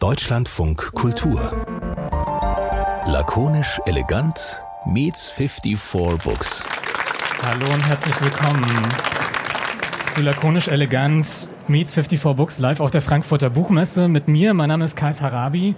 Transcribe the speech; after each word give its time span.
Deutschlandfunk 0.00 0.94
Kultur. 0.94 1.52
Lakonisch 3.04 3.78
elegant 3.84 4.64
meets 4.86 5.30
54 5.30 6.22
Books. 6.24 6.64
Hallo 7.42 7.70
und 7.70 7.86
herzlich 7.86 8.18
willkommen 8.22 8.64
zu 10.06 10.22
Lakonisch 10.22 10.68
elegant 10.68 11.46
meets 11.68 11.92
54 11.92 12.34
Books 12.34 12.58
live 12.60 12.80
auf 12.80 12.90
der 12.90 13.02
Frankfurter 13.02 13.50
Buchmesse 13.50 14.08
mit 14.08 14.26
mir. 14.26 14.54
Mein 14.54 14.70
Name 14.70 14.86
ist 14.86 14.96
Kais 14.96 15.20
Harabi 15.20 15.74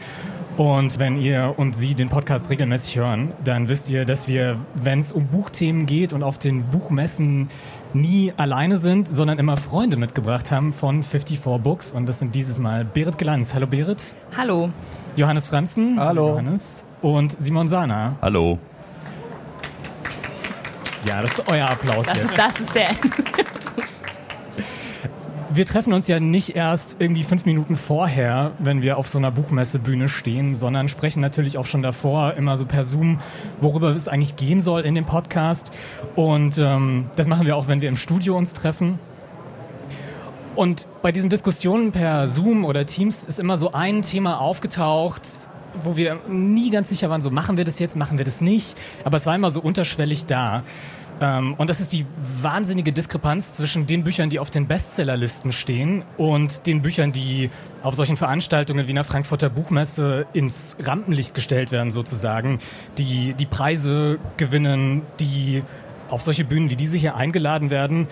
und 0.56 0.98
wenn 1.00 1.20
ihr 1.20 1.54
und 1.56 1.74
Sie 1.74 1.94
den 1.94 2.08
Podcast 2.08 2.48
regelmäßig 2.48 2.98
hören, 2.98 3.32
dann 3.42 3.68
wisst 3.68 3.90
ihr, 3.90 4.04
dass 4.04 4.28
wir, 4.28 4.56
wenn 4.74 5.00
es 5.00 5.10
um 5.10 5.26
Buchthemen 5.26 5.86
geht 5.86 6.12
und 6.12 6.22
auf 6.22 6.38
den 6.38 6.62
Buchmessen 6.64 7.48
nie 7.94 8.32
alleine 8.36 8.76
sind, 8.76 9.08
sondern 9.08 9.38
immer 9.38 9.56
Freunde 9.56 9.96
mitgebracht 9.96 10.50
haben 10.50 10.72
von 10.72 11.02
54 11.02 11.40
Books. 11.62 11.92
Und 11.92 12.06
das 12.06 12.18
sind 12.18 12.34
dieses 12.34 12.58
Mal 12.58 12.84
Berit 12.84 13.18
Glanz. 13.18 13.54
Hallo 13.54 13.66
Berit. 13.66 14.14
Hallo. 14.36 14.70
Johannes 15.16 15.46
Franzen. 15.46 15.98
Hallo. 16.00 16.28
Johannes. 16.30 16.84
Und 17.02 17.32
Simon 17.40 17.68
Sana. 17.68 18.16
Hallo. 18.22 18.58
Ja, 21.04 21.20
das 21.22 21.32
ist 21.38 21.48
euer 21.48 21.68
Applaus 21.68 22.06
Das 22.06 22.16
jetzt. 22.18 22.30
ist, 22.30 22.38
das 22.38 22.60
ist 22.60 22.74
der. 22.74 22.88
Wir 25.54 25.66
treffen 25.66 25.92
uns 25.92 26.08
ja 26.08 26.18
nicht 26.18 26.56
erst 26.56 26.96
irgendwie 26.98 27.24
fünf 27.24 27.44
Minuten 27.44 27.76
vorher, 27.76 28.52
wenn 28.58 28.80
wir 28.80 28.96
auf 28.96 29.06
so 29.06 29.18
einer 29.18 29.30
Buchmessebühne 29.30 30.08
stehen, 30.08 30.54
sondern 30.54 30.88
sprechen 30.88 31.20
natürlich 31.20 31.58
auch 31.58 31.66
schon 31.66 31.82
davor 31.82 32.34
immer 32.34 32.56
so 32.56 32.64
per 32.64 32.84
Zoom, 32.84 33.20
worüber 33.60 33.90
es 33.90 34.08
eigentlich 34.08 34.36
gehen 34.36 34.62
soll 34.62 34.80
in 34.80 34.94
dem 34.94 35.04
Podcast. 35.04 35.70
Und 36.16 36.56
ähm, 36.56 37.10
das 37.16 37.26
machen 37.26 37.44
wir 37.44 37.54
auch, 37.56 37.68
wenn 37.68 37.82
wir 37.82 37.90
im 37.90 37.96
Studio 37.96 38.34
uns 38.34 38.54
treffen. 38.54 38.98
Und 40.56 40.86
bei 41.02 41.12
diesen 41.12 41.28
Diskussionen 41.28 41.92
per 41.92 42.28
Zoom 42.28 42.64
oder 42.64 42.86
Teams 42.86 43.22
ist 43.22 43.38
immer 43.38 43.58
so 43.58 43.72
ein 43.72 44.00
Thema 44.00 44.40
aufgetaucht, 44.40 45.28
wo 45.82 45.96
wir 45.96 46.18
nie 46.28 46.70
ganz 46.70 46.88
sicher 46.88 47.10
waren, 47.10 47.20
so 47.20 47.30
machen 47.30 47.58
wir 47.58 47.64
das 47.64 47.78
jetzt, 47.78 47.94
machen 47.96 48.16
wir 48.16 48.24
das 48.24 48.40
nicht. 48.40 48.76
Aber 49.04 49.18
es 49.18 49.26
war 49.26 49.34
immer 49.34 49.50
so 49.50 49.60
unterschwellig 49.60 50.24
da. 50.24 50.62
Ähm, 51.22 51.54
und 51.54 51.70
das 51.70 51.80
ist 51.80 51.92
die 51.92 52.04
wahnsinnige 52.42 52.92
Diskrepanz 52.92 53.54
zwischen 53.56 53.86
den 53.86 54.02
Büchern, 54.02 54.28
die 54.28 54.40
auf 54.40 54.50
den 54.50 54.66
Bestsellerlisten 54.66 55.52
stehen 55.52 56.04
und 56.18 56.66
den 56.66 56.82
Büchern, 56.82 57.12
die 57.12 57.50
auf 57.82 57.94
solchen 57.94 58.16
Veranstaltungen 58.16 58.88
wie 58.88 58.90
einer 58.90 59.04
Frankfurter 59.04 59.48
Buchmesse 59.48 60.26
ins 60.32 60.76
Rampenlicht 60.80 61.34
gestellt 61.34 61.70
werden 61.70 61.92
sozusagen, 61.92 62.58
die 62.98 63.34
die 63.34 63.46
Preise 63.46 64.18
gewinnen, 64.36 65.02
die 65.20 65.62
auf 66.08 66.22
solche 66.22 66.44
Bühnen 66.44 66.70
wie 66.70 66.76
diese 66.76 66.98
hier 66.98 67.14
eingeladen 67.14 67.70
werden. 67.70 68.08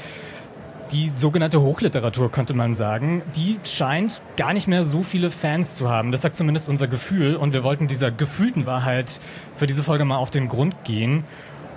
Die 0.93 1.13
sogenannte 1.15 1.61
Hochliteratur, 1.61 2.33
könnte 2.33 2.53
man 2.53 2.75
sagen, 2.75 3.23
die 3.37 3.59
scheint 3.65 4.23
gar 4.37 4.53
nicht 4.53 4.67
mehr 4.67 4.83
so 4.83 5.03
viele 5.03 5.31
Fans 5.31 5.77
zu 5.77 5.89
haben. 5.89 6.11
Das 6.11 6.23
sagt 6.23 6.35
zumindest 6.35 6.69
unser 6.69 6.89
Gefühl. 6.89 7.37
Und 7.37 7.53
wir 7.53 7.63
wollten 7.63 7.87
dieser 7.87 8.11
gefühlten 8.11 8.67
Wahrheit 8.67 9.21
für 9.55 9.69
diese 9.69 9.85
Folge 9.85 10.05
mal 10.05 10.17
auf 10.17 10.31
den 10.31 10.49
Grund 10.49 10.83
gehen 10.83 11.25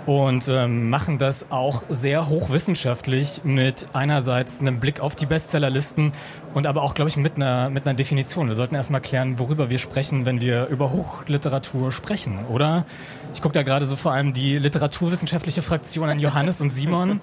und 0.06 0.48
ähm, 0.48 0.90
machen 0.90 1.18
das 1.18 1.50
auch 1.50 1.82
sehr 1.88 2.28
hochwissenschaftlich 2.28 3.42
mit 3.44 3.86
einerseits 3.92 4.60
einem 4.60 4.80
Blick 4.80 5.00
auf 5.00 5.14
die 5.14 5.26
Bestsellerlisten 5.26 6.12
und 6.52 6.66
aber 6.66 6.82
auch, 6.82 6.94
glaube 6.94 7.08
ich, 7.08 7.16
mit 7.16 7.36
einer, 7.36 7.70
mit 7.70 7.86
einer 7.86 7.94
Definition. 7.94 8.48
Wir 8.48 8.54
sollten 8.54 8.74
erstmal 8.74 9.00
klären, 9.00 9.38
worüber 9.38 9.70
wir 9.70 9.78
sprechen, 9.78 10.24
wenn 10.24 10.40
wir 10.40 10.66
über 10.66 10.92
Hochliteratur 10.92 11.90
sprechen, 11.90 12.46
oder? 12.50 12.84
Ich 13.32 13.42
gucke 13.42 13.54
da 13.54 13.62
gerade 13.62 13.84
so 13.84 13.96
vor 13.96 14.12
allem 14.12 14.32
die 14.32 14.58
literaturwissenschaftliche 14.58 15.62
Fraktion 15.62 16.08
an 16.08 16.20
Johannes 16.20 16.60
und 16.60 16.70
Simon. 16.70 17.20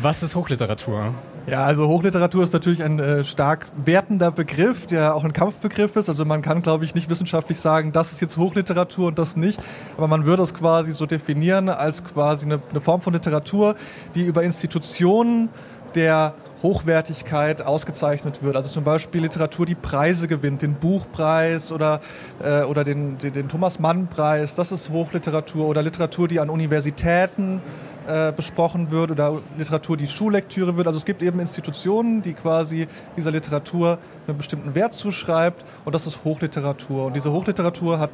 Was 0.00 0.22
ist 0.22 0.34
Hochliteratur? 0.34 1.12
Ja, 1.46 1.64
also 1.64 1.86
Hochliteratur 1.88 2.42
ist 2.42 2.54
natürlich 2.54 2.82
ein 2.82 2.98
äh, 2.98 3.22
stark 3.22 3.66
wertender 3.76 4.30
Begriff, 4.30 4.86
der 4.86 5.14
auch 5.14 5.24
ein 5.24 5.34
Kampfbegriff 5.34 5.94
ist. 5.96 6.08
Also 6.08 6.24
man 6.24 6.40
kann, 6.40 6.62
glaube 6.62 6.86
ich, 6.86 6.94
nicht 6.94 7.10
wissenschaftlich 7.10 7.58
sagen, 7.58 7.92
das 7.92 8.12
ist 8.12 8.22
jetzt 8.22 8.38
Hochliteratur 8.38 9.08
und 9.08 9.18
das 9.18 9.36
nicht. 9.36 9.60
Aber 9.98 10.08
man 10.08 10.24
würde 10.24 10.42
es 10.42 10.54
quasi 10.54 10.94
so 10.94 11.04
definieren 11.04 11.63
als 11.68 12.04
quasi 12.04 12.46
eine, 12.46 12.60
eine 12.70 12.80
Form 12.80 13.00
von 13.00 13.12
Literatur, 13.12 13.74
die 14.14 14.22
über 14.22 14.42
Institutionen 14.42 15.48
der 15.94 16.34
Hochwertigkeit 16.62 17.60
ausgezeichnet 17.60 18.42
wird. 18.42 18.56
Also 18.56 18.70
zum 18.70 18.84
Beispiel 18.84 19.20
Literatur, 19.20 19.66
die 19.66 19.74
Preise 19.74 20.26
gewinnt, 20.26 20.62
den 20.62 20.74
Buchpreis 20.74 21.70
oder, 21.70 22.00
äh, 22.42 22.62
oder 22.62 22.84
den, 22.84 23.18
den, 23.18 23.34
den 23.34 23.48
Thomas-Mann-Preis, 23.48 24.54
das 24.54 24.72
ist 24.72 24.88
Hochliteratur. 24.88 25.66
Oder 25.68 25.82
Literatur, 25.82 26.26
die 26.26 26.40
an 26.40 26.48
Universitäten 26.48 27.60
äh, 28.06 28.32
besprochen 28.32 28.90
wird 28.90 29.10
oder 29.10 29.40
Literatur, 29.58 29.98
die 29.98 30.06
Schullektüre 30.06 30.76
wird. 30.76 30.86
Also 30.86 30.96
es 30.98 31.04
gibt 31.04 31.22
eben 31.22 31.38
Institutionen, 31.38 32.22
die 32.22 32.32
quasi 32.32 32.86
dieser 33.16 33.30
Literatur 33.30 33.98
einen 34.26 34.38
bestimmten 34.38 34.74
Wert 34.74 34.94
zuschreibt 34.94 35.62
und 35.84 35.94
das 35.94 36.06
ist 36.06 36.24
Hochliteratur. 36.24 37.06
Und 37.06 37.16
diese 37.16 37.30
Hochliteratur 37.30 37.98
hat 37.98 38.10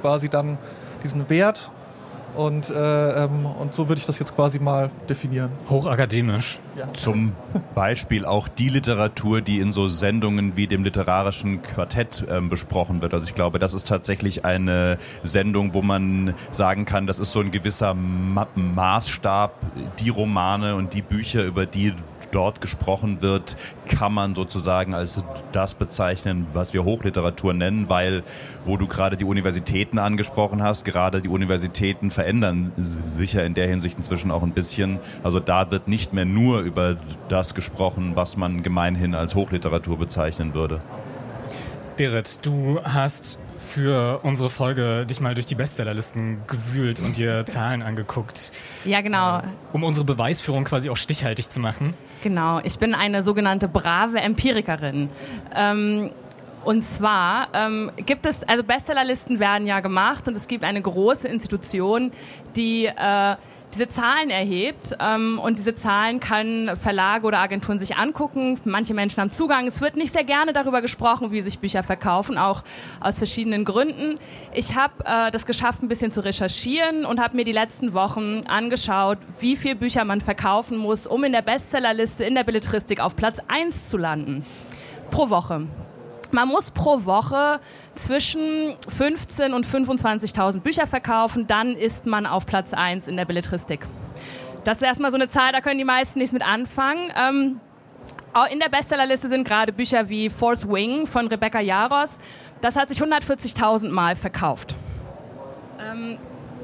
quasi 0.00 0.30
dann 0.30 0.56
diesen 1.02 1.28
Wert 1.28 1.70
und, 2.36 2.70
äh, 2.70 3.24
ähm, 3.24 3.46
und 3.46 3.74
so 3.74 3.88
würde 3.88 3.98
ich 3.98 4.06
das 4.06 4.18
jetzt 4.18 4.34
quasi 4.34 4.58
mal 4.58 4.90
definieren. 5.08 5.50
Hochakademisch. 5.68 6.58
Zum 6.94 7.32
Beispiel 7.74 8.24
auch 8.24 8.48
die 8.48 8.68
Literatur, 8.68 9.40
die 9.40 9.60
in 9.60 9.72
so 9.72 9.88
Sendungen 9.88 10.56
wie 10.56 10.66
dem 10.66 10.84
literarischen 10.84 11.62
Quartett 11.62 12.24
ähm, 12.30 12.48
besprochen 12.48 13.02
wird. 13.02 13.14
Also 13.14 13.26
ich 13.26 13.34
glaube, 13.34 13.58
das 13.58 13.74
ist 13.74 13.88
tatsächlich 13.88 14.44
eine 14.44 14.98
Sendung, 15.22 15.74
wo 15.74 15.82
man 15.82 16.34
sagen 16.50 16.84
kann, 16.84 17.06
das 17.06 17.18
ist 17.18 17.32
so 17.32 17.40
ein 17.40 17.50
gewisser 17.50 17.94
Ma 17.94 18.46
Maßstab. 18.54 19.54
Die 20.00 20.08
Romane 20.08 20.74
und 20.76 20.94
die 20.94 21.02
Bücher, 21.02 21.44
über 21.44 21.66
die 21.66 21.94
dort 22.32 22.60
gesprochen 22.60 23.22
wird, 23.22 23.56
kann 23.88 24.12
man 24.12 24.34
sozusagen 24.34 24.94
als 24.94 25.22
das 25.52 25.74
bezeichnen, 25.74 26.46
was 26.52 26.72
wir 26.72 26.84
Hochliteratur 26.84 27.54
nennen, 27.54 27.88
weil, 27.88 28.22
wo 28.64 28.76
du 28.76 28.86
gerade 28.86 29.16
die 29.16 29.24
Universitäten 29.24 29.98
angesprochen 29.98 30.62
hast, 30.62 30.84
gerade 30.84 31.20
die 31.20 31.28
Universitäten 31.28 32.10
verändern 32.10 32.72
sich 32.76 33.32
ja 33.32 33.42
in 33.42 33.54
der 33.54 33.66
Hinsicht 33.68 33.96
inzwischen 33.96 34.30
auch 34.30 34.42
ein 34.42 34.52
bisschen. 34.52 34.98
Also 35.22 35.40
da 35.40 35.70
wird 35.70 35.88
nicht 35.88 36.12
mehr 36.12 36.24
nur 36.24 36.60
über 36.60 36.96
das 37.28 37.54
gesprochen, 37.54 38.12
was 38.14 38.36
man 38.36 38.62
gemeinhin 38.62 39.14
als 39.14 39.34
Hochliteratur 39.34 39.98
bezeichnen 39.98 40.54
würde. 40.54 40.80
Berit, 41.96 42.46
du 42.46 42.80
hast 42.82 43.38
für 43.70 44.20
unsere 44.24 44.50
Folge 44.50 45.06
dich 45.06 45.20
mal 45.20 45.34
durch 45.34 45.46
die 45.46 45.54
Bestsellerlisten 45.54 46.42
gewühlt 46.46 47.00
und 47.00 47.16
dir 47.16 47.46
Zahlen 47.46 47.82
angeguckt, 47.82 48.52
Ja, 48.84 49.00
genau. 49.00 49.42
um 49.72 49.84
unsere 49.84 50.04
Beweisführung 50.04 50.64
quasi 50.64 50.90
auch 50.90 50.96
stichhaltig 50.96 51.50
zu 51.50 51.60
machen. 51.60 51.94
Genau. 52.22 52.60
Ich 52.64 52.78
bin 52.78 52.94
eine 52.94 53.22
sogenannte 53.22 53.68
brave 53.68 54.18
Empirikerin. 54.20 55.08
Ähm, 55.54 56.10
und 56.64 56.82
zwar 56.82 57.48
ähm, 57.54 57.90
gibt 58.04 58.26
es, 58.26 58.42
also 58.46 58.62
Bestsellerlisten 58.62 59.38
werden 59.38 59.66
ja 59.66 59.80
gemacht 59.80 60.28
und 60.28 60.36
es 60.36 60.46
gibt 60.46 60.62
eine 60.64 60.82
große 60.82 61.26
Institution, 61.26 62.12
die 62.54 62.84
äh, 62.84 63.36
diese 63.72 63.88
Zahlen 63.88 64.30
erhebt 64.30 64.96
ähm, 65.00 65.38
und 65.42 65.58
diese 65.58 65.74
Zahlen 65.74 66.20
kann 66.20 66.76
Verlage 66.76 67.26
oder 67.26 67.38
Agenturen 67.38 67.78
sich 67.78 67.96
angucken. 67.96 68.58
Manche 68.64 68.94
Menschen 68.94 69.20
haben 69.20 69.30
Zugang. 69.30 69.66
Es 69.66 69.80
wird 69.80 69.96
nicht 69.96 70.12
sehr 70.12 70.24
gerne 70.24 70.52
darüber 70.52 70.82
gesprochen, 70.82 71.30
wie 71.30 71.40
sich 71.40 71.58
Bücher 71.58 71.82
verkaufen, 71.82 72.38
auch 72.38 72.62
aus 73.00 73.18
verschiedenen 73.18 73.64
Gründen. 73.64 74.18
Ich 74.52 74.74
habe 74.74 75.04
äh, 75.04 75.30
das 75.30 75.46
geschafft, 75.46 75.82
ein 75.82 75.88
bisschen 75.88 76.10
zu 76.10 76.24
recherchieren 76.24 77.04
und 77.04 77.20
habe 77.20 77.36
mir 77.36 77.44
die 77.44 77.52
letzten 77.52 77.92
Wochen 77.92 78.42
angeschaut, 78.46 79.18
wie 79.38 79.56
viel 79.56 79.74
Bücher 79.74 80.04
man 80.04 80.20
verkaufen 80.20 80.76
muss, 80.76 81.06
um 81.06 81.24
in 81.24 81.32
der 81.32 81.42
Bestsellerliste 81.42 82.24
in 82.24 82.34
der 82.34 82.44
Belletristik 82.44 83.00
auf 83.00 83.16
Platz 83.16 83.38
1 83.48 83.88
zu 83.88 83.96
landen. 83.96 84.44
Pro 85.10 85.30
Woche. 85.30 85.66
Man 86.32 86.48
muss 86.48 86.70
pro 86.70 87.04
Woche 87.04 87.60
zwischen 87.94 88.76
15 88.88 89.52
und 89.52 89.66
25.000 89.66 90.60
Bücher 90.60 90.86
verkaufen, 90.86 91.46
dann 91.46 91.74
ist 91.74 92.06
man 92.06 92.26
auf 92.26 92.46
Platz 92.46 92.72
1 92.72 93.08
in 93.08 93.16
der 93.16 93.24
Belletristik. 93.24 93.86
Das 94.64 94.78
ist 94.78 94.82
erstmal 94.82 95.10
so 95.10 95.16
eine 95.16 95.28
Zahl, 95.28 95.52
da 95.52 95.60
können 95.60 95.78
die 95.78 95.84
meisten 95.84 96.18
nichts 96.18 96.32
mit 96.32 96.46
anfangen. 96.46 97.10
Ähm, 97.16 97.60
auch 98.32 98.48
in 98.48 98.60
der 98.60 98.68
Bestsellerliste 98.68 99.28
sind 99.28 99.46
gerade 99.46 99.72
Bücher 99.72 100.08
wie 100.08 100.30
Fourth 100.30 100.68
Wing 100.68 101.06
von 101.06 101.26
Rebecca 101.26 101.60
Jaros. 101.60 102.18
Das 102.60 102.76
hat 102.76 102.88
sich 102.88 103.02
140.000 103.02 103.88
Mal 103.88 104.14
verkauft. 104.16 104.76
Ähm, 105.80 106.18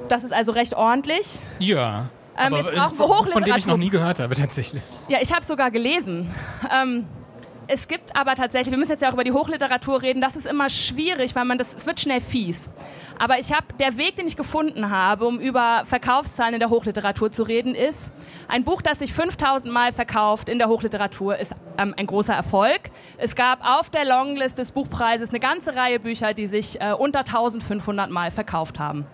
das 0.09 0.25
ist 0.25 0.33
also 0.33 0.53
recht 0.53 0.75
ordentlich. 0.75 1.41
Ja. 1.59 2.09
Ähm, 2.39 2.53
aber 2.53 2.59
jetzt 2.59 2.75
brauchen 2.75 2.99
wir 2.99 3.07
von, 3.07 3.33
von 3.33 3.43
dem 3.43 3.57
ich 3.57 3.65
Hochliteratur. 3.65 3.73
noch 3.73 3.79
nie 3.79 3.91
gehört 3.91 4.21
habe, 4.21 4.35
tatsächlich. 4.35 4.83
Ja, 5.09 5.19
ich 5.21 5.33
habe 5.33 5.45
sogar 5.45 5.71
gelesen. 5.71 6.33
Ähm, 6.71 7.07
es 7.69 7.89
gibt 7.89 8.17
aber 8.17 8.35
tatsächlich, 8.35 8.71
wir 8.71 8.79
müssen 8.79 8.93
jetzt 8.93 9.03
ja 9.03 9.09
auch 9.09 9.15
über 9.15 9.25
die 9.25 9.33
Hochliteratur 9.33 10.03
reden, 10.03 10.21
das 10.21 10.37
ist 10.37 10.47
immer 10.47 10.69
schwierig, 10.69 11.35
weil 11.35 11.45
man 11.45 11.59
das, 11.59 11.75
es 11.75 11.87
wird 11.87 12.01
schnell 12.01 12.21
fies. 12.21 12.69
Aber 13.19 13.39
ich 13.39 13.53
habe, 13.53 13.67
der 13.81 13.97
Weg, 13.97 14.17
den 14.17 14.27
ich 14.27 14.37
gefunden 14.37 14.91
habe, 14.91 15.27
um 15.27 15.41
über 15.41 15.83
Verkaufszahlen 15.87 16.55
in 16.55 16.61
der 16.61 16.71
Hochliteratur 16.71 17.33
zu 17.33 17.43
reden, 17.43 17.75
ist, 17.75 18.13
ein 18.49 18.65
Buch, 18.65 18.83
das 18.83 19.01
sich 19.01 19.13
5000 19.13 19.73
Mal 19.73 19.93
verkauft 19.93 20.49
in 20.49 20.59
der 20.59 20.69
Hochliteratur, 20.69 21.37
ist 21.37 21.55
ähm, 21.79 21.95
ein 21.97 22.07
großer 22.07 22.35
Erfolg. 22.35 22.91
Es 23.19 23.35
gab 23.35 23.67
auf 23.69 23.91
der 23.91 24.05
Longlist 24.05 24.59
des 24.59 24.73
Buchpreises 24.73 25.31
eine 25.31 25.41
ganze 25.41 25.75
Reihe 25.75 25.99
Bücher, 25.99 26.35
die 26.35 26.47
sich 26.47 26.81
äh, 26.81 26.93
unter 26.93 27.21
1500 27.21 28.11
Mal 28.11 28.31
verkauft 28.31 28.79
haben. 28.79 29.07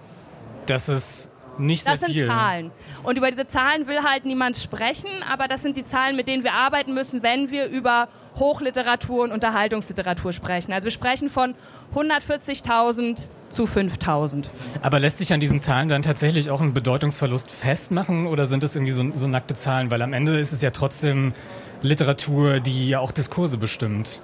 Das 0.67 0.89
ist 0.89 1.32
Nicht 1.59 1.87
das 1.87 2.01
sehr 2.01 2.09
sind 2.09 2.15
viel. 2.15 2.27
Zahlen. 2.27 2.71
Und 3.03 3.19
über 3.19 3.31
diese 3.31 3.47
Zahlen 3.47 3.87
will 3.87 4.03
halt 4.03 4.25
niemand 4.25 4.57
sprechen, 4.57 5.11
aber 5.31 5.49
das 5.49 5.63
sind 5.63 5.77
die 5.77 5.85
Zahlen, 5.85 6.17
mit 6.17 6.29
denen 6.29 6.45
wir 6.45 6.55
arbeiten 6.55 6.95
müssen, 6.95 7.23
wenn 7.23 7.51
wir 7.51 7.67
über 7.67 8.09
Hochliteratur 8.37 9.25
und 9.25 9.33
Unterhaltungsliteratur 9.33 10.33
sprechen. 10.33 10.73
Also 10.73 10.85
wir 10.85 10.91
sprechen 10.91 11.29
von 11.29 11.55
140.000 11.95 13.29
zu 13.51 13.65
5.000. 13.65 14.47
Aber 14.81 14.99
lässt 14.99 15.19
sich 15.19 15.33
an 15.33 15.41
diesen 15.41 15.59
Zahlen 15.59 15.89
dann 15.89 16.03
tatsächlich 16.03 16.51
auch 16.51 16.61
ein 16.61 16.73
Bedeutungsverlust 16.73 17.51
festmachen 17.51 18.27
oder 18.27 18.47
sind 18.47 18.63
das 18.63 18.75
irgendwie 18.75 18.93
so, 18.93 19.05
so 19.15 19.29
nackte 19.29 19.55
Zahlen? 19.55 19.91
Weil 19.91 20.01
am 20.03 20.15
Ende 20.15 20.39
ist 20.39 20.53
es 20.53 20.63
ja 20.63 20.71
trotzdem 20.71 21.35
Literatur, 21.83 22.61
die 22.61 22.89
ja 22.89 23.01
auch 23.01 23.13
Diskurse 23.13 23.59
bestimmt. 23.59 24.23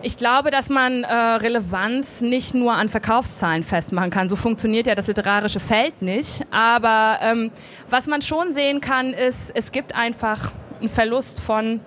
Ich 0.00 0.16
glaube, 0.16 0.52
dass 0.52 0.68
man 0.68 1.02
äh, 1.02 1.12
Relevanz 1.12 2.20
nicht 2.20 2.54
nur 2.54 2.72
an 2.72 2.88
Verkaufszahlen 2.88 3.64
festmachen 3.64 4.10
kann. 4.10 4.28
So 4.28 4.36
funktioniert 4.36 4.86
ja 4.86 4.94
das 4.94 5.08
literarische 5.08 5.58
Feld 5.58 6.02
nicht. 6.02 6.44
Aber 6.52 7.18
ähm, 7.20 7.50
was 7.90 8.06
man 8.06 8.22
schon 8.22 8.52
sehen 8.52 8.80
kann, 8.80 9.12
ist, 9.12 9.50
es 9.56 9.72
gibt 9.72 9.96
einfach 9.96 10.52
einen 10.78 10.88
Verlust 10.88 11.40
von 11.40 11.80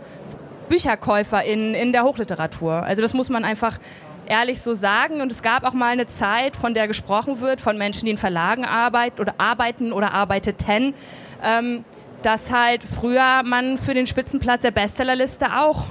BücherkäuferInnen 0.67 1.73
in 1.73 1.93
der 1.93 2.03
Hochliteratur. 2.03 2.83
Also 2.83 3.01
das 3.01 3.13
muss 3.13 3.29
man 3.29 3.45
einfach 3.45 3.79
ehrlich 4.25 4.61
so 4.61 4.73
sagen. 4.73 5.21
Und 5.21 5.31
es 5.31 5.41
gab 5.41 5.63
auch 5.63 5.73
mal 5.73 5.93
eine 5.93 6.07
Zeit, 6.07 6.57
von 6.57 6.73
der 6.73 6.89
gesprochen 6.89 7.39
wird, 7.39 7.61
von 7.61 7.77
Menschen, 7.77 8.05
die 8.05 8.11
in 8.11 8.17
Verlagen 8.17 8.65
arbeiten 8.65 9.21
oder 9.21 9.35
arbeiten 9.37 9.93
oder 9.93 10.13
arbeiteten, 10.13 10.93
ähm, 11.41 11.85
dass 12.23 12.51
halt 12.51 12.83
früher 12.83 13.43
man 13.43 13.77
für 13.77 13.93
den 13.93 14.05
Spitzenplatz 14.05 14.63
der 14.63 14.71
Bestsellerliste 14.71 15.57
auch 15.57 15.85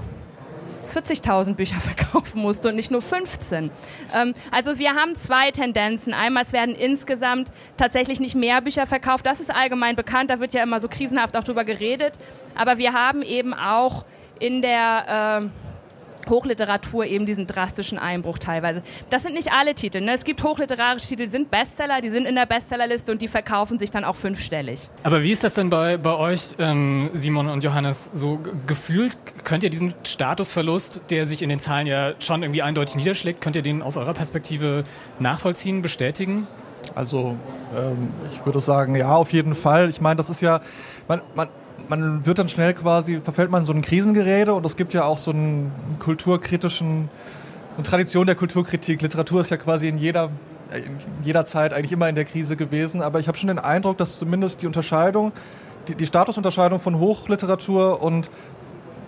40.000 0.91 1.55
Bücher 1.55 1.81
verkaufen 1.81 2.41
musste 2.41 2.69
und 2.69 2.77
nicht 2.77 2.91
nur 2.91 3.03
15. 3.03 3.71
Ähm, 4.15 4.35
also 4.51 4.79
wir 4.79 4.95
haben 4.95 5.15
zwei 5.15 5.51
Tendenzen. 5.51 6.15
Einmal, 6.15 6.43
es 6.43 6.53
werden 6.53 6.75
insgesamt 6.75 7.51
tatsächlich 7.77 8.21
nicht 8.21 8.35
mehr 8.35 8.61
Bücher 8.61 8.87
verkauft. 8.87 9.27
Das 9.27 9.41
ist 9.41 9.55
allgemein 9.55 9.97
bekannt. 9.97 10.31
Da 10.31 10.41
wird 10.41 10.55
ja 10.55 10.63
immer 10.63 10.81
so 10.81 10.89
krisenhaft 10.89 11.37
auch 11.37 11.45
drüber 11.45 11.65
geredet. 11.65 12.15
Aber 12.55 12.79
wir 12.79 12.93
haben 12.93 13.23
eben 13.23 13.55
auch 13.55 14.05
in 14.39 14.63
der... 14.63 15.43
Äh, 15.45 15.70
Hochliteratur 16.29 17.05
eben 17.07 17.27
diesen 17.27 17.47
drastischen 17.47 17.99
Einbruch 17.99 18.39
teilweise. 18.39 18.83
Das 19.09 19.23
sind 19.23 19.35
nicht 19.35 19.53
alle 19.53 19.75
Titel. 19.75 20.01
Ne? 20.01 20.15
Es 20.15 20.25
gibt 20.25 20.43
hochliterarische 20.43 21.09
Titel, 21.09 21.25
die 21.25 21.31
sind 21.31 21.51
Bestseller, 21.51 22.01
die 22.01 22.09
sind 22.09 22.27
in 22.27 22.35
der 22.35 22.47
Bestsellerliste 22.47 23.13
und 23.13 23.23
die 23.23 23.29
verkaufen 23.29 23.79
sich 23.79 23.91
dann 23.91 24.05
auch 24.05 24.17
fünfstellig. 24.17 24.89
Aber 25.03 25.23
wie 25.23 25.33
ist 25.33 25.45
das 25.45 25.55
denn 25.55 25.71
bei, 25.71 25.97
bei 25.97 26.15
euch, 26.15 26.57
ähm, 26.59 27.11
Simon 27.15 27.49
und 27.49 27.65
Johannes, 27.65 28.11
so 28.15 28.39
gefühlt? 28.67 29.17
Könnt 29.45 29.63
ihr 29.65 29.71
diesen 29.71 29.95
Statusverlust, 30.05 31.03
der 31.11 31.27
sich 31.27 31.43
in 31.43 31.49
den 31.49 31.59
Zahlen 31.59 31.87
ja 31.87 32.13
schon 32.19 32.43
irgendwie 32.43 32.63
eindeutig 32.63 32.97
niederschlägt, 32.97 33.41
könnt 33.41 33.57
ihr 33.57 33.63
den 33.63 33.83
aus 33.83 33.97
eurer 33.97 34.15
Perspektive 34.15 34.85
nachvollziehen, 35.19 35.83
bestätigen? 35.83 36.47
Also 36.95 37.37
ähm, 37.77 38.11
ich 38.33 38.45
würde 38.45 38.61
sagen, 38.61 38.95
ja, 38.95 39.15
auf 39.15 39.33
jeden 39.33 39.55
Fall. 39.55 39.89
Ich 39.91 40.01
meine, 40.01 40.17
das 40.17 40.31
ist 40.31 40.41
ja, 40.41 40.61
man, 41.09 41.23
man, 41.35 41.49
man 41.89 42.27
wird 42.27 42.39
dann 42.39 42.49
schnell 42.49 42.75
quasi, 42.75 43.21
verfällt 43.21 43.51
man 43.51 43.63
in 43.63 43.67
so 43.67 43.73
ein 43.73 43.83
Krisengerede 43.83 44.55
und 44.55 44.65
es 44.67 44.77
gibt 44.77 44.95
ja 44.95 45.05
auch 45.05 45.19
so 45.19 45.31
einen 45.31 45.73
kulturkritischen, 45.99 47.09
eine 47.75 47.83
Tradition 47.83 48.27
der 48.27 48.37
Kulturkritik. 48.37 49.03
Literatur 49.03 49.41
ist 49.41 49.51
ja 49.51 49.57
quasi 49.57 49.89
in 49.89 49.99
jeder, 49.99 50.31
in 50.75 51.25
jeder 51.25 51.45
Zeit 51.45 51.73
eigentlich 51.73 51.93
immer 51.93 52.09
in 52.09 52.15
der 52.15 52.25
Krise 52.25 52.57
gewesen, 52.57 53.03
aber 53.03 53.21
ich 53.21 53.29
habe 53.29 53.39
schon 53.39 53.49
den 53.49 53.59
Eindruck, 53.59 53.99
dass 53.99 54.19
zumindest 54.19 54.63
die 54.63 54.67
Unterscheidung, 54.67 55.33
die, 55.89 55.95
die 55.95 56.07
Statusunterscheidung 56.07 56.81
von 56.81 56.99
Hochliteratur 56.99 58.03
und 58.03 58.31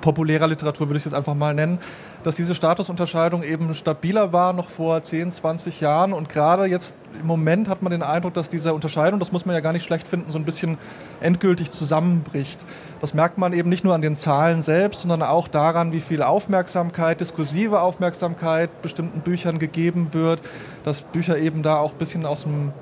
populärer 0.01 0.49
Literatur 0.49 0.89
würde 0.89 0.99
ich 0.99 1.03
es 1.03 1.13
jetzt 1.13 1.15
einfach 1.15 1.35
mal 1.35 1.55
nennen, 1.55 1.79
dass 2.25 2.37
diese 2.37 2.55
Statusunterscheidung 2.55 3.43
eben 3.43 3.75
stabiler 3.75 4.33
war 4.33 4.53
noch 4.53 4.69
vor 4.69 5.03
10, 5.03 5.31
20 5.31 5.81
Jahren 5.81 6.13
und 6.13 6.29
gerade 6.29 6.67
jetzt 6.67 6.95
im 7.21 7.27
Moment 7.27 7.69
hat 7.69 7.83
man 7.83 7.91
den 7.91 8.03
Eindruck, 8.03 8.35
dass 8.35 8.49
diese 8.49 8.73
Unterscheidung, 8.75 9.19
das 9.21 9.33
muss 9.33 9.45
man 9.45 9.55
ja 9.55 9.61
gar 9.61 9.73
nicht 9.73 9.85
schlecht 9.85 10.07
finden, 10.07 10.33
so 10.33 10.39
ein 10.39 10.45
bisschen 10.45 10.79
endgültig 11.21 11.71
zusammenbricht. 11.71 12.65
Das 13.01 13.13
merkt 13.13 13.39
man 13.39 13.53
eben 13.53 13.69
nicht 13.69 13.85
nur 13.85 13.95
an 13.95 14.03
den 14.03 14.15
Zahlen 14.15 14.63
selbst, 14.63 15.03
sondern 15.03 15.23
auch 15.23 15.49
daran, 15.49 15.93
wie 15.93 16.01
viel 16.01 16.23
Aufmerksamkeit, 16.23 17.21
diskursive 17.21 17.81
Aufmerksamkeit 17.81 18.83
bestimmten 18.83 19.21
Büchern 19.21 19.59
gegeben 19.59 20.09
wird, 20.13 20.41
dass 20.85 21.03
Bücher 21.03 21.39
eben 21.39 21.63
da 21.63 21.77
auch 21.79 21.93
ein 21.93 21.99
bisschen 21.99 22.25
aus 22.25 22.43
dem 22.43 22.73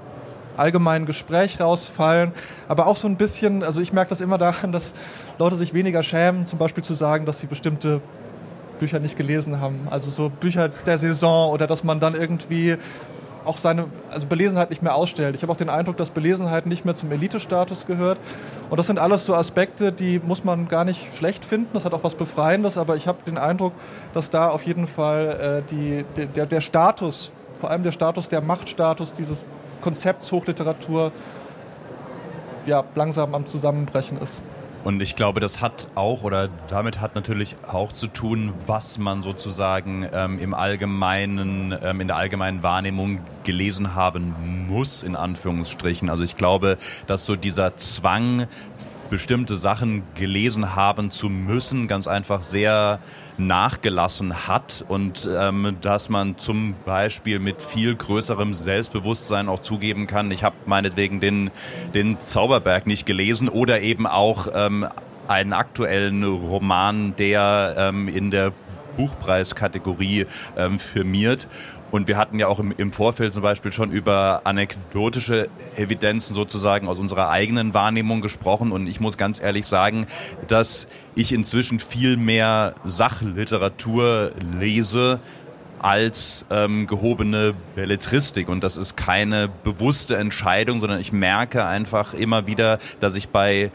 allgemeinen 0.57 1.07
Gespräch 1.07 1.61
rausfallen. 1.61 2.33
Aber 2.69 2.87
auch 2.87 2.97
so 2.97 3.09
ein 3.09 3.17
bisschen, 3.17 3.65
also 3.65 3.81
ich 3.81 3.93
merke 3.93 4.11
das 4.11 4.21
immer 4.21 4.39
daran, 4.39 4.73
dass 4.73 4.93
Leute 5.39 5.57
sich 5.57 5.73
weniger 5.75 6.03
schämen, 6.03 6.45
zum 6.47 6.59
Beispiel 6.59 6.85
zu 6.85 6.95
sagen, 6.95 7.25
dass 7.25 7.41
sie 7.41 7.47
bestimmte 7.47 8.01
Bücher 8.81 8.99
nicht 8.99 9.17
gelesen 9.17 9.61
haben. 9.61 9.87
Also 9.91 10.11
so 10.11 10.29
Bücher 10.29 10.69
der 10.69 10.99
Saison 10.99 11.53
oder 11.53 11.69
dass 11.69 11.85
man 11.85 12.01
dann 12.01 12.15
irgendwie 12.15 12.77
auch 13.45 13.59
seine 13.59 13.87
also 14.11 14.27
Belesenheit 14.27 14.71
nicht 14.71 14.83
mehr 14.83 14.95
ausstellt. 14.95 15.35
Ich 15.35 15.43
habe 15.43 15.53
auch 15.53 15.57
den 15.57 15.71
Eindruck, 15.71 15.97
dass 15.97 16.11
Belesenheit 16.11 16.67
nicht 16.67 16.85
mehr 16.85 16.95
zum 16.95 17.11
Elitestatus 17.11 17.87
gehört. 17.87 18.19
Und 18.69 18.79
das 18.79 18.87
sind 18.87 18.99
alles 18.99 19.25
so 19.25 19.35
Aspekte, 19.35 19.93
die 19.93 20.19
muss 20.19 20.45
man 20.45 20.69
gar 20.69 20.85
nicht 20.85 21.15
schlecht 21.15 21.45
finden. 21.45 21.71
Das 21.73 21.85
hat 21.85 21.95
auch 21.95 22.05
was 22.05 22.15
Befreiendes, 22.15 22.77
aber 22.77 22.97
ich 22.97 23.07
habe 23.07 23.19
den 23.27 23.39
Eindruck, 23.39 23.73
dass 24.15 24.31
da 24.31 24.49
auf 24.49 24.65
jeden 24.65 24.87
Fall 24.87 25.63
äh, 25.67 25.71
die, 25.71 26.05
der, 26.27 26.47
der 26.47 26.61
Status, 26.61 27.33
vor 27.61 27.71
allem 27.71 27.83
der 27.83 27.93
Status, 27.93 28.29
der 28.29 28.41
Machtstatus 28.41 29.13
dieses 29.13 29.45
Konzepts 29.81 30.31
Hochliteratur 30.33 31.13
ja, 32.67 32.85
langsam 32.95 33.35
am 33.35 33.47
Zusammenbrechen 33.47 34.19
ist. 34.19 34.43
Und 34.83 35.03
ich 35.03 35.15
glaube, 35.15 35.41
das 35.41 35.61
hat 35.61 35.89
auch 35.95 36.23
oder 36.23 36.49
damit 36.69 37.01
hat 37.01 37.15
natürlich 37.15 37.57
auch 37.67 37.93
zu 37.93 38.07
tun, 38.07 38.55
was 38.67 38.97
man 38.97 39.23
sozusagen 39.23 40.07
ähm, 40.13 40.39
im 40.39 40.55
allgemeinen, 40.55 41.77
ähm, 41.83 42.01
in 42.01 42.07
der 42.07 42.17
allgemeinen 42.17 42.63
Wahrnehmung 42.63 43.21
gelesen 43.45 43.95
haben 43.95 44.35
muss, 44.69 45.03
in 45.03 45.17
Anführungsstrichen. 45.17 46.09
Also 46.09 46.23
ich 46.23 46.37
glaube, 46.37 46.79
dass 47.07 47.27
so 47.27 47.37
dieser 47.37 47.77
Zwang, 47.77 48.47
bestimmte 49.11 49.57
Sachen 49.57 50.03
gelesen 50.15 50.75
haben 50.75 51.11
zu 51.11 51.29
müssen, 51.29 51.89
ganz 51.89 52.07
einfach 52.07 52.43
sehr 52.43 53.01
nachgelassen 53.37 54.49
hat 54.49 54.85
und 54.89 55.29
ähm, 55.33 55.77
dass 55.81 56.09
man 56.09 56.39
zum 56.39 56.75
Beispiel 56.85 57.39
mit 57.39 57.61
viel 57.61 57.95
größerem 57.95 58.53
Selbstbewusstsein 58.53 59.49
auch 59.49 59.61
zugeben 59.61 60.07
kann, 60.07 60.31
ich 60.31 60.45
habe 60.45 60.57
meinetwegen 60.67 61.21
den, 61.21 61.51
den 61.95 62.21
Zauberberg 62.21 62.87
nicht 62.87 63.07
gelesen 63.07 63.49
oder 63.49 63.81
eben 63.81 64.07
auch 64.07 64.47
ähm, 64.55 64.87
einen 65.29 65.53
aktuellen 65.53 66.25
Roman, 66.25 67.15
der 67.17 67.75
ähm, 67.77 68.09
in 68.09 68.31
der 68.31 68.53
Buchpreiskategorie 68.97 70.27
ähm, 70.57 70.79
firmiert. 70.79 71.49
Und 71.91 72.09
wir 72.09 72.17
hatten 72.17 72.39
ja 72.39 72.47
auch 72.47 72.59
im, 72.59 72.73
im, 72.77 72.93
Vorfeld 72.93 73.35
zum 73.35 73.43
Beispiel 73.43 73.73
schon 73.73 73.91
über 73.91 74.43
anekdotische 74.45 75.49
Evidenzen 75.77 76.35
sozusagen 76.35 76.89
aus 76.89 76.99
unserer 76.99 77.31
eigenen 77.31 77.75
Wahrnehmung 77.75 78.21
gesprochen. 78.21 78.73
Und 78.73 78.87
ich 78.87 79.01
muss 79.01 79.17
ganz 79.17 79.41
ehrlich 79.41 79.67
sagen, 79.67 80.07
dass 80.47 80.87
ich 81.15 81.33
inzwischen 81.33 81.81
viel 81.81 82.17
mehr 82.17 82.75
Sachliteratur 82.85 84.33
lese, 84.59 85.19
als 85.83 86.45
ähm, 86.51 86.87
gehobene 86.87 87.55
Belletristik. 87.75 88.49
Und 88.49 88.63
das 88.63 88.77
ist 88.77 88.97
keine 88.97 89.49
bewusste 89.49 90.17
Entscheidung, 90.17 90.81
sondern 90.81 91.01
ich 91.01 91.13
merke 91.13 91.65
einfach 91.65 92.13
immer 92.15 92.47
wieder, 92.47 92.79
dass 93.01 93.15
ich 93.15 93.31
bei 93.31 93.71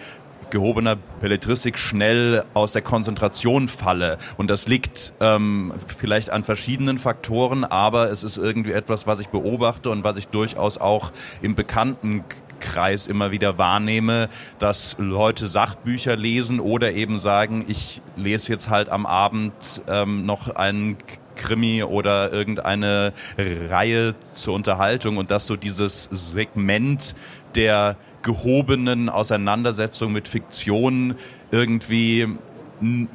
gehobener 0.50 0.96
Belletristik 1.20 1.78
schnell 1.78 2.44
aus 2.54 2.72
der 2.74 2.82
Konzentration 2.82 3.68
falle. 3.68 4.18
Und 4.38 4.50
das 4.50 4.68
liegt 4.68 5.14
ähm, 5.20 5.74
vielleicht 5.88 6.30
an 6.30 6.44
verschiedenen 6.44 6.98
Faktoren, 6.98 7.64
aber 7.64 8.12
es 8.12 8.24
ist 8.24 8.38
irgendwie 8.38 8.72
etwas, 8.72 9.08
was 9.08 9.20
ich 9.20 9.28
beobachte 9.28 9.90
und 9.90 10.04
was 10.04 10.18
ich 10.18 10.28
durchaus 10.28 10.78
auch 10.78 11.12
im 11.42 11.56
Bekanntenkreis 11.56 13.08
immer 13.08 13.32
wieder 13.32 13.58
wahrnehme, 13.58 14.30
dass 14.60 14.96
Leute 15.00 15.48
Sachbücher 15.48 16.16
lesen 16.16 16.60
oder 16.60 16.94
eben 16.94 17.20
sagen, 17.20 17.66
ich 17.68 18.02
lese 18.16 18.52
jetzt 18.52 18.70
halt 18.70 18.90
am 18.90 19.06
Abend 19.06 19.84
ähm, 19.88 20.26
noch 20.26 20.50
einen 20.56 20.98
Krimi 21.36 21.84
oder 21.84 22.32
irgendeine 22.32 23.14
Reihe 23.38 24.16
zur 24.34 24.54
Unterhaltung 24.54 25.18
und 25.18 25.32
dass 25.32 25.46
so 25.46 25.56
dieses 25.56 26.04
Segment 26.12 27.16
der 27.56 27.98
gehobenen 28.26 29.08
Auseinandersetzung 29.08 30.12
mit 30.12 30.28
Fiktion 30.28 31.16
irgendwie 31.52 32.28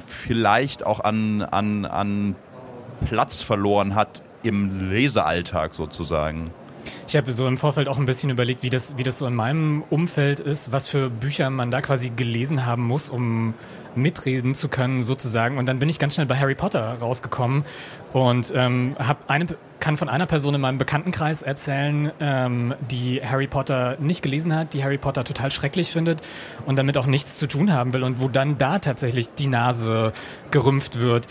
vielleicht 0.06 0.86
auch 0.86 1.00
an, 1.00 1.42
an, 1.42 1.84
an 1.84 2.36
Platz 3.06 3.42
verloren 3.42 3.94
hat 3.94 4.22
im 4.42 4.88
Lesealltag 4.88 5.74
sozusagen. 5.74 6.46
Ich 7.06 7.16
habe 7.16 7.32
so 7.32 7.46
im 7.46 7.58
Vorfeld 7.58 7.88
auch 7.88 7.98
ein 7.98 8.06
bisschen 8.06 8.30
überlegt, 8.30 8.62
wie 8.62 8.70
das, 8.70 8.96
wie 8.96 9.02
das 9.02 9.18
so 9.18 9.26
in 9.26 9.34
meinem 9.34 9.82
Umfeld 9.90 10.40
ist, 10.40 10.72
was 10.72 10.86
für 10.86 11.10
Bücher 11.10 11.50
man 11.50 11.70
da 11.70 11.82
quasi 11.82 12.10
gelesen 12.10 12.64
haben 12.64 12.84
muss, 12.84 13.10
um 13.10 13.54
mitreden 13.94 14.54
zu 14.54 14.68
können 14.68 15.00
sozusagen. 15.00 15.58
Und 15.58 15.66
dann 15.66 15.80
bin 15.80 15.88
ich 15.88 15.98
ganz 15.98 16.14
schnell 16.14 16.26
bei 16.26 16.38
Harry 16.38 16.54
Potter 16.54 16.96
rausgekommen 17.00 17.64
und 18.12 18.52
ähm, 18.54 18.96
hab 18.98 19.30
eine, 19.30 19.46
kann 19.78 19.96
von 19.96 20.08
einer 20.08 20.26
Person 20.26 20.54
in 20.54 20.60
meinem 20.60 20.78
Bekanntenkreis 20.78 21.42
erzählen, 21.42 22.12
ähm, 22.20 22.74
die 22.90 23.20
Harry 23.24 23.46
Potter 23.46 23.96
nicht 23.98 24.22
gelesen 24.22 24.54
hat, 24.54 24.74
die 24.74 24.84
Harry 24.84 24.98
Potter 24.98 25.24
total 25.24 25.50
schrecklich 25.50 25.90
findet 25.90 26.20
und 26.66 26.76
damit 26.76 26.98
auch 26.98 27.06
nichts 27.06 27.38
zu 27.38 27.46
tun 27.46 27.72
haben 27.72 27.92
will 27.92 28.02
und 28.02 28.20
wo 28.20 28.28
dann 28.28 28.58
da 28.58 28.78
tatsächlich 28.78 29.34
die 29.34 29.46
Nase 29.46 30.12
gerümpft 30.50 31.00
wird. 31.00 31.26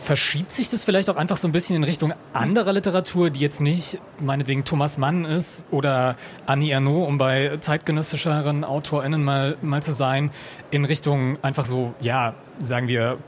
Verschiebt 0.00 0.50
sich 0.50 0.70
das 0.70 0.84
vielleicht 0.84 1.10
auch 1.10 1.16
einfach 1.16 1.36
so 1.36 1.46
ein 1.46 1.52
bisschen 1.52 1.76
in 1.76 1.84
Richtung 1.84 2.12
anderer 2.32 2.72
Literatur, 2.72 3.30
die 3.30 3.40
jetzt 3.40 3.60
nicht 3.60 4.00
meinetwegen 4.18 4.64
Thomas 4.64 4.98
Mann 4.98 5.24
ist 5.24 5.66
oder 5.70 6.16
Annie 6.46 6.72
Ernaux, 6.72 7.06
um 7.06 7.18
bei 7.18 7.58
zeitgenössischeren 7.60 8.64
AutorInnen 8.64 9.22
mal, 9.22 9.56
mal 9.62 9.82
zu 9.82 9.92
sein, 9.92 10.30
in 10.70 10.84
Richtung 10.84 11.38
einfach 11.42 11.66
so, 11.66 11.94
ja, 12.00 12.34
sagen 12.62 12.88
wir, 12.88 13.18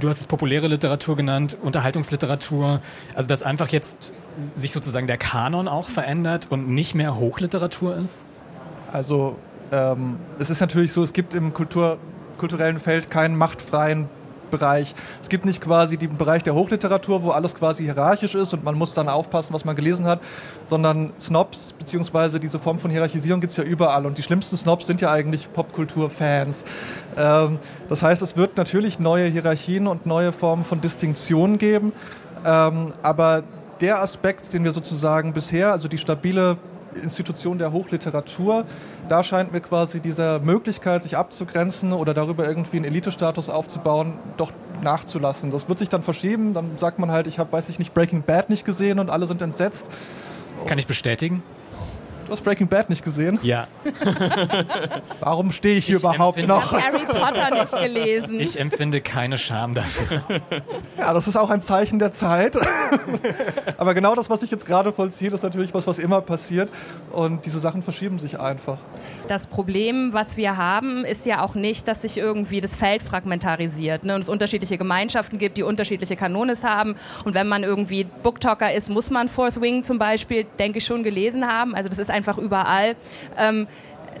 du 0.00 0.08
hast 0.08 0.20
es 0.20 0.26
populäre 0.26 0.68
Literatur 0.68 1.16
genannt, 1.16 1.56
Unterhaltungsliteratur, 1.60 2.80
also 3.14 3.28
dass 3.28 3.42
einfach 3.42 3.68
jetzt 3.68 4.14
sich 4.56 4.72
sozusagen 4.72 5.06
der 5.06 5.18
Kanon 5.18 5.68
auch 5.68 5.88
verändert 5.88 6.46
und 6.50 6.68
nicht 6.68 6.94
mehr 6.94 7.16
Hochliteratur 7.16 7.96
ist? 7.96 8.26
Also 8.90 9.36
ähm, 9.70 10.16
es 10.38 10.50
ist 10.50 10.60
natürlich 10.60 10.92
so, 10.92 11.02
es 11.02 11.12
gibt 11.12 11.34
im 11.34 11.52
Kultur, 11.52 11.98
kulturellen 12.38 12.80
Feld 12.80 13.10
keinen 13.10 13.36
machtfreien 13.36 14.08
Bereich. 14.52 14.94
Es 15.20 15.28
gibt 15.28 15.44
nicht 15.44 15.60
quasi 15.60 15.96
den 15.96 16.16
Bereich 16.16 16.44
der 16.44 16.54
Hochliteratur, 16.54 17.24
wo 17.24 17.30
alles 17.30 17.56
quasi 17.56 17.82
hierarchisch 17.82 18.36
ist 18.36 18.54
und 18.54 18.62
man 18.62 18.76
muss 18.76 18.94
dann 18.94 19.08
aufpassen, 19.08 19.52
was 19.52 19.64
man 19.64 19.74
gelesen 19.74 20.06
hat, 20.06 20.20
sondern 20.66 21.12
Snobs, 21.20 21.72
beziehungsweise 21.72 22.38
diese 22.38 22.60
Form 22.60 22.78
von 22.78 22.92
Hierarchisierung 22.92 23.40
gibt 23.40 23.50
es 23.50 23.56
ja 23.56 23.64
überall 23.64 24.06
und 24.06 24.18
die 24.18 24.22
schlimmsten 24.22 24.56
Snobs 24.56 24.86
sind 24.86 25.00
ja 25.00 25.10
eigentlich 25.10 25.52
Popkulturfans. 25.52 26.64
Ähm, 27.16 27.58
das 27.88 28.04
heißt, 28.04 28.22
es 28.22 28.36
wird 28.36 28.56
natürlich 28.56 29.00
neue 29.00 29.26
Hierarchien 29.26 29.88
und 29.88 30.06
neue 30.06 30.32
Formen 30.32 30.64
von 30.64 30.80
Distinktion 30.80 31.58
geben, 31.58 31.92
ähm, 32.46 32.92
aber 33.02 33.42
der 33.80 34.00
Aspekt, 34.00 34.52
den 34.52 34.62
wir 34.62 34.72
sozusagen 34.72 35.32
bisher, 35.32 35.72
also 35.72 35.88
die 35.88 35.98
stabile 35.98 36.56
Institution 37.02 37.58
der 37.58 37.72
Hochliteratur, 37.72 38.64
da 39.08 39.22
scheint 39.22 39.52
mir 39.52 39.60
quasi 39.60 40.00
diese 40.00 40.40
Möglichkeit, 40.42 41.02
sich 41.02 41.16
abzugrenzen 41.16 41.92
oder 41.92 42.14
darüber 42.14 42.46
irgendwie 42.46 42.76
einen 42.76 42.86
Elitestatus 42.86 43.48
aufzubauen, 43.48 44.14
doch 44.36 44.52
nachzulassen. 44.82 45.50
Das 45.50 45.68
wird 45.68 45.78
sich 45.78 45.88
dann 45.88 46.02
verschieben, 46.02 46.54
dann 46.54 46.78
sagt 46.78 46.98
man 46.98 47.10
halt, 47.10 47.26
ich 47.26 47.38
habe, 47.38 47.52
weiß 47.52 47.68
ich 47.68 47.78
nicht, 47.78 47.94
Breaking 47.94 48.22
Bad 48.22 48.50
nicht 48.50 48.64
gesehen 48.64 48.98
und 48.98 49.10
alle 49.10 49.26
sind 49.26 49.42
entsetzt. 49.42 49.90
Kann 50.66 50.78
ich 50.78 50.86
bestätigen? 50.86 51.42
Du 52.32 52.36
hast 52.36 52.44
Breaking 52.44 52.66
Bad 52.66 52.88
nicht 52.88 53.04
gesehen? 53.04 53.38
Ja. 53.42 53.66
Warum 55.20 55.52
stehe 55.52 55.76
ich 55.76 55.84
hier 55.84 55.96
ich 55.96 56.02
überhaupt 56.02 56.38
noch? 56.48 56.72
Ich 56.72 56.82
habe 56.82 56.98
Harry 56.98 57.04
Potter 57.04 57.50
nicht 57.50 57.78
gelesen. 57.78 58.40
Ich 58.40 58.58
empfinde 58.58 59.02
keine 59.02 59.36
Scham 59.36 59.74
dafür. 59.74 60.22
Ja, 60.96 61.12
das 61.12 61.28
ist 61.28 61.36
auch 61.36 61.50
ein 61.50 61.60
Zeichen 61.60 61.98
der 61.98 62.10
Zeit. 62.10 62.56
Aber 63.76 63.92
genau 63.92 64.14
das, 64.14 64.30
was 64.30 64.42
ich 64.42 64.50
jetzt 64.50 64.64
gerade 64.64 64.94
vollziehe, 64.94 65.30
ist 65.30 65.42
natürlich 65.42 65.74
was, 65.74 65.86
was 65.86 65.98
immer 65.98 66.22
passiert. 66.22 66.70
Und 67.10 67.44
diese 67.44 67.60
Sachen 67.60 67.82
verschieben 67.82 68.18
sich 68.18 68.40
einfach. 68.40 68.78
Das 69.28 69.46
Problem, 69.46 70.14
was 70.14 70.38
wir 70.38 70.56
haben, 70.56 71.04
ist 71.04 71.26
ja 71.26 71.42
auch 71.42 71.54
nicht, 71.54 71.86
dass 71.86 72.00
sich 72.00 72.16
irgendwie 72.16 72.62
das 72.62 72.74
Feld 72.74 73.02
fragmentarisiert 73.02 74.04
ne? 74.04 74.14
und 74.14 74.22
es 74.22 74.30
unterschiedliche 74.30 74.78
Gemeinschaften 74.78 75.36
gibt, 75.36 75.58
die 75.58 75.64
unterschiedliche 75.64 76.16
Kanones 76.16 76.64
haben. 76.64 76.94
Und 77.26 77.34
wenn 77.34 77.46
man 77.46 77.62
irgendwie 77.62 78.04
Booktalker 78.22 78.72
ist, 78.72 78.88
muss 78.88 79.10
man 79.10 79.28
Fourth 79.28 79.60
Wing 79.60 79.84
zum 79.84 79.98
Beispiel, 79.98 80.46
denke 80.58 80.78
ich, 80.78 80.86
schon 80.86 81.02
gelesen 81.02 81.46
haben. 81.46 81.74
Also 81.74 81.90
das 81.90 81.98
ist 81.98 82.10
einfach 82.22 82.38
überall. 82.38 82.94
Ähm, 83.36 83.66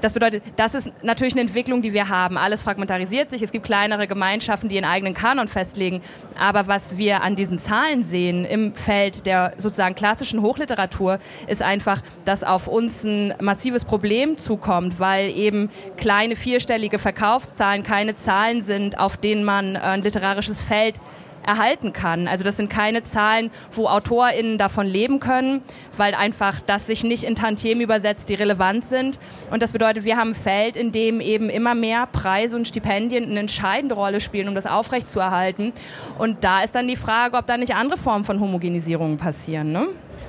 das 0.00 0.14
bedeutet, 0.14 0.42
das 0.56 0.74
ist 0.74 0.90
natürlich 1.02 1.34
eine 1.34 1.42
Entwicklung, 1.42 1.80
die 1.80 1.92
wir 1.92 2.08
haben. 2.08 2.36
Alles 2.36 2.62
fragmentarisiert 2.62 3.30
sich. 3.30 3.40
Es 3.40 3.52
gibt 3.52 3.64
kleinere 3.64 4.08
Gemeinschaften, 4.08 4.68
die 4.68 4.74
ihren 4.74 4.84
eigenen 4.84 5.14
Kanon 5.14 5.46
festlegen. 5.46 6.02
Aber 6.36 6.66
was 6.66 6.98
wir 6.98 7.22
an 7.22 7.36
diesen 7.36 7.60
Zahlen 7.60 8.02
sehen 8.02 8.44
im 8.44 8.74
Feld 8.74 9.26
der 9.26 9.54
sozusagen 9.58 9.94
klassischen 9.94 10.42
Hochliteratur, 10.42 11.20
ist 11.46 11.62
einfach, 11.62 12.02
dass 12.24 12.42
auf 12.42 12.66
uns 12.66 13.04
ein 13.04 13.32
massives 13.40 13.84
Problem 13.84 14.36
zukommt, 14.38 14.98
weil 14.98 15.30
eben 15.30 15.70
kleine 15.96 16.34
vierstellige 16.34 16.98
Verkaufszahlen 16.98 17.84
keine 17.84 18.16
Zahlen 18.16 18.60
sind, 18.60 18.98
auf 18.98 19.16
denen 19.16 19.44
man 19.44 19.76
ein 19.76 20.02
literarisches 20.02 20.60
Feld 20.60 20.96
erhalten 21.44 21.92
kann. 21.92 22.28
Also 22.28 22.44
das 22.44 22.56
sind 22.56 22.70
keine 22.70 23.02
Zahlen, 23.02 23.50
wo 23.72 23.86
AutorInnen 23.86 24.58
davon 24.58 24.86
leben 24.86 25.20
können, 25.20 25.60
weil 25.96 26.14
einfach 26.14 26.60
das 26.62 26.86
sich 26.86 27.04
nicht 27.04 27.24
in 27.24 27.34
Tantiemen 27.34 27.82
übersetzt, 27.82 28.28
die 28.28 28.34
relevant 28.34 28.84
sind. 28.84 29.18
Und 29.50 29.62
das 29.62 29.72
bedeutet, 29.72 30.04
wir 30.04 30.16
haben 30.16 30.30
ein 30.30 30.34
Feld, 30.34 30.76
in 30.76 30.92
dem 30.92 31.20
eben 31.20 31.50
immer 31.50 31.74
mehr 31.74 32.06
Preise 32.06 32.56
und 32.56 32.68
Stipendien 32.68 33.24
eine 33.24 33.40
entscheidende 33.40 33.94
Rolle 33.94 34.20
spielen, 34.20 34.48
um 34.48 34.54
das 34.54 34.66
aufrechtzuerhalten. 34.66 35.72
Und 36.18 36.44
da 36.44 36.62
ist 36.62 36.74
dann 36.74 36.88
die 36.88 36.96
Frage, 36.96 37.36
ob 37.36 37.46
da 37.46 37.56
nicht 37.56 37.74
andere 37.74 37.98
Formen 37.98 38.24
von 38.24 38.40
Homogenisierung 38.40 39.16
passieren. 39.16 39.72
Ne? 39.72 39.88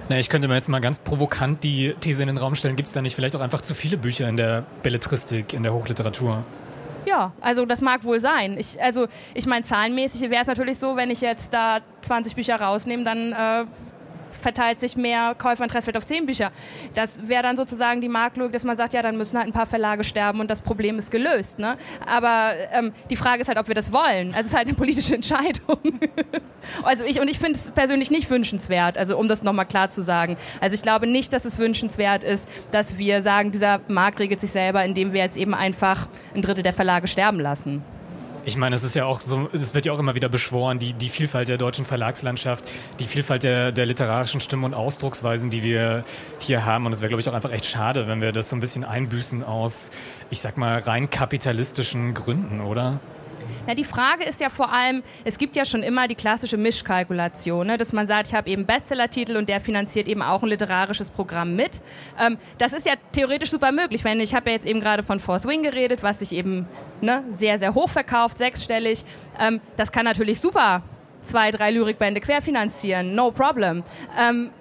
Na, 0.09 0.19
ich 0.19 0.29
könnte 0.29 0.47
mir 0.47 0.55
jetzt 0.55 0.69
mal 0.69 0.81
ganz 0.81 0.99
provokant 0.99 1.63
die 1.63 1.95
These 2.01 2.23
in 2.23 2.27
den 2.27 2.37
Raum 2.37 2.55
stellen, 2.55 2.75
gibt 2.75 2.87
es 2.87 2.93
da 2.93 3.01
nicht 3.01 3.15
vielleicht 3.15 3.35
auch 3.35 3.41
einfach 3.41 3.61
zu 3.61 3.73
viele 3.73 3.97
Bücher 3.97 4.27
in 4.27 4.37
der 4.37 4.65
Belletristik, 4.83 5.53
in 5.53 5.63
der 5.63 5.73
Hochliteratur? 5.73 6.43
Ja, 7.05 7.31
also 7.41 7.65
das 7.65 7.81
mag 7.81 8.03
wohl 8.03 8.19
sein. 8.19 8.57
Ich, 8.57 8.81
also 8.81 9.07
ich 9.33 9.45
meine, 9.45 9.63
zahlenmäßig 9.63 10.29
wäre 10.29 10.41
es 10.41 10.47
natürlich 10.47 10.77
so, 10.77 10.95
wenn 10.95 11.11
ich 11.11 11.21
jetzt 11.21 11.53
da 11.53 11.79
20 12.01 12.35
Bücher 12.35 12.59
rausnehme, 12.59 13.03
dann 13.03 13.31
äh, 13.33 13.65
verteilt 14.37 14.79
sich 14.79 14.95
mehr 14.97 15.35
Käuferinteresse 15.35 15.85
vielleicht 15.85 15.97
auf 15.97 16.05
zehn 16.05 16.25
Bücher. 16.25 16.51
Das 16.95 17.27
wäre 17.27 17.43
dann 17.43 17.57
sozusagen 17.57 18.01
die 18.01 18.09
Marktlogik, 18.09 18.53
dass 18.53 18.63
man 18.63 18.77
sagt, 18.77 18.93
ja, 18.93 19.01
dann 19.01 19.17
müssen 19.17 19.37
halt 19.37 19.47
ein 19.47 19.53
paar 19.53 19.65
Verlage 19.65 20.03
sterben 20.03 20.39
und 20.39 20.49
das 20.49 20.61
Problem 20.61 20.97
ist 20.97 21.11
gelöst. 21.11 21.59
Ne? 21.59 21.77
Aber 22.05 22.53
ähm, 22.71 22.93
die 23.09 23.15
Frage 23.15 23.41
ist 23.41 23.47
halt, 23.47 23.57
ob 23.57 23.67
wir 23.67 23.75
das 23.75 23.91
wollen. 23.91 24.29
Also 24.29 24.41
es 24.41 24.45
ist 24.47 24.55
halt 24.55 24.67
eine 24.67 24.75
politische 24.75 25.15
Entscheidung. 25.15 25.77
also 26.83 27.03
ich, 27.03 27.19
und 27.19 27.27
ich 27.27 27.39
finde 27.39 27.59
es 27.59 27.71
persönlich 27.71 28.11
nicht 28.11 28.29
wünschenswert, 28.29 28.97
also 28.97 29.17
um 29.17 29.27
das 29.27 29.43
nochmal 29.43 29.65
klar 29.65 29.89
zu 29.89 30.01
sagen. 30.01 30.37
Also 30.61 30.75
ich 30.75 30.81
glaube 30.81 31.07
nicht, 31.07 31.33
dass 31.33 31.45
es 31.45 31.57
wünschenswert 31.59 32.23
ist, 32.23 32.47
dass 32.71 32.97
wir 32.97 33.21
sagen, 33.21 33.51
dieser 33.51 33.81
Markt 33.87 34.19
regelt 34.19 34.41
sich 34.41 34.51
selber, 34.51 34.83
indem 34.83 35.13
wir 35.13 35.21
jetzt 35.21 35.37
eben 35.37 35.53
einfach 35.53 36.07
ein 36.35 36.41
Drittel 36.41 36.63
der 36.63 36.73
Verlage 36.73 37.07
sterben 37.07 37.39
lassen. 37.39 37.83
Ich 38.45 38.57
meine, 38.57 38.75
es 38.75 38.83
ist 38.83 38.93
ja 38.93 39.05
auch 39.05 39.21
so, 39.21 39.47
es 39.53 39.73
wird 39.73 39.85
ja 39.85 39.93
auch 39.93 39.99
immer 39.99 40.15
wieder 40.15 40.27
beschworen, 40.27 40.77
die, 40.77 40.93
die 40.93 41.07
Vielfalt 41.07 41.47
der 41.47 41.57
deutschen 41.57 41.85
Verlagslandschaft, 41.85 42.69
die 42.99 43.05
Vielfalt 43.05 43.43
der, 43.43 43.71
der 43.71 43.85
literarischen 43.85 44.41
Stimmen 44.41 44.65
und 44.65 44.73
Ausdrucksweisen, 44.73 45.49
die 45.49 45.63
wir 45.63 46.03
hier 46.39 46.65
haben. 46.65 46.85
Und 46.85 46.91
es 46.91 46.99
wäre, 46.99 47.07
glaube 47.07 47.21
ich, 47.21 47.29
auch 47.29 47.33
einfach 47.33 47.51
echt 47.51 47.65
schade, 47.65 48.05
wenn 48.09 48.19
wir 48.19 48.33
das 48.33 48.49
so 48.49 48.57
ein 48.57 48.59
bisschen 48.59 48.83
einbüßen 48.83 49.43
aus, 49.43 49.91
ich 50.29 50.41
sag 50.41 50.57
mal, 50.57 50.79
rein 50.79 51.09
kapitalistischen 51.09 52.13
Gründen, 52.13 52.59
oder? 52.59 52.99
Na, 53.65 53.75
die 53.75 53.83
Frage 53.83 54.25
ist 54.25 54.41
ja 54.41 54.49
vor 54.49 54.73
allem, 54.73 55.03
es 55.23 55.37
gibt 55.37 55.55
ja 55.55 55.63
schon 55.63 55.83
immer 55.83 56.07
die 56.07 56.15
klassische 56.15 56.57
Mischkalkulation, 56.57 57.67
ne, 57.67 57.77
dass 57.77 57.93
man 57.93 58.07
sagt, 58.07 58.27
ich 58.27 58.33
habe 58.33 58.49
eben 58.49 58.65
Bestsellertitel 58.65 59.37
und 59.37 59.47
der 59.47 59.61
finanziert 59.61 60.07
eben 60.07 60.21
auch 60.21 60.43
ein 60.43 60.49
literarisches 60.49 61.09
Programm 61.09 61.55
mit. 61.55 61.81
Ähm, 62.19 62.37
das 62.57 62.73
ist 62.73 62.85
ja 62.85 62.93
theoretisch 63.13 63.51
super 63.51 63.71
möglich. 63.71 64.03
Wenn 64.03 64.19
ich 64.19 64.35
habe 64.35 64.49
ja 64.49 64.55
jetzt 64.55 64.65
eben 64.65 64.79
gerade 64.79 65.03
von 65.03 65.19
Fourth 65.19 65.45
Wing 65.45 65.63
geredet, 65.63 66.03
was 66.03 66.19
sich 66.19 66.33
eben 66.33 66.67
ne, 67.01 67.23
sehr, 67.29 67.57
sehr 67.57 67.73
hoch 67.73 67.89
verkauft, 67.89 68.37
sechsstellig. 68.37 69.05
Ähm, 69.39 69.61
das 69.77 69.91
kann 69.91 70.05
natürlich 70.05 70.41
super 70.41 70.83
zwei, 71.21 71.51
drei 71.51 71.71
Lyrikbände 71.71 72.19
querfinanzieren, 72.19 73.15
no 73.15 73.31
problem. 73.31 73.83
Ähm, 74.19 74.51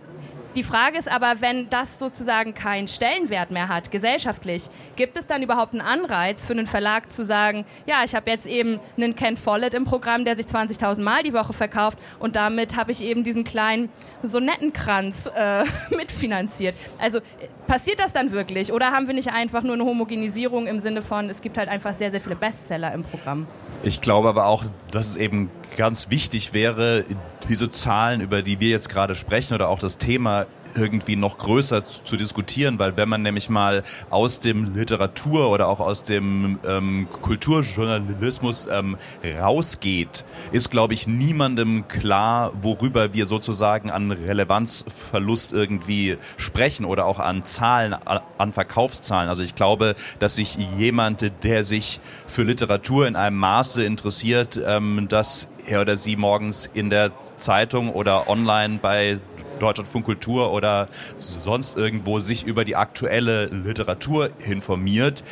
die 0.55 0.63
Frage 0.63 0.99
ist 0.99 1.11
aber, 1.11 1.41
wenn 1.41 1.71
das 1.71 1.99
sozusagen 1.99 2.55
keinen 2.55 2.89
Stellenwert 2.89 3.51
mehr 3.51 3.69
hat, 3.69 3.91
gesellschaftlich, 3.91 4.69
gibt 4.97 5.17
es 5.17 5.27
dann 5.27 5.43
überhaupt 5.43 5.73
einen 5.73 5.81
Anreiz 5.81 6.45
für 6.45 6.53
einen 6.53 6.67
Verlag 6.67 7.11
zu 7.11 7.25
sagen, 7.25 7.65
ja, 7.87 8.05
ich 8.05 8.15
habe 8.15 8.31
jetzt 8.31 8.47
eben 8.47 8.81
einen 8.97 9.17
Ken 9.17 9.37
Follett 9.37 9.75
im 9.75 9.85
Programm, 9.85 10.25
der 10.25 10.37
sich 10.37 10.47
20.000 10.47 11.03
Mal 11.03 11.23
die 11.23 11.33
Woche 11.33 11.53
verkauft 11.53 11.99
und 12.19 12.37
damit 12.37 12.77
habe 12.77 12.93
ich 12.93 13.03
eben 13.03 13.25
diesen 13.25 13.45
kleinen 13.45 13.89
Sonettenkranz 14.23 15.31
äh, 15.35 15.65
mitfinanziert. 15.91 16.75
Also 16.99 17.21
passiert 17.67 18.01
das 18.01 18.13
dann 18.13 18.31
wirklich 18.31 18.73
oder 18.73 18.91
haben 18.91 19.07
wir 19.07 19.15
nicht 19.15 19.33
einfach 19.33 19.63
nur 19.63 19.75
eine 19.75 19.85
Homogenisierung 19.85 20.67
im 20.67 20.81
Sinne 20.81 21.03
von, 21.03 21.31
es 21.31 21.41
gibt 21.41 21.59
halt 21.59 21.69
einfach 21.69 21.95
sehr, 21.95 22.11
sehr 22.11 22.21
viele 22.21 22.37
Bestseller 22.37 22.93
im 22.93 23.05
Programm? 23.05 23.47
Ich 23.83 24.01
glaube 24.01 24.29
aber 24.29 24.47
auch, 24.47 24.65
dass 24.91 25.09
es 25.09 25.17
eben 25.17 25.51
ganz 25.77 26.11
wichtig 26.11 26.53
wäre, 26.53 27.05
diese 27.49 27.71
Zahlen, 27.71 28.21
über 28.21 28.43
die 28.43 28.61
wir 28.61 28.69
jetzt 28.69 28.89
gerade 28.89 29.15
sprechen 29.15 29.55
oder 29.55 29.69
auch 29.69 29.79
das 29.79 29.99
Thema 29.99 30.47
irgendwie 30.75 31.17
noch 31.17 31.39
größer 31.39 31.85
zu, 31.85 32.05
zu, 32.05 32.17
diskutieren, 32.17 32.79
weil 32.79 32.97
wenn 32.97 33.09
man 33.09 33.23
nämlich 33.23 33.49
mal 33.49 33.83
aus 34.11 34.41
dem 34.41 34.75
Literatur 34.75 35.51
oder 35.51 35.69
auch 35.69 35.81
aus 35.81 36.05
dem 36.05 36.59
ähm, 36.67 37.09
Kulturjournalismus 37.21 38.69
ähm, 38.71 38.97
rausgeht, 39.39 40.25
ist, 40.53 40.71
glaube 40.71 40.95
ich, 40.95 41.07
niemandem 41.07 41.89
klar, 41.89 42.53
worüber 42.61 43.13
wir 43.15 43.27
sozusagen 43.27 43.91
an 43.91 44.11
Relevanzverlust 44.11 45.53
irgendwie 45.53 46.19
sprechen 46.37 46.85
oder 46.85 47.07
auch 47.07 47.19
an 47.19 47.45
Zahlen, 47.45 47.95
an 47.95 48.53
Verkaufszahlen. 48.53 49.29
Also 49.29 49.43
ich 49.43 49.55
glaube, 49.55 49.95
dass 50.19 50.37
sich 50.37 50.57
jemand, 50.77 51.33
der 51.43 51.65
sich 51.65 52.01
für 52.27 52.43
Literatur 52.43 53.07
in 53.07 53.17
einem 53.17 53.39
Maße 53.39 53.85
interessiert, 53.85 54.61
ähm, 54.65 55.07
dass 55.09 55.49
er 55.67 55.81
oder 55.83 55.97
sie 55.97 56.17
morgens 56.17 56.69
in 56.75 56.91
der 56.91 57.13
Zeitung 57.37 57.91
oder 57.91 58.29
online 58.29 58.79
bei 58.81 59.21
Deutschlandfunk 59.63 60.05
Kultur 60.05 60.53
oder 60.53 60.89
sonst 61.19 61.77
irgendwo 61.77 62.19
sich 62.19 62.45
über 62.45 62.65
die 62.65 62.77
aktuelle 62.77 63.47
Literatur 63.47 64.31
informiert. 64.47 65.25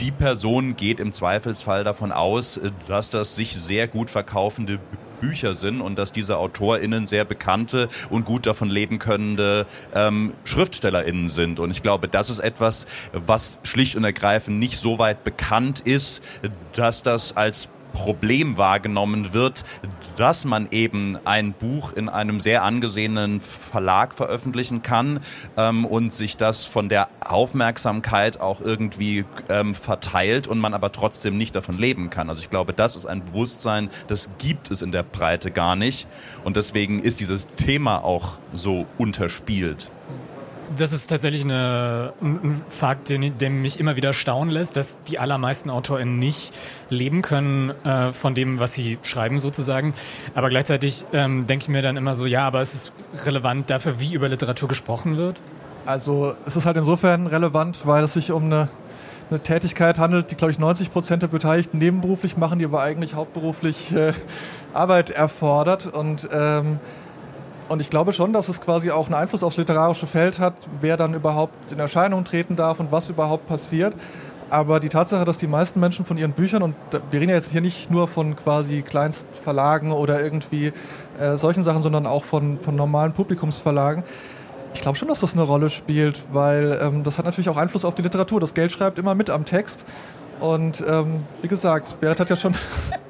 Die 0.00 0.10
Person 0.10 0.76
geht 0.76 1.00
im 1.00 1.12
Zweifelsfall 1.12 1.84
davon 1.84 2.12
aus, 2.12 2.60
dass 2.88 3.10
das 3.10 3.36
sich 3.36 3.52
sehr 3.52 3.88
gut 3.88 4.10
verkaufende 4.10 4.78
Bücher 5.20 5.54
sind 5.54 5.80
und 5.80 5.98
dass 5.98 6.12
diese 6.12 6.36
AutorInnen 6.36 7.06
sehr 7.06 7.24
bekannte 7.24 7.88
und 8.10 8.24
gut 8.24 8.46
davon 8.46 8.68
leben 8.68 8.98
könnende 8.98 9.66
ähm, 9.94 10.34
SchriftstellerInnen 10.44 11.28
sind. 11.28 11.58
Und 11.58 11.70
ich 11.70 11.82
glaube, 11.82 12.08
das 12.08 12.30
ist 12.30 12.38
etwas, 12.38 12.86
was 13.12 13.60
schlicht 13.62 13.96
und 13.96 14.04
ergreifend 14.04 14.58
nicht 14.58 14.78
so 14.78 14.98
weit 14.98 15.24
bekannt 15.24 15.80
ist, 15.80 16.22
dass 16.74 17.02
das 17.02 17.36
als 17.36 17.68
Problem 17.96 18.58
wahrgenommen 18.58 19.32
wird, 19.32 19.64
dass 20.16 20.44
man 20.44 20.68
eben 20.70 21.18
ein 21.24 21.54
Buch 21.54 21.94
in 21.94 22.10
einem 22.10 22.40
sehr 22.40 22.62
angesehenen 22.62 23.40
Verlag 23.40 24.12
veröffentlichen 24.12 24.82
kann 24.82 25.20
ähm, 25.56 25.86
und 25.86 26.12
sich 26.12 26.36
das 26.36 26.66
von 26.66 26.90
der 26.90 27.08
Aufmerksamkeit 27.20 28.38
auch 28.38 28.60
irgendwie 28.60 29.24
ähm, 29.48 29.74
verteilt 29.74 30.46
und 30.46 30.58
man 30.58 30.74
aber 30.74 30.92
trotzdem 30.92 31.38
nicht 31.38 31.56
davon 31.56 31.78
leben 31.78 32.10
kann. 32.10 32.28
Also 32.28 32.42
ich 32.42 32.50
glaube, 32.50 32.74
das 32.74 32.96
ist 32.96 33.06
ein 33.06 33.24
Bewusstsein, 33.24 33.88
das 34.08 34.28
gibt 34.36 34.70
es 34.70 34.82
in 34.82 34.92
der 34.92 35.02
Breite 35.02 35.50
gar 35.50 35.74
nicht 35.74 36.06
und 36.44 36.56
deswegen 36.56 37.00
ist 37.00 37.20
dieses 37.20 37.46
Thema 37.46 38.04
auch 38.04 38.38
so 38.52 38.84
unterspielt. 38.98 39.90
Das 40.76 40.92
ist 40.92 41.06
tatsächlich 41.06 41.44
eine, 41.44 42.12
ein 42.20 42.60
Fakt, 42.68 43.08
den, 43.08 43.38
der 43.38 43.50
mich 43.50 43.78
immer 43.78 43.96
wieder 43.96 44.12
staunen 44.12 44.52
lässt, 44.52 44.76
dass 44.76 45.02
die 45.04 45.18
allermeisten 45.18 45.70
AutorInnen 45.70 46.18
nicht 46.18 46.52
leben 46.90 47.22
können 47.22 47.70
äh, 47.84 48.12
von 48.12 48.34
dem, 48.34 48.58
was 48.58 48.74
sie 48.74 48.98
schreiben 49.02 49.38
sozusagen. 49.38 49.94
Aber 50.34 50.48
gleichzeitig 50.48 51.06
ähm, 51.12 51.46
denke 51.46 51.64
ich 51.64 51.68
mir 51.68 51.82
dann 51.82 51.96
immer 51.96 52.14
so, 52.14 52.26
ja, 52.26 52.46
aber 52.46 52.60
es 52.60 52.74
ist 52.74 52.92
relevant 53.24 53.70
dafür, 53.70 54.00
wie 54.00 54.12
über 54.12 54.28
Literatur 54.28 54.68
gesprochen 54.68 55.18
wird. 55.18 55.40
Also 55.86 56.34
es 56.46 56.56
ist 56.56 56.66
halt 56.66 56.76
insofern 56.76 57.28
relevant, 57.28 57.86
weil 57.86 58.02
es 58.02 58.14
sich 58.14 58.32
um 58.32 58.44
eine, 58.44 58.68
eine 59.30 59.40
Tätigkeit 59.40 60.00
handelt, 60.00 60.32
die, 60.32 60.34
glaube 60.34 60.50
ich, 60.50 60.58
90 60.58 60.92
Prozent 60.92 61.22
der 61.22 61.28
Beteiligten 61.28 61.78
nebenberuflich 61.78 62.36
machen, 62.36 62.58
die 62.58 62.64
aber 62.64 62.82
eigentlich 62.82 63.14
hauptberuflich 63.14 63.94
äh, 63.94 64.12
Arbeit 64.74 65.10
erfordert. 65.10 65.86
Und 65.86 66.28
ähm, 66.32 66.80
und 67.68 67.80
ich 67.80 67.90
glaube 67.90 68.12
schon, 68.12 68.32
dass 68.32 68.48
es 68.48 68.60
quasi 68.60 68.90
auch 68.90 69.06
einen 69.06 69.14
Einfluss 69.14 69.42
aufs 69.42 69.56
literarische 69.56 70.06
Feld 70.06 70.38
hat, 70.38 70.54
wer 70.80 70.96
dann 70.96 71.14
überhaupt 71.14 71.72
in 71.72 71.78
Erscheinung 71.78 72.24
treten 72.24 72.56
darf 72.56 72.80
und 72.80 72.92
was 72.92 73.10
überhaupt 73.10 73.46
passiert. 73.46 73.94
Aber 74.48 74.78
die 74.78 74.88
Tatsache, 74.88 75.24
dass 75.24 75.38
die 75.38 75.48
meisten 75.48 75.80
Menschen 75.80 76.04
von 76.04 76.16
ihren 76.16 76.32
Büchern, 76.32 76.62
und 76.62 76.76
wir 77.10 77.20
reden 77.20 77.30
ja 77.30 77.36
jetzt 77.36 77.50
hier 77.50 77.60
nicht 77.60 77.90
nur 77.90 78.06
von 78.06 78.36
quasi 78.36 78.82
Kleinstverlagen 78.82 79.90
oder 79.90 80.22
irgendwie 80.22 80.72
äh, 81.18 81.36
solchen 81.36 81.64
Sachen, 81.64 81.82
sondern 81.82 82.06
auch 82.06 82.22
von, 82.22 82.60
von 82.60 82.76
normalen 82.76 83.12
Publikumsverlagen, 83.12 84.04
ich 84.76 84.82
glaube 84.82 84.98
schon, 84.98 85.08
dass 85.08 85.20
das 85.20 85.32
eine 85.32 85.42
Rolle 85.42 85.70
spielt, 85.70 86.22
weil 86.32 86.78
ähm, 86.82 87.02
das 87.02 87.16
hat 87.16 87.24
natürlich 87.24 87.48
auch 87.48 87.56
Einfluss 87.56 87.84
auf 87.84 87.94
die 87.94 88.02
Literatur. 88.02 88.40
Das 88.40 88.52
Geld 88.52 88.70
schreibt 88.70 88.98
immer 88.98 89.14
mit 89.14 89.30
am 89.30 89.46
Text. 89.46 89.86
Und 90.38 90.84
ähm, 90.86 91.24
wie 91.40 91.48
gesagt, 91.48 91.98
Berit 91.98 92.20
hat 92.20 92.28
ja 92.28 92.36
schon 92.36 92.54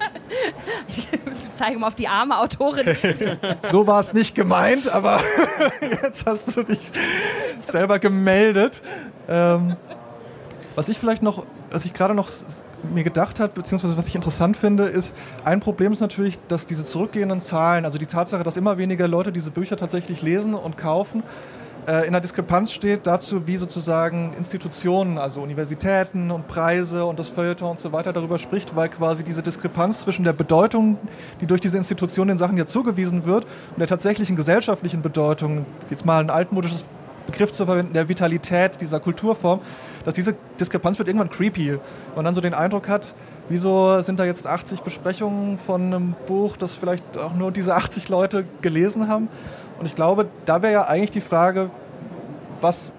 zeige 1.56 1.78
mal 1.78 1.88
auf 1.88 1.94
die 1.94 2.08
arme 2.08 2.38
Autorin. 2.38 2.96
so 3.70 3.86
war 3.86 4.00
es 4.00 4.12
nicht 4.12 4.34
gemeint, 4.34 4.88
aber 4.92 5.20
jetzt 6.02 6.26
hast 6.26 6.56
du 6.56 6.62
dich 6.62 6.80
selber 7.64 7.98
gemeldet. 7.98 8.82
Ähm, 9.28 9.76
was 10.74 10.88
ich 10.88 10.98
vielleicht 10.98 11.22
noch, 11.22 11.46
was 11.70 11.84
ich 11.86 11.94
gerade 11.94 12.14
noch 12.14 12.28
mir 12.92 13.02
gedacht 13.02 13.40
habe, 13.40 13.52
beziehungsweise 13.54 13.96
was 13.96 14.06
ich 14.06 14.14
interessant 14.14 14.56
finde, 14.56 14.84
ist, 14.84 15.14
ein 15.44 15.60
Problem 15.60 15.92
ist 15.92 16.00
natürlich, 16.00 16.38
dass 16.48 16.66
diese 16.66 16.84
zurückgehenden 16.84 17.40
Zahlen, 17.40 17.84
also 17.84 17.98
die 17.98 18.06
Tatsache, 18.06 18.44
dass 18.44 18.56
immer 18.56 18.78
weniger 18.78 19.08
Leute 19.08 19.32
diese 19.32 19.50
Bücher 19.50 19.76
tatsächlich 19.76 20.22
lesen 20.22 20.54
und 20.54 20.76
kaufen, 20.76 21.22
in 22.06 22.12
der 22.12 22.20
Diskrepanz 22.20 22.72
steht 22.72 23.06
dazu, 23.06 23.46
wie 23.46 23.56
sozusagen 23.56 24.32
Institutionen, 24.36 25.18
also 25.18 25.40
Universitäten 25.40 26.32
und 26.32 26.48
Preise 26.48 27.04
und 27.04 27.18
das 27.18 27.28
Feuilleton 27.28 27.70
und 27.70 27.78
so 27.78 27.92
weiter 27.92 28.12
darüber 28.12 28.38
spricht, 28.38 28.74
weil 28.74 28.88
quasi 28.88 29.22
diese 29.22 29.40
Diskrepanz 29.40 30.00
zwischen 30.00 30.24
der 30.24 30.32
Bedeutung, 30.32 30.98
die 31.40 31.46
durch 31.46 31.60
diese 31.60 31.76
Institutionen 31.76 32.28
den 32.28 32.38
Sachen 32.38 32.56
ja 32.56 32.66
zugewiesen 32.66 33.24
wird, 33.24 33.44
und 33.44 33.78
der 33.78 33.86
tatsächlichen 33.86 34.34
gesellschaftlichen 34.34 35.00
Bedeutung, 35.00 35.64
jetzt 35.88 36.04
mal 36.04 36.18
ein 36.18 36.30
altmodisches 36.30 36.84
Begriff 37.26 37.52
zu 37.52 37.66
verwenden, 37.66 37.92
der 37.92 38.08
Vitalität 38.08 38.80
dieser 38.80 39.00
Kulturform, 39.00 39.60
dass 40.04 40.14
diese 40.14 40.34
Diskrepanz 40.58 40.98
wird 40.98 41.08
irgendwann 41.08 41.30
creepy. 41.30 41.78
Und 42.14 42.24
dann 42.24 42.34
so 42.34 42.40
den 42.40 42.54
Eindruck 42.54 42.88
hat, 42.88 43.14
wieso 43.48 44.00
sind 44.00 44.18
da 44.18 44.24
jetzt 44.24 44.46
80 44.46 44.80
Besprechungen 44.80 45.58
von 45.58 45.82
einem 45.82 46.14
Buch, 46.26 46.56
das 46.56 46.74
vielleicht 46.74 47.18
auch 47.18 47.34
nur 47.34 47.52
diese 47.52 47.74
80 47.74 48.08
Leute 48.08 48.44
gelesen 48.60 49.08
haben? 49.08 49.28
Und 49.78 49.86
ich 49.86 49.94
glaube, 49.94 50.26
da 50.44 50.62
wäre 50.62 50.72
ja 50.72 50.82
eigentlich 50.82 51.10
die 51.10 51.20
Frage, 51.20 51.70
was, 52.60 52.92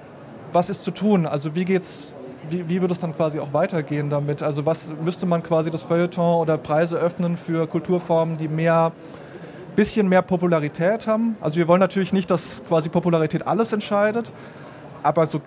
was 0.51 0.69
ist 0.69 0.83
zu 0.83 0.91
tun? 0.91 1.25
Also 1.25 1.55
wie 1.55 1.65
geht's, 1.65 2.13
wie, 2.49 2.69
wie 2.69 2.81
würde 2.81 2.93
es 2.93 2.99
dann 2.99 3.15
quasi 3.15 3.39
auch 3.39 3.53
weitergehen 3.53 4.09
damit? 4.09 4.43
Also 4.43 4.65
was 4.65 4.91
müsste 5.03 5.25
man 5.25 5.43
quasi 5.43 5.71
das 5.71 5.81
Feuilleton 5.81 6.41
oder 6.41 6.57
Preise 6.57 6.95
öffnen 6.97 7.37
für 7.37 7.67
Kulturformen, 7.67 8.37
die 8.37 8.47
mehr 8.47 8.91
bisschen 9.77 10.09
mehr 10.09 10.23
Popularität 10.23 11.05
haben. 11.05 11.37
Also 11.39 11.57
wir 11.57 11.67
wollen 11.67 11.79
natürlich 11.79 12.11
nicht, 12.11 12.31
dass 12.31 12.63
quasi 12.67 12.89
Popularität 12.89 13.45
alles 13.45 13.71
entscheidet, 13.71 14.33
aber 15.03 15.27
so, 15.27 15.39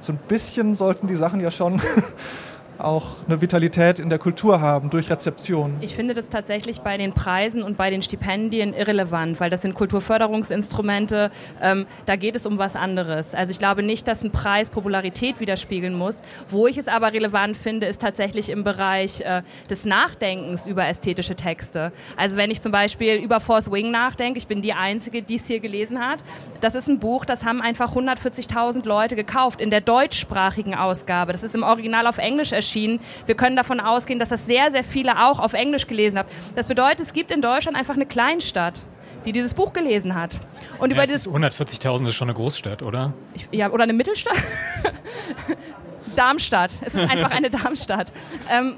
so 0.00 0.14
ein 0.14 0.18
bisschen 0.28 0.74
sollten 0.74 1.06
die 1.06 1.14
Sachen 1.14 1.40
ja 1.40 1.50
schon 1.50 1.80
auch 2.78 3.24
eine 3.26 3.40
Vitalität 3.40 3.98
in 3.98 4.10
der 4.10 4.18
Kultur 4.18 4.60
haben 4.60 4.90
durch 4.90 5.10
Rezeption. 5.10 5.76
Ich 5.80 5.94
finde 5.94 6.14
das 6.14 6.28
tatsächlich 6.28 6.80
bei 6.80 6.96
den 6.96 7.12
Preisen 7.12 7.62
und 7.62 7.76
bei 7.76 7.90
den 7.90 8.02
Stipendien 8.02 8.74
irrelevant, 8.74 9.40
weil 9.40 9.50
das 9.50 9.62
sind 9.62 9.74
Kulturförderungsinstrumente. 9.74 11.30
Ähm, 11.60 11.86
da 12.04 12.16
geht 12.16 12.36
es 12.36 12.46
um 12.46 12.58
was 12.58 12.76
anderes. 12.76 13.34
Also 13.34 13.50
ich 13.50 13.58
glaube 13.58 13.82
nicht, 13.82 14.06
dass 14.08 14.22
ein 14.22 14.30
Preis 14.30 14.70
Popularität 14.70 15.40
widerspiegeln 15.40 15.94
muss. 15.94 16.22
Wo 16.48 16.66
ich 16.66 16.78
es 16.78 16.88
aber 16.88 17.12
relevant 17.12 17.56
finde, 17.56 17.86
ist 17.86 18.00
tatsächlich 18.00 18.50
im 18.50 18.64
Bereich 18.64 19.20
äh, 19.22 19.42
des 19.70 19.84
Nachdenkens 19.84 20.66
über 20.66 20.86
ästhetische 20.86 21.34
Texte. 21.34 21.92
Also 22.16 22.36
wenn 22.36 22.50
ich 22.50 22.60
zum 22.60 22.72
Beispiel 22.72 23.14
über 23.16 23.40
Fourth 23.40 23.70
Wing 23.72 23.90
nachdenke, 23.90 24.38
ich 24.38 24.46
bin 24.46 24.62
die 24.62 24.72
Einzige, 24.72 25.22
die 25.22 25.36
es 25.36 25.46
hier 25.46 25.60
gelesen 25.60 25.98
hat. 26.00 26.22
Das 26.60 26.74
ist 26.74 26.88
ein 26.88 26.98
Buch, 26.98 27.24
das 27.24 27.44
haben 27.44 27.62
einfach 27.62 27.96
140.000 27.96 28.86
Leute 28.86 29.16
gekauft 29.16 29.60
in 29.60 29.70
der 29.70 29.80
deutschsprachigen 29.80 30.74
Ausgabe. 30.74 31.32
Das 31.32 31.42
ist 31.42 31.54
im 31.54 31.62
Original 31.62 32.06
auf 32.06 32.18
Englisch 32.18 32.52
erschienen 32.52 32.65
erschienen. 32.66 33.00
Wir 33.26 33.34
können 33.34 33.56
davon 33.56 33.80
ausgehen, 33.80 34.18
dass 34.18 34.28
das 34.28 34.46
sehr, 34.46 34.70
sehr 34.70 34.84
viele 34.84 35.26
auch 35.26 35.38
auf 35.38 35.52
Englisch 35.52 35.86
gelesen 35.86 36.18
haben. 36.18 36.28
Das 36.54 36.68
bedeutet, 36.68 37.00
es 37.00 37.12
gibt 37.12 37.30
in 37.30 37.40
Deutschland 37.40 37.76
einfach 37.76 37.94
eine 37.94 38.06
Kleinstadt 38.06 38.82
die 39.24 39.32
dieses 39.32 39.54
Buch 39.54 39.72
gelesen 39.72 40.14
hat. 40.14 40.38
Und 40.78 40.94
ja, 40.94 41.02
über 41.02 41.12
140.000 41.12 42.06
ist 42.06 42.14
schon 42.14 42.28
eine 42.28 42.36
Großstadt, 42.36 42.84
oder? 42.84 43.12
Ich, 43.34 43.48
ja, 43.50 43.72
oder 43.72 43.82
eine 43.82 43.92
Mittelstadt. 43.92 44.36
Darmstadt. 46.16 46.74
Es 46.82 46.94
ist 46.94 47.10
einfach 47.10 47.32
eine 47.32 47.50
Darmstadt. 47.50 48.12
Ähm, 48.48 48.76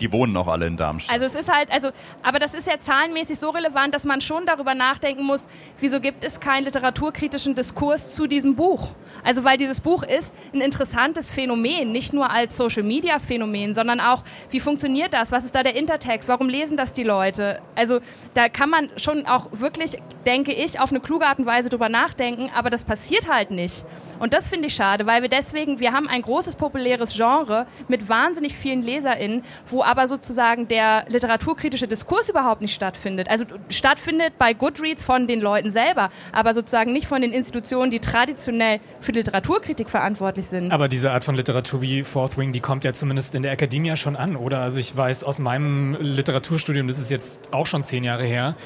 die 0.00 0.12
wohnen 0.12 0.36
auch 0.36 0.48
alle 0.48 0.66
in 0.66 0.76
Darmstadt. 0.76 1.14
Also 1.14 1.26
es 1.26 1.34
ist 1.34 1.52
halt, 1.52 1.70
also, 1.70 1.90
aber 2.22 2.38
das 2.38 2.54
ist 2.54 2.66
ja 2.66 2.78
zahlenmäßig 2.78 3.38
so 3.38 3.50
relevant, 3.50 3.94
dass 3.94 4.04
man 4.04 4.20
schon 4.20 4.46
darüber 4.46 4.74
nachdenken 4.74 5.24
muss, 5.24 5.48
wieso 5.78 6.00
gibt 6.00 6.24
es 6.24 6.40
keinen 6.40 6.64
literaturkritischen 6.64 7.54
Diskurs 7.54 8.14
zu 8.14 8.26
diesem 8.26 8.54
Buch? 8.54 8.88
Also 9.24 9.44
weil 9.44 9.56
dieses 9.56 9.80
Buch 9.80 10.02
ist 10.02 10.34
ein 10.54 10.60
interessantes 10.60 11.32
Phänomen, 11.32 11.92
nicht 11.92 12.12
nur 12.12 12.30
als 12.30 12.56
Social-Media-Phänomen, 12.56 13.74
sondern 13.74 14.00
auch, 14.00 14.22
wie 14.50 14.60
funktioniert 14.60 15.14
das? 15.14 15.32
Was 15.32 15.44
ist 15.44 15.54
da 15.54 15.62
der 15.62 15.76
Intertext? 15.76 16.28
Warum 16.28 16.48
lesen 16.48 16.76
das 16.76 16.92
die 16.92 17.04
Leute? 17.04 17.60
Also 17.74 18.00
da 18.34 18.48
kann 18.48 18.70
man 18.70 18.90
schon 18.96 19.26
auch 19.26 19.48
wirklich, 19.52 19.98
denke 20.26 20.52
ich, 20.52 20.80
auf 20.80 20.90
eine 20.90 21.00
kluge 21.00 21.26
Art 21.26 21.38
und 21.38 21.46
Weise 21.46 21.68
drüber 21.68 21.88
nachdenken, 21.88 22.50
aber 22.54 22.70
das 22.70 22.84
passiert 22.84 23.28
halt 23.28 23.50
nicht. 23.50 23.84
Und 24.18 24.34
das 24.34 24.48
finde 24.48 24.66
ich 24.66 24.74
schade, 24.74 25.06
weil 25.06 25.22
wir 25.22 25.28
deswegen, 25.28 25.78
wir 25.80 25.92
haben 25.92 26.08
ein 26.08 26.22
großes 26.22 26.56
populäres 26.56 27.14
Genre 27.14 27.66
mit 27.86 28.08
wahnsinnig 28.08 28.54
vielen 28.56 28.82
LeserInnen, 28.82 29.44
wo 29.66 29.82
aber 29.88 30.06
sozusagen 30.06 30.68
der 30.68 31.06
literaturkritische 31.08 31.88
Diskurs 31.88 32.28
überhaupt 32.28 32.60
nicht 32.60 32.74
stattfindet. 32.74 33.30
Also 33.30 33.46
stattfindet 33.70 34.34
bei 34.36 34.52
Goodreads 34.52 35.02
von 35.02 35.26
den 35.26 35.40
Leuten 35.40 35.70
selber, 35.70 36.10
aber 36.30 36.52
sozusagen 36.52 36.92
nicht 36.92 37.06
von 37.06 37.22
den 37.22 37.32
Institutionen, 37.32 37.90
die 37.90 37.98
traditionell 37.98 38.80
für 39.00 39.12
Literaturkritik 39.12 39.88
verantwortlich 39.88 40.44
sind. 40.44 40.72
Aber 40.72 40.88
diese 40.88 41.10
Art 41.10 41.24
von 41.24 41.36
Literatur 41.36 41.80
wie 41.80 42.04
Fourth 42.04 42.36
Wing, 42.36 42.52
die 42.52 42.60
kommt 42.60 42.84
ja 42.84 42.92
zumindest 42.92 43.34
in 43.34 43.42
der 43.42 43.52
Akademie 43.52 43.96
schon 43.96 44.14
an, 44.14 44.36
oder? 44.36 44.60
Also 44.60 44.78
ich 44.78 44.94
weiß 44.94 45.24
aus 45.24 45.38
meinem 45.38 45.96
Literaturstudium, 45.98 46.86
das 46.86 46.98
ist 46.98 47.10
jetzt 47.10 47.40
auch 47.50 47.66
schon 47.66 47.82
zehn 47.82 48.04
Jahre 48.04 48.24
her, 48.24 48.56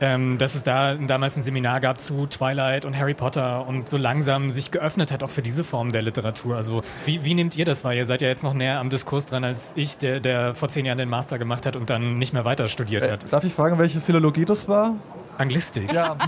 ähm, 0.00 0.38
dass 0.38 0.54
es 0.54 0.62
da 0.62 0.94
damals 0.94 1.36
ein 1.36 1.42
Seminar 1.42 1.80
gab 1.80 2.00
zu 2.00 2.26
Twilight 2.26 2.84
und 2.84 2.96
Harry 2.96 3.14
Potter 3.14 3.66
und 3.66 3.88
so 3.88 3.96
langsam 3.96 4.50
sich 4.50 4.70
geöffnet 4.70 5.12
hat 5.12 5.22
auch 5.22 5.30
für 5.30 5.42
diese 5.42 5.64
Form 5.64 5.92
der 5.92 6.02
Literatur. 6.02 6.56
Also 6.56 6.82
wie, 7.06 7.24
wie 7.24 7.34
nehmt 7.34 7.56
ihr 7.56 7.64
das 7.64 7.84
wahr? 7.84 7.94
Ihr 7.94 8.04
seid 8.04 8.22
ja 8.22 8.28
jetzt 8.28 8.44
noch 8.44 8.54
näher 8.54 8.78
am 8.78 8.90
Diskurs 8.90 9.26
dran 9.26 9.44
als 9.44 9.72
ich, 9.76 9.98
der, 9.98 10.20
der 10.20 10.54
vor 10.54 10.68
zehn 10.68 10.86
Jahren 10.86 10.98
den 10.98 11.08
Master 11.08 11.38
gemacht 11.38 11.66
hat 11.66 11.76
und 11.76 11.90
dann 11.90 12.18
nicht 12.18 12.32
mehr 12.32 12.44
weiter 12.44 12.68
studiert 12.68 13.04
äh, 13.04 13.12
hat. 13.12 13.32
Darf 13.32 13.44
ich 13.44 13.52
fragen, 13.52 13.78
welche 13.78 14.00
Philologie 14.00 14.44
das 14.44 14.68
war? 14.68 14.94
Anglistik. 15.38 15.92
Ja. 15.92 16.16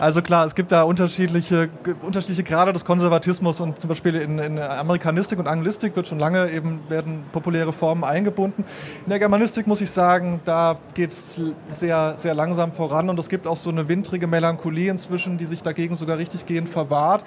Also 0.00 0.22
klar, 0.22 0.46
es 0.46 0.54
gibt 0.54 0.72
da 0.72 0.82
unterschiedliche, 0.82 1.68
unterschiedliche 2.02 2.42
Grade 2.42 2.72
des 2.72 2.84
Konservatismus 2.84 3.60
und 3.60 3.80
zum 3.80 3.88
Beispiel 3.88 4.16
in, 4.16 4.38
in 4.38 4.58
Amerikanistik 4.58 5.38
und 5.38 5.46
Anglistik 5.46 5.96
wird 5.96 6.06
schon 6.06 6.18
lange 6.18 6.50
eben 6.50 6.80
werden 6.88 7.24
populäre 7.32 7.72
Formen 7.72 8.04
eingebunden. 8.04 8.64
In 9.04 9.10
der 9.10 9.18
Germanistik 9.18 9.66
muss 9.66 9.80
ich 9.80 9.90
sagen, 9.90 10.40
da 10.44 10.78
geht 10.94 11.10
es 11.10 11.36
sehr, 11.68 12.14
sehr 12.16 12.34
langsam 12.34 12.72
voran 12.72 13.08
und 13.08 13.18
es 13.18 13.28
gibt 13.28 13.46
auch 13.46 13.56
so 13.56 13.70
eine 13.70 13.88
windrige 13.88 14.26
Melancholie 14.26 14.90
inzwischen, 14.90 15.38
die 15.38 15.46
sich 15.46 15.62
dagegen 15.62 15.96
sogar 15.96 16.18
richtig 16.18 16.44
gehend 16.44 16.68
verwahrt 16.68 17.24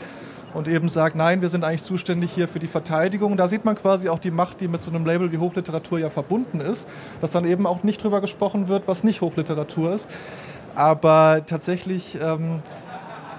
und 0.54 0.68
eben 0.68 0.90
sagt, 0.90 1.16
nein, 1.16 1.42
wir 1.42 1.50
sind 1.50 1.64
eigentlich 1.64 1.84
zuständig 1.84 2.32
hier 2.32 2.48
für 2.48 2.60
die 2.60 2.68
Verteidigung. 2.68 3.38
Da 3.38 3.48
sieht 3.48 3.66
man 3.66 3.76
quasi 3.76 4.10
auch 4.10 4.20
die 4.20 4.32
Macht, 4.32 4.62
die 4.62 4.68
mit 4.68 4.82
so 4.82 4.90
einem 4.92 5.06
Label 5.06 5.32
wie 5.32 5.38
Hochliteratur 5.38 6.00
ja 6.00 6.10
verbunden 6.10 6.62
ist, 6.62 6.88
dass 7.22 7.32
dann 7.32 7.46
eben 7.46 7.66
auch 7.66 7.84
nicht 7.84 8.04
drüber 8.04 8.22
gesprochen 8.22 8.68
wird, 8.68 8.88
was 8.88 9.04
nicht 9.04 9.22
Hochliteratur 9.22 9.94
ist. 9.94 10.10
Aber 10.78 11.42
tatsächlich, 11.44 12.20
ähm, 12.22 12.62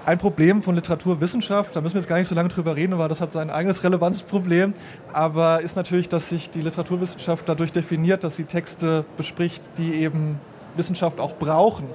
ein 0.05 0.17
Problem 0.17 0.61
von 0.61 0.75
Literaturwissenschaft, 0.75 1.73
da 1.73 1.79
müssen 1.79 1.93
wir 1.93 2.01
jetzt 2.01 2.09
gar 2.09 2.17
nicht 2.17 2.27
so 2.27 2.35
lange 2.35 2.49
drüber 2.49 2.75
reden, 2.75 2.97
weil 2.97 3.07
das 3.07 3.21
hat 3.21 3.31
sein 3.31 3.49
eigenes 3.49 3.81
Relevanzproblem, 3.81 4.73
aber 5.13 5.61
ist 5.61 5.77
natürlich, 5.77 6.09
dass 6.09 6.27
sich 6.27 6.49
die 6.49 6.59
Literaturwissenschaft 6.59 7.47
dadurch 7.47 7.71
definiert, 7.71 8.25
dass 8.25 8.35
sie 8.35 8.43
Texte 8.43 9.05
bespricht, 9.15 9.77
die 9.77 9.93
eben 9.93 10.37
Wissenschaft 10.75 11.21
auch 11.21 11.35
brauchen. 11.35 11.85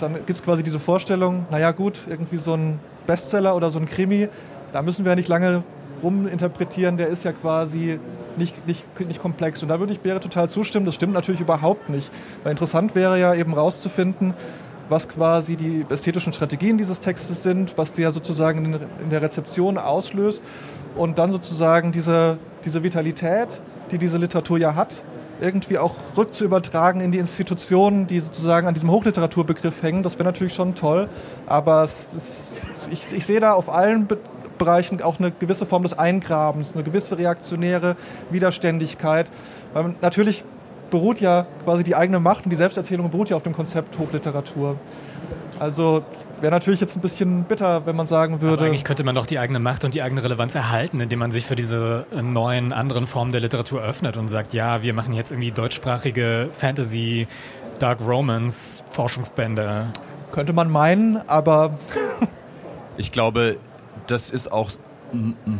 Dann 0.00 0.14
gibt 0.14 0.30
es 0.32 0.42
quasi 0.42 0.62
diese 0.62 0.78
Vorstellung, 0.78 1.46
naja 1.50 1.72
gut, 1.72 2.00
irgendwie 2.06 2.36
so 2.36 2.52
ein 2.52 2.78
Bestseller 3.06 3.56
oder 3.56 3.70
so 3.70 3.78
ein 3.78 3.86
Krimi, 3.86 4.28
da 4.74 4.82
müssen 4.82 5.06
wir 5.06 5.12
ja 5.12 5.16
nicht 5.16 5.28
lange 5.28 5.64
ruminterpretieren, 6.02 6.96
der 6.96 7.08
ist 7.08 7.24
ja 7.24 7.32
quasi 7.32 7.98
nicht, 8.36 8.66
nicht, 8.66 8.84
nicht 9.00 9.20
komplex. 9.20 9.62
Und 9.62 9.68
da 9.68 9.80
würde 9.80 9.92
ich 9.92 10.00
Bäre 10.00 10.20
total 10.20 10.48
zustimmen, 10.48 10.86
das 10.86 10.94
stimmt 10.94 11.12
natürlich 11.12 11.40
überhaupt 11.40 11.88
nicht. 11.88 12.10
Weil 12.42 12.52
interessant 12.52 12.94
wäre 12.94 13.18
ja 13.18 13.34
eben 13.34 13.54
rauszufinden, 13.54 14.34
was 14.88 15.08
quasi 15.08 15.56
die 15.56 15.84
ästhetischen 15.88 16.32
Strategien 16.32 16.78
dieses 16.78 17.00
Textes 17.00 17.42
sind, 17.42 17.76
was 17.76 17.92
der 17.92 18.12
sozusagen 18.12 18.80
in 19.02 19.10
der 19.10 19.22
Rezeption 19.22 19.76
auslöst 19.78 20.42
und 20.96 21.18
dann 21.18 21.30
sozusagen 21.30 21.92
diese, 21.92 22.38
diese 22.64 22.82
Vitalität, 22.82 23.60
die 23.90 23.98
diese 23.98 24.18
Literatur 24.18 24.58
ja 24.58 24.74
hat, 24.74 25.02
irgendwie 25.40 25.78
auch 25.78 25.94
rückzuübertragen 26.16 27.00
in 27.00 27.12
die 27.12 27.18
Institutionen, 27.18 28.06
die 28.06 28.20
sozusagen 28.20 28.66
an 28.66 28.74
diesem 28.74 28.90
Hochliteraturbegriff 28.90 29.82
hängen. 29.82 30.02
Das 30.02 30.14
wäre 30.14 30.24
natürlich 30.24 30.54
schon 30.54 30.74
toll, 30.74 31.08
aber 31.46 31.84
es, 31.84 32.14
es, 32.14 32.70
ich, 32.90 33.16
ich 33.16 33.26
sehe 33.26 33.40
da 33.40 33.52
auf 33.52 33.72
allen 33.72 34.08
Bereichen 34.58 35.00
auch 35.02 35.18
eine 35.18 35.30
gewisse 35.30 35.66
Form 35.66 35.82
des 35.82 35.98
Eingrabens, 35.98 36.74
eine 36.74 36.84
gewisse 36.84 37.18
reaktionäre 37.18 37.96
Widerständigkeit. 38.30 39.30
Weil 39.72 39.94
natürlich 40.00 40.44
beruht 40.90 41.20
ja 41.20 41.46
quasi 41.64 41.84
die 41.84 41.94
eigene 41.94 42.20
Macht 42.20 42.44
und 42.44 42.50
die 42.50 42.56
Selbsterzählung 42.56 43.10
beruht 43.10 43.30
ja 43.30 43.36
auf 43.36 43.42
dem 43.42 43.54
Konzept 43.54 43.98
Hochliteratur. 43.98 44.76
Also 45.58 46.04
wäre 46.40 46.52
natürlich 46.52 46.80
jetzt 46.80 46.96
ein 46.96 47.00
bisschen 47.00 47.44
bitter, 47.44 47.84
wenn 47.84 47.96
man 47.96 48.06
sagen 48.06 48.40
würde. 48.40 48.54
Aber 48.54 48.64
eigentlich 48.66 48.84
könnte 48.84 49.02
man 49.02 49.14
doch 49.14 49.26
die 49.26 49.38
eigene 49.38 49.58
Macht 49.58 49.84
und 49.84 49.94
die 49.94 50.02
eigene 50.02 50.22
Relevanz 50.22 50.54
erhalten, 50.54 51.00
indem 51.00 51.18
man 51.18 51.30
sich 51.30 51.46
für 51.46 51.56
diese 51.56 52.06
neuen, 52.22 52.72
anderen 52.72 53.06
Formen 53.06 53.32
der 53.32 53.40
Literatur 53.40 53.82
öffnet 53.82 54.16
und 54.16 54.28
sagt, 54.28 54.54
ja, 54.54 54.82
wir 54.82 54.94
machen 54.94 55.14
jetzt 55.14 55.32
irgendwie 55.32 55.50
deutschsprachige 55.50 56.48
Fantasy, 56.52 57.26
Dark 57.80 58.00
Romance, 58.00 58.82
Forschungsbände. 58.88 59.88
Könnte 60.30 60.52
man 60.52 60.70
meinen, 60.70 61.20
aber. 61.28 61.76
ich 62.96 63.10
glaube, 63.10 63.56
das 64.10 64.30
ist 64.30 64.50
auch 64.50 64.70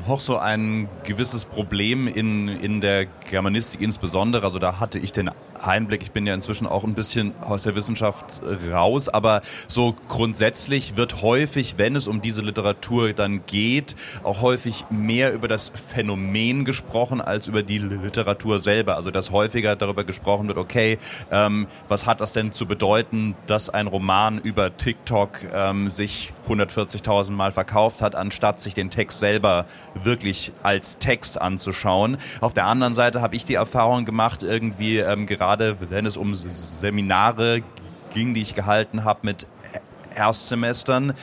noch 0.07 0.21
so 0.21 0.37
ein 0.37 0.89
gewisses 1.05 1.45
Problem 1.45 2.07
in, 2.07 2.49
in 2.49 2.81
der 2.81 3.07
Germanistik 3.07 3.81
insbesondere. 3.81 4.45
Also 4.45 4.59
da 4.59 4.79
hatte 4.79 4.99
ich 4.99 5.13
den 5.13 5.31
Einblick, 5.63 6.03
ich 6.03 6.11
bin 6.13 6.27
ja 6.27 6.35
inzwischen 6.35 6.67
auch 6.67 6.85
ein 6.85 6.95
bisschen 6.95 7.33
aus 7.41 7.65
der 7.65 7.75
Wissenschaft 7.75 8.41
raus, 8.71 9.09
aber 9.09 9.43
so 9.67 9.95
grundsätzlich 10.09 10.97
wird 10.97 11.23
häufig, 11.23 11.75
wenn 11.77 11.97
es 11.97 12.07
um 12.07 12.23
diese 12.23 12.43
Literatur 12.43 13.13
dann 13.13 13.45
geht, 13.47 13.97
auch 14.23 14.41
häufig 14.41 14.85
mehr 14.91 15.33
über 15.33 15.49
das 15.49 15.73
Phänomen 15.75 16.65
gesprochen 16.65 17.21
als 17.21 17.47
über 17.47 17.63
die 17.63 17.79
Literatur 17.79 18.61
selber. 18.61 18.97
Also 18.97 19.11
dass 19.11 19.31
häufiger 19.31 19.77
darüber 19.77 20.05
gesprochen 20.05 20.49
wird, 20.49 20.59
okay, 20.59 20.99
ähm, 21.31 21.67
was 21.89 22.07
hat 22.07 22.21
das 22.21 22.33
denn 22.33 22.53
zu 22.53 22.67
bedeuten, 22.67 23.35
dass 23.47 23.69
ein 23.69 23.87
Roman 23.87 24.39
über 24.39 24.77
TikTok 24.77 25.41
ähm, 25.53 25.91
sich 25.91 26.33
140.000 26.49 27.33
Mal 27.33 27.53
verkauft 27.53 28.03
hat, 28.03 28.15
anstatt 28.15 28.63
sich 28.63 28.75
den 28.75 28.91
Text 28.91 29.21
selber 29.21 29.67
wirklich 29.95 30.53
als 30.63 30.99
Text 30.99 31.41
anzuschauen. 31.41 32.17
Auf 32.41 32.55
der 32.55 32.67
anderen 32.67 32.95
Seite 32.95 33.21
habe 33.21 33.37
ich 33.37 33.45
die 33.45 33.55
Erfahrung 33.55 34.05
gemacht, 34.05 34.43
irgendwie 34.43 34.99
ähm, 34.99 35.27
gerade 35.27 35.48
wenn 35.91 36.07
es 36.07 36.17
um 36.17 36.35
Seminare 36.35 37.63
ging, 38.13 38.35
die 38.35 38.43
ich 38.43 38.55
gehalten 38.55 39.05
habe 39.05 39.21
mit 39.23 39.47
Erstsemestern, 40.15 41.15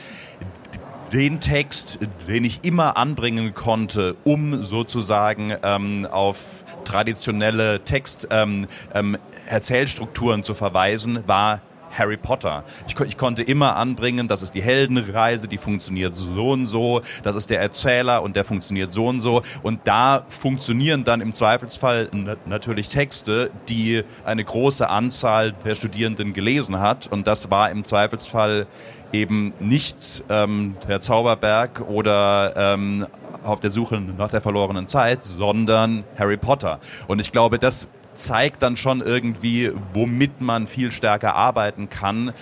den 1.12 1.40
Text, 1.40 1.98
den 2.26 2.44
ich 2.44 2.64
immer 2.64 2.96
anbringen 2.96 3.54
konnte, 3.54 4.16
um 4.24 4.64
sozusagen 4.64 5.52
ähm, 5.62 6.06
auf 6.10 6.38
traditionelle 6.84 7.84
Text 7.84 8.28
ähm, 8.30 8.66
ähm, 8.94 9.16
Erzählstrukturen 9.48 10.42
zu 10.42 10.54
verweisen, 10.54 11.22
war 11.26 11.60
Harry 11.98 12.16
Potter. 12.16 12.64
Ich, 12.86 12.98
ich, 13.00 13.16
konnte 13.16 13.42
immer 13.42 13.76
anbringen, 13.76 14.28
das 14.28 14.42
ist 14.42 14.54
die 14.54 14.62
Heldenreise, 14.62 15.48
die 15.48 15.58
funktioniert 15.58 16.14
so 16.14 16.50
und 16.50 16.66
so, 16.66 17.00
das 17.22 17.36
ist 17.36 17.50
der 17.50 17.60
Erzähler 17.60 18.22
und 18.22 18.36
der 18.36 18.44
funktioniert 18.44 18.92
so 18.92 19.06
und 19.06 19.20
so. 19.20 19.42
Und 19.62 19.80
da 19.84 20.24
funktionieren 20.28 21.04
dann 21.04 21.20
im 21.20 21.34
Zweifelsfall 21.34 22.10
natürlich 22.46 22.88
Texte, 22.88 23.50
die 23.68 24.02
eine 24.24 24.44
große 24.44 24.88
Anzahl 24.88 25.52
der 25.64 25.74
Studierenden 25.74 26.32
gelesen 26.32 26.80
hat. 26.80 27.06
Und 27.06 27.26
das 27.26 27.50
war 27.50 27.70
im 27.70 27.84
Zweifelsfall 27.84 28.66
eben 29.12 29.52
nicht 29.60 30.24
ähm, 30.28 30.76
der 30.88 31.00
Zauberberg 31.00 31.80
oder 31.88 32.54
ähm, 32.56 33.06
auf 33.42 33.60
der 33.60 33.70
Suche 33.70 34.00
nach 34.00 34.30
der 34.30 34.40
verlorenen 34.40 34.88
Zeit, 34.88 35.22
sondern 35.22 36.04
Harry 36.18 36.36
Potter. 36.36 36.80
Und 37.06 37.20
ich 37.20 37.32
glaube, 37.32 37.58
das 37.58 37.88
zeigt 38.16 38.62
dann 38.62 38.76
schon 38.76 39.00
irgendwie, 39.00 39.72
womit 39.92 40.40
man 40.40 40.66
viel 40.66 40.90
stärker 40.90 41.34
arbeiten 41.34 41.88
kann, 41.88 42.32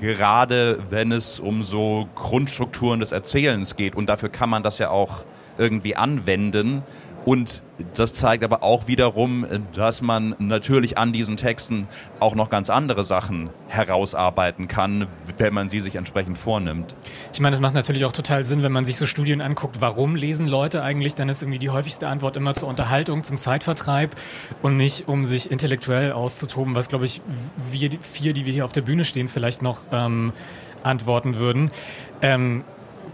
gerade 0.00 0.78
wenn 0.90 1.12
es 1.12 1.40
um 1.40 1.62
so 1.62 2.08
Grundstrukturen 2.14 3.00
des 3.00 3.12
Erzählens 3.12 3.76
geht. 3.76 3.94
Und 3.94 4.08
dafür 4.08 4.28
kann 4.28 4.50
man 4.50 4.62
das 4.62 4.78
ja 4.78 4.90
auch 4.90 5.24
irgendwie 5.58 5.96
anwenden. 5.96 6.82
Und 7.24 7.62
das 7.94 8.14
zeigt 8.14 8.44
aber 8.44 8.62
auch 8.62 8.86
wiederum, 8.86 9.46
dass 9.74 10.00
man 10.00 10.34
natürlich 10.38 10.96
an 10.96 11.12
diesen 11.12 11.36
Texten 11.36 11.86
auch 12.18 12.34
noch 12.34 12.48
ganz 12.48 12.70
andere 12.70 13.04
Sachen 13.04 13.50
herausarbeiten 13.68 14.68
kann, 14.68 15.06
wenn 15.38 15.52
man 15.52 15.68
sie 15.68 15.80
sich 15.80 15.96
entsprechend 15.96 16.38
vornimmt. 16.38 16.96
Ich 17.32 17.40
meine, 17.40 17.54
es 17.54 17.60
macht 17.60 17.74
natürlich 17.74 18.04
auch 18.04 18.12
total 18.12 18.44
Sinn, 18.44 18.62
wenn 18.62 18.72
man 18.72 18.84
sich 18.84 18.96
so 18.96 19.06
Studien 19.06 19.40
anguckt, 19.40 19.80
warum 19.80 20.16
lesen 20.16 20.46
Leute 20.46 20.82
eigentlich, 20.82 21.14
dann 21.14 21.28
ist 21.28 21.42
irgendwie 21.42 21.58
die 21.58 21.70
häufigste 21.70 22.08
Antwort 22.08 22.36
immer 22.36 22.54
zur 22.54 22.68
Unterhaltung, 22.68 23.22
zum 23.22 23.36
Zeitvertreib 23.36 24.14
und 24.62 24.76
nicht 24.76 25.08
um 25.08 25.24
sich 25.24 25.50
intellektuell 25.50 26.12
auszutoben, 26.12 26.74
was 26.74 26.88
glaube 26.88 27.04
ich 27.04 27.20
wir 27.70 27.90
vier, 28.00 28.32
die 28.32 28.46
wir 28.46 28.52
hier 28.52 28.64
auf 28.64 28.72
der 28.72 28.82
Bühne 28.82 29.04
stehen, 29.04 29.28
vielleicht 29.28 29.62
noch 29.62 29.80
ähm, 29.92 30.32
antworten 30.82 31.36
würden. 31.36 31.70
Ähm, 32.22 32.64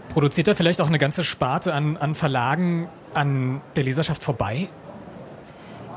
produziert 0.09 0.47
da 0.47 0.55
vielleicht 0.55 0.81
auch 0.81 0.87
eine 0.87 0.97
ganze 0.97 1.23
Sparte 1.23 1.73
an, 1.73 1.97
an 1.97 2.15
Verlagen 2.15 2.89
an 3.13 3.61
der 3.75 3.83
Leserschaft 3.83 4.23
vorbei? 4.23 4.69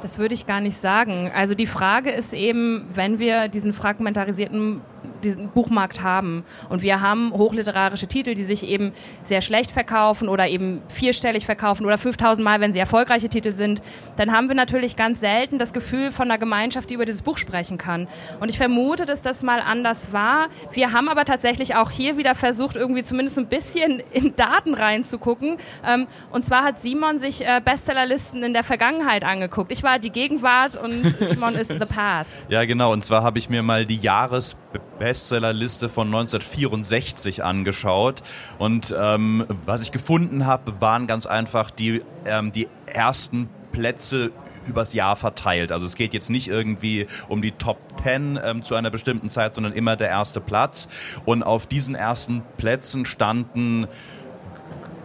Das 0.02 0.18
würde 0.18 0.34
ich 0.34 0.46
gar 0.46 0.60
nicht 0.60 0.80
sagen. 0.80 1.30
Also 1.34 1.54
die 1.54 1.66
Frage 1.66 2.10
ist 2.10 2.32
eben, 2.32 2.88
wenn 2.94 3.18
wir 3.18 3.48
diesen 3.48 3.72
fragmentarisierten 3.72 4.80
diesen 5.22 5.48
Buchmarkt 5.48 6.02
haben. 6.02 6.44
Und 6.68 6.82
wir 6.82 7.00
haben 7.00 7.32
hochliterarische 7.32 8.06
Titel, 8.06 8.34
die 8.34 8.44
sich 8.44 8.66
eben 8.66 8.92
sehr 9.22 9.40
schlecht 9.40 9.72
verkaufen 9.72 10.28
oder 10.28 10.48
eben 10.48 10.80
vierstellig 10.88 11.46
verkaufen 11.46 11.84
oder 11.84 11.98
5000 11.98 12.44
Mal, 12.44 12.60
wenn 12.60 12.72
sie 12.72 12.78
erfolgreiche 12.78 13.28
Titel 13.28 13.52
sind. 13.52 13.82
Dann 14.16 14.32
haben 14.32 14.48
wir 14.48 14.54
natürlich 14.54 14.96
ganz 14.96 15.20
selten 15.20 15.58
das 15.58 15.72
Gefühl 15.72 16.10
von 16.10 16.30
einer 16.30 16.38
Gemeinschaft, 16.38 16.90
die 16.90 16.94
über 16.94 17.04
dieses 17.04 17.22
Buch 17.22 17.38
sprechen 17.38 17.78
kann. 17.78 18.08
Und 18.40 18.48
ich 18.48 18.58
vermute, 18.58 19.06
dass 19.06 19.22
das 19.22 19.42
mal 19.42 19.60
anders 19.60 20.12
war. 20.12 20.48
Wir 20.72 20.92
haben 20.92 21.08
aber 21.08 21.24
tatsächlich 21.24 21.74
auch 21.74 21.90
hier 21.90 22.16
wieder 22.16 22.34
versucht, 22.34 22.76
irgendwie 22.76 23.02
zumindest 23.02 23.38
ein 23.38 23.46
bisschen 23.46 24.02
in 24.12 24.34
Daten 24.36 24.74
reinzugucken. 24.74 25.56
Ähm, 25.86 26.06
und 26.30 26.44
zwar 26.44 26.64
hat 26.64 26.78
Simon 26.78 27.18
sich 27.18 27.46
äh, 27.46 27.60
Bestsellerlisten 27.64 28.42
in 28.42 28.52
der 28.52 28.62
Vergangenheit 28.62 29.24
angeguckt. 29.24 29.72
Ich 29.72 29.82
war 29.82 29.98
die 29.98 30.10
Gegenwart 30.10 30.76
und 30.76 31.04
Simon 31.18 31.54
ist 31.54 31.70
the 31.70 31.86
past. 31.86 32.50
Ja, 32.50 32.64
genau. 32.64 32.92
Und 32.92 33.04
zwar 33.04 33.22
habe 33.22 33.38
ich 33.38 33.48
mir 33.48 33.62
mal 33.62 33.84
die 33.84 33.96
Jahres 33.96 34.56
Bestsellerliste 35.00 35.88
von 35.88 36.06
1964 36.06 37.42
angeschaut. 37.42 38.22
Und 38.58 38.94
ähm, 38.96 39.46
was 39.66 39.82
ich 39.82 39.90
gefunden 39.90 40.46
habe, 40.46 40.80
waren 40.80 41.08
ganz 41.08 41.26
einfach 41.26 41.70
die, 41.70 42.02
ähm, 42.26 42.52
die 42.52 42.68
ersten 42.86 43.48
Plätze 43.72 44.30
übers 44.66 44.92
Jahr 44.92 45.16
verteilt. 45.16 45.72
Also 45.72 45.86
es 45.86 45.96
geht 45.96 46.12
jetzt 46.12 46.28
nicht 46.28 46.48
irgendwie 46.48 47.06
um 47.28 47.40
die 47.40 47.52
Top 47.52 47.78
10 48.04 48.38
ähm, 48.42 48.62
zu 48.62 48.74
einer 48.74 48.90
bestimmten 48.90 49.30
Zeit, 49.30 49.54
sondern 49.54 49.72
immer 49.72 49.96
der 49.96 50.08
erste 50.08 50.40
Platz. 50.40 50.86
Und 51.24 51.42
auf 51.42 51.66
diesen 51.66 51.94
ersten 51.94 52.42
Plätzen 52.58 53.06
standen 53.06 53.88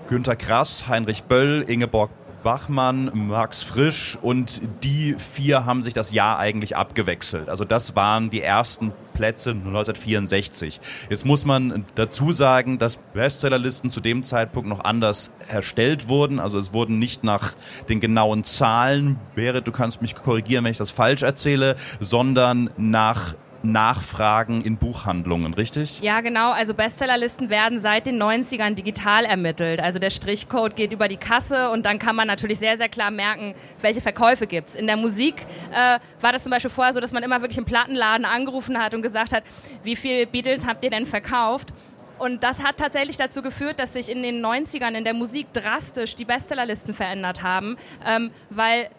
Günter 0.08 0.36
Grass, 0.36 0.88
Heinrich 0.88 1.24
Böll, 1.24 1.64
Ingeborg 1.68 2.12
Bachmann, 2.46 3.10
Max 3.16 3.64
Frisch 3.64 4.20
und 4.22 4.62
die 4.84 5.16
vier 5.18 5.66
haben 5.66 5.82
sich 5.82 5.96
das 5.96 6.14
Jahr 6.14 6.38
eigentlich 6.38 6.78
abgewechselt. 6.78 7.50
Also 7.50 7.66
das 7.66 7.96
waren 7.96 8.30
die 8.30 8.42
ersten 8.42 8.94
Plätze 9.16 9.50
1964. 9.50 10.80
Jetzt 11.10 11.26
muss 11.26 11.44
man 11.44 11.86
dazu 11.96 12.32
sagen, 12.32 12.78
dass 12.78 12.98
Bestsellerlisten 12.98 13.90
zu 13.90 14.00
dem 14.00 14.24
Zeitpunkt 14.24 14.70
noch 14.70 14.84
anders 14.84 15.32
erstellt 15.48 16.08
wurden. 16.08 16.40
Also 16.40 16.60
es 16.60 16.72
wurden 16.72 17.00
nicht 17.00 17.24
nach 17.24 17.54
den 17.90 18.00
genauen 18.00 18.44
Zahlen, 18.44 19.18
Berit, 19.34 19.66
du 19.66 19.72
kannst 19.72 20.04
mich 20.04 20.14
korrigieren, 20.14 20.66
wenn 20.66 20.72
ich 20.72 20.78
das 20.78 20.92
falsch 20.92 21.24
erzähle, 21.24 21.76
sondern 22.00 22.70
nach 22.78 23.34
Nachfragen 23.72 24.62
in 24.64 24.78
Buchhandlungen, 24.78 25.54
richtig? 25.54 26.02
Ja, 26.02 26.22
genau. 26.22 26.52
Also 26.52 26.74
Bestsellerlisten 26.74 27.50
werden 27.50 27.80
seit 27.80 28.08
den 28.08 28.22
90ern 28.22 28.76
digital 28.76 29.26
ermittelt. 29.26 29.80
Also 29.82 30.00
der 30.00 30.10
Strichcode 30.10 30.76
geht 30.76 30.94
über 30.94 31.08
die 31.08 31.18
Kasse 31.18 31.70
und 31.72 31.86
dann 31.86 32.00
kann 32.00 32.16
man 32.16 32.28
natürlich 32.28 32.60
sehr, 32.60 32.78
sehr 32.78 32.90
klar 32.90 33.12
merken, 33.12 33.56
welche 33.82 34.02
Verkäufe 34.02 34.48
gibt 34.48 34.70
es. 34.70 34.76
In 34.76 34.88
der 34.88 34.98
Musik 34.98 35.36
äh, 35.72 36.00
war 36.22 36.32
das 36.32 36.44
zum 36.44 36.52
Beispiel 36.52 36.72
vorher 36.72 36.94
so, 36.94 37.00
dass 37.00 37.12
man 37.12 37.24
immer 37.24 37.42
wirklich 37.42 37.58
im 37.58 37.66
Plattenladen 37.66 38.26
angerufen 38.26 38.78
hat 38.78 38.94
und 38.94 39.02
gesagt 39.02 39.34
hat, 39.34 39.44
wie 39.84 39.96
viele 39.96 40.28
Beatles 40.28 40.66
habt 40.66 40.84
ihr 40.84 40.90
denn 40.90 41.06
verkauft? 41.06 41.74
und 42.20 42.44
das 42.44 42.64
hat 42.64 42.78
tatsächlich 42.78 43.18
dazu 43.18 43.42
geführt, 43.42 43.80
dass 43.80 43.94
sich 43.94 44.10
in 44.10 44.24
den 44.24 44.44
90ern 44.44 44.94
in 44.94 45.04
der 45.04 45.14
Musik 45.14 45.52
drastisch 45.54 46.16
die 46.16 46.26
Bestsellerlisten 46.26 46.94
verändert 46.94 47.44
haben, 47.44 47.78
ähm, 48.06 48.32
weil 48.50 48.90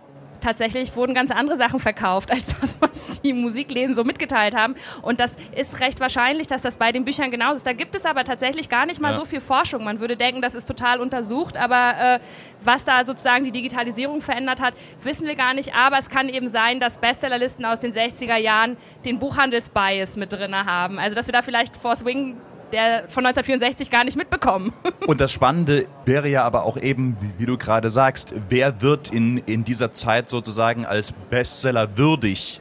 tatsächlich 0.41 0.95
wurden 0.97 1.15
ganz 1.15 1.31
andere 1.31 1.57
Sachen 1.57 1.81
verkauft, 1.81 2.31
als 2.31 2.55
das, 2.61 2.79
was 2.81 3.21
die 3.23 3.33
Musikläden 3.33 3.95
so 3.95 4.05
mitgeteilt 4.05 4.55
haben. 4.55 4.75
Und 5.03 5.21
das 5.21 5.37
ist 5.55 5.81
recht 5.81 6.01
wahrscheinlich, 6.01 6.47
dass 6.47 6.63
das 6.63 6.77
bei 6.77 6.93
den 6.93 7.05
Büchern 7.05 7.31
genauso 7.31 7.57
ist. 7.57 7.67
Da 7.67 7.73
gibt 7.73 7.95
es 7.97 8.05
aber 8.05 8.25
tatsächlich 8.25 8.69
gar 8.69 8.87
nicht 8.87 9.01
mal 9.01 9.13
ja. 9.13 9.19
so 9.19 9.25
viel 9.25 9.41
Forschung. 9.41 9.85
Man 9.85 10.01
würde 10.01 10.17
denken, 10.17 10.43
das 10.43 10.55
ist 10.55 10.67
total 10.67 11.01
untersucht, 11.01 11.57
aber 11.57 12.17
äh, 12.17 12.19
was 12.63 12.85
da 12.85 13.05
sozusagen 13.05 13.45
die 13.45 13.53
Digitalisierung 13.53 14.21
verändert 14.21 14.61
hat, 14.61 14.75
wissen 15.03 15.27
wir 15.27 15.35
gar 15.35 15.55
nicht. 15.55 15.75
Aber 15.75 15.99
es 15.99 16.09
kann 16.09 16.29
eben 16.29 16.49
sein, 16.49 16.81
dass 16.81 16.99
Bestsellerlisten 16.99 17.65
aus 17.65 17.81
den 17.81 17.93
60er 17.93 18.37
Jahren 18.37 18.77
den 19.05 19.19
Buchhandelsbias 19.19 20.17
mit 20.17 20.33
drin 20.33 20.55
haben. 20.55 20.99
Also 20.99 21.15
dass 21.15 21.27
wir 21.27 21.33
da 21.33 21.43
vielleicht 21.43 21.77
Fourth 21.77 22.05
Wing 22.05 22.37
der 22.73 23.05
von 23.09 23.25
1964 23.25 23.91
gar 23.91 24.05
nicht 24.05 24.17
mitbekommen. 24.17 24.73
Und 25.07 25.21
das 25.21 25.33
Spannende 25.33 25.87
wäre 26.05 26.29
ja 26.29 26.45
aber 26.45 26.65
auch 26.65 26.77
eben, 26.77 27.17
wie 27.39 27.47
du 27.47 27.57
gerade 27.57 27.91
sagst, 27.91 28.35
wer 28.49 28.81
wird 28.83 29.13
in, 29.13 29.39
in 29.39 29.65
dieser 29.65 29.93
Zeit 29.93 30.31
sozusagen 30.31 30.85
als 30.85 31.13
Bestseller 31.13 31.97
würdig 31.97 32.61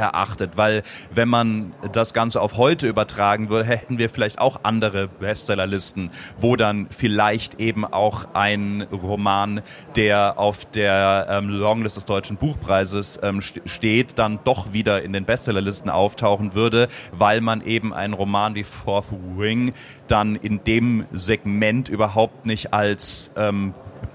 erachtet, 0.00 0.56
weil 0.56 0.82
wenn 1.14 1.28
man 1.28 1.72
das 1.92 2.14
Ganze 2.14 2.40
auf 2.40 2.56
heute 2.56 2.88
übertragen 2.88 3.50
würde, 3.50 3.64
hätten 3.64 3.98
wir 3.98 4.08
vielleicht 4.08 4.40
auch 4.40 4.60
andere 4.62 5.08
Bestsellerlisten, 5.08 6.10
wo 6.38 6.56
dann 6.56 6.88
vielleicht 6.90 7.60
eben 7.60 7.84
auch 7.84 8.28
ein 8.34 8.82
Roman, 8.90 9.62
der 9.96 10.38
auf 10.38 10.64
der 10.64 11.26
ähm, 11.30 11.48
Longlist 11.48 11.96
des 11.96 12.04
Deutschen 12.04 12.36
Buchpreises 12.36 13.20
ähm, 13.22 13.40
steht, 13.40 14.18
dann 14.18 14.40
doch 14.44 14.72
wieder 14.72 15.02
in 15.02 15.12
den 15.12 15.24
Bestsellerlisten 15.24 15.90
auftauchen 15.90 16.54
würde, 16.54 16.88
weil 17.12 17.40
man 17.40 17.60
eben 17.60 17.92
einen 17.92 18.14
Roman 18.14 18.54
wie 18.54 18.64
Fourth 18.64 19.06
Wing 19.36 19.72
dann 20.08 20.36
in 20.36 20.64
dem 20.64 21.06
Segment 21.12 21.88
überhaupt 21.88 22.46
nicht 22.46 22.72
als 22.72 23.30
ähm, 23.36 23.74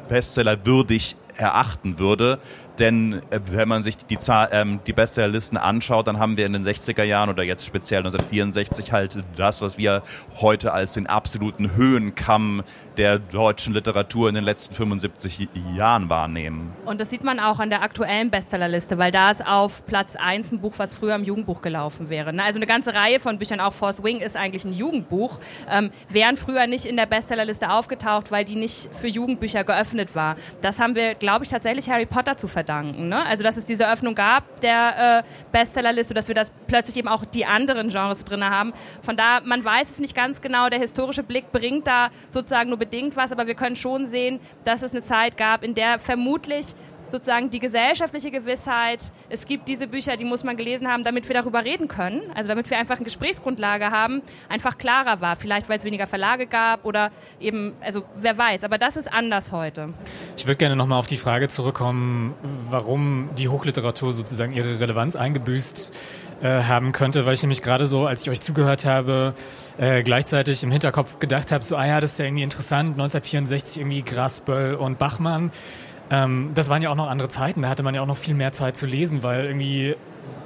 Bestseller 0.10 0.66
würdig 0.66 1.16
erachten 1.38 2.00
würde. 2.00 2.40
Denn 2.80 3.22
äh, 3.30 3.40
wenn 3.52 3.68
man 3.68 3.84
sich 3.84 3.98
die, 3.98 4.18
ähm, 4.52 4.80
die 4.86 4.94
Bestsellerlisten 4.94 5.58
anschaut, 5.58 6.08
dann 6.08 6.20
haben 6.20 6.38
wir 6.38 6.46
in 6.46 6.54
den 6.54 6.64
60er 6.64 7.04
Jahren 7.04 7.30
oder 7.30 7.44
jetzt 7.44 7.66
speziell 7.66 8.00
1964 8.00 8.92
halt 8.92 9.24
das, 9.36 9.62
was 9.62 9.78
wir 9.78 10.04
heute 10.36 10.74
als 10.74 10.94
den 10.94 11.08
absoluten 11.08 11.76
Höhenkamm 11.76 12.64
der 12.98 13.20
deutschen 13.20 13.74
Literatur 13.74 14.30
in 14.30 14.36
den 14.36 14.44
letzten 14.44 14.74
75 14.74 15.50
Jahren 15.76 16.10
wahrnehmen. 16.10 16.74
Und 16.86 17.00
das 17.00 17.10
sieht 17.10 17.24
man 17.24 17.40
auch 17.40 17.60
an 17.60 17.70
der 17.70 17.82
aktuellen 17.82 18.30
Bestsellerliste, 18.30 18.98
weil 18.98 19.12
da 19.12 19.32
ist 19.32 19.46
auf 19.46 19.86
Platz 19.86 20.16
1 20.16 20.54
ein 20.54 20.60
Buch, 20.60 20.74
was 20.78 20.94
früher 20.94 21.16
im 21.16 21.24
Jugendbuch 21.24 21.62
gelaufen 21.62 22.10
wäre. 22.10 22.34
Ne? 22.34 22.44
Also 22.44 22.60
eine 22.60 22.68
ganze 22.68 22.94
Reihe 22.94 23.20
von 23.20 23.38
Büchern, 23.38 23.60
auch 23.60 23.74
Fourth 23.74 24.04
Wing 24.04 24.20
ist 24.20 24.36
eigentlich 24.36 24.66
ein 24.66 24.74
Jugendbuch, 24.74 25.40
ähm, 25.70 25.92
wären 26.10 26.38
früher 26.38 26.68
nicht 26.68 26.86
in 26.86 26.98
der 26.98 27.06
Bestsellerliste 27.06 27.70
aufgetaucht, 27.70 28.32
weil 28.32 28.46
die 28.46 28.56
nicht 28.56 28.90
für 29.00 29.08
Jugendbücher 29.08 29.64
geöffnet 29.64 30.16
war. 30.16 30.36
Das 30.62 30.80
haben 30.80 30.96
wir, 30.96 31.16
glaube 31.16 31.46
ich, 31.46 31.50
tatsächlich 31.50 31.90
Harry 31.90 32.06
Potter 32.06 32.38
zu 32.38 32.48
verdanken. 32.48 32.65
Ne? 32.66 33.26
Also 33.26 33.44
dass 33.44 33.58
es 33.58 33.66
diese 33.66 33.90
Öffnung 33.90 34.16
gab 34.16 34.62
der 34.62 35.24
äh, 35.24 35.24
Bestsellerliste, 35.52 36.14
dass 36.14 36.28
wir 36.28 36.36
das 36.36 36.52
plötzlich 36.68 36.98
eben 36.98 37.08
auch 37.08 37.26
die 37.26 37.46
anderen 37.46 37.90
Genres 37.90 38.24
drin 38.26 38.44
haben. 38.44 38.74
Von 39.02 39.18
da, 39.18 39.42
man 39.42 39.64
weiß 39.64 39.90
es 39.90 40.00
nicht 40.00 40.16
ganz 40.16 40.42
genau, 40.42 40.70
der 40.70 40.80
historische 40.80 41.24
Blick 41.24 41.52
bringt 41.52 41.88
da 41.88 42.10
sozusagen 42.30 42.70
nur 42.70 42.78
bedingt 42.78 43.16
was, 43.16 43.32
aber 43.32 43.48
wir 43.48 43.56
können 43.56 43.76
schon 43.76 44.06
sehen, 44.06 44.40
dass 44.64 44.82
es 44.82 44.92
eine 44.92 45.02
Zeit 45.02 45.38
gab, 45.38 45.64
in 45.64 45.76
der 45.76 46.00
vermutlich 46.00 46.68
sozusagen 47.10 47.50
die 47.50 47.60
gesellschaftliche 47.60 48.32
Gewissheit, 48.32 49.12
es 49.30 49.46
gibt 49.46 49.68
diese 49.68 49.88
Bücher, 49.88 50.18
die 50.18 50.26
muss 50.26 50.44
man 50.44 50.58
gelesen 50.58 50.88
haben, 50.88 51.04
damit 51.04 51.28
wir 51.28 51.36
darüber 51.36 51.64
reden 51.64 51.88
können, 51.88 52.22
also 52.34 52.48
damit 52.48 52.70
wir 52.70 52.78
einfach 52.78 52.96
eine 52.96 53.06
Gesprächsgrundlage 53.06 53.92
haben, 53.92 54.22
einfach 54.50 54.78
klarer 54.78 55.22
war. 55.22 55.36
Vielleicht, 55.36 55.70
weil 55.70 55.78
es 55.78 55.84
weniger 55.84 56.08
Verlage 56.08 56.48
gab 56.48 56.86
oder 56.86 57.12
eben, 57.40 57.76
also 57.82 58.04
wer 58.16 58.38
weiß, 58.38 58.64
aber 58.64 58.78
das 58.78 58.98
ist 58.98 59.12
anders 59.12 59.52
heute. 59.52 59.94
Ich 60.38 60.46
würde 60.46 60.58
gerne 60.58 60.76
nochmal 60.76 61.00
auf 61.00 61.08
die 61.08 61.18
Frage 61.18 61.48
zurückkommen, 61.48 62.34
warum 62.70 63.30
die 63.38 63.50
Hochliteratur 63.50 64.14
sozusagen 64.14 64.54
ihre 64.54 64.80
Relevanz 64.80 65.16
eingebüßt 65.16 65.94
äh, 66.42 66.64
haben 66.64 66.92
könnte, 66.92 67.26
weil 67.26 67.34
ich 67.34 67.42
nämlich 67.42 67.62
gerade 67.62 67.86
so, 67.86 68.06
als 68.06 68.22
ich 68.24 68.30
euch 68.30 68.42
zugehört 68.42 68.86
habe, 68.86 69.34
äh, 69.78 70.04
gleichzeitig 70.04 70.64
im 70.64 70.72
Hinterkopf 70.72 71.20
gedacht 71.20 71.52
habe, 71.52 71.64
so, 71.64 71.76
ah 71.76 71.86
ja, 71.86 72.02
das 72.02 72.12
ist 72.12 72.20
ja 72.20 72.26
irgendwie 72.26 72.44
interessant, 72.44 72.92
1964 72.92 73.80
irgendwie 73.80 74.04
Grasböll 74.04 74.76
und 74.76 74.98
Bachmann. 74.98 75.52
Ähm, 76.10 76.52
das 76.54 76.70
waren 76.70 76.82
ja 76.82 76.90
auch 76.90 76.96
noch 76.96 77.10
andere 77.10 77.30
Zeiten, 77.30 77.62
da 77.62 77.70
hatte 77.70 77.84
man 77.84 77.96
ja 77.96 78.02
auch 78.02 78.08
noch 78.08 78.18
viel 78.18 78.36
mehr 78.36 78.52
Zeit 78.52 78.78
zu 78.78 78.86
lesen, 78.86 79.24
weil 79.24 79.46
irgendwie 79.46 79.96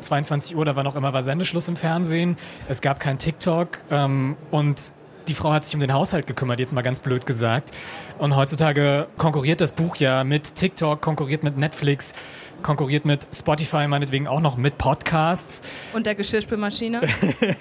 22 0.02 0.56
Uhr, 0.56 0.66
da 0.66 0.76
war 0.76 0.84
noch 0.84 0.96
immer 0.96 1.14
war 1.14 1.24
Sendeschluss 1.24 1.68
im 1.68 1.76
Fernsehen, 1.76 2.38
es 2.68 2.82
gab 2.82 3.00
kein 3.00 3.18
TikTok 3.18 3.80
ähm, 3.92 4.38
und 4.52 4.94
die 5.30 5.34
Frau 5.36 5.52
hat 5.52 5.64
sich 5.64 5.76
um 5.76 5.80
den 5.80 5.94
Haushalt 5.94 6.28
gekümmert, 6.28 6.60
jetzt 6.60 6.74
mal 6.74 6.82
ganz 6.82 7.00
blöd 7.00 7.26
gesagt. 7.26 7.72
Und 8.18 8.36
heutzutage 8.36 9.08
konkurriert 9.18 9.62
das 9.62 9.74
Buch 9.74 9.96
ja 9.98 10.24
mit 10.24 10.56
TikTok, 10.56 11.02
konkurriert 11.02 11.44
mit 11.44 11.56
Netflix, 11.56 12.14
konkurriert 12.64 13.06
mit 13.06 13.28
Spotify, 13.34 13.88
meinetwegen 13.88 14.28
auch 14.28 14.42
noch 14.42 14.58
mit 14.58 14.78
Podcasts. 14.80 15.62
Und 15.94 16.08
der 16.08 16.16
Geschirrspülmaschine. 16.16 17.02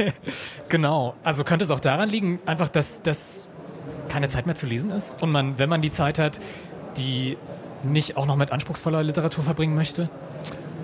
genau. 0.69 1.15
Also 1.23 1.45
könnte 1.45 1.65
es 1.65 1.71
auch 1.71 1.81
daran 1.81 2.09
liegen, 2.09 2.41
einfach, 2.47 2.71
dass, 2.71 3.03
dass 3.03 3.49
keine 4.09 4.29
Zeit 4.29 4.47
mehr 4.47 4.55
zu 4.55 4.67
lesen 4.67 4.91
ist 4.91 5.23
und 5.23 5.31
man, 5.31 5.59
wenn 5.59 5.69
man 5.69 5.83
die 5.83 5.91
Zeit 5.91 6.19
hat, 6.19 6.41
die 6.97 7.37
nicht 7.85 8.17
auch 8.17 8.27
noch 8.27 8.37
mit 8.37 8.53
anspruchsvoller 8.53 9.03
Literatur 9.03 9.45
verbringen 9.45 9.75
möchte? 9.75 10.11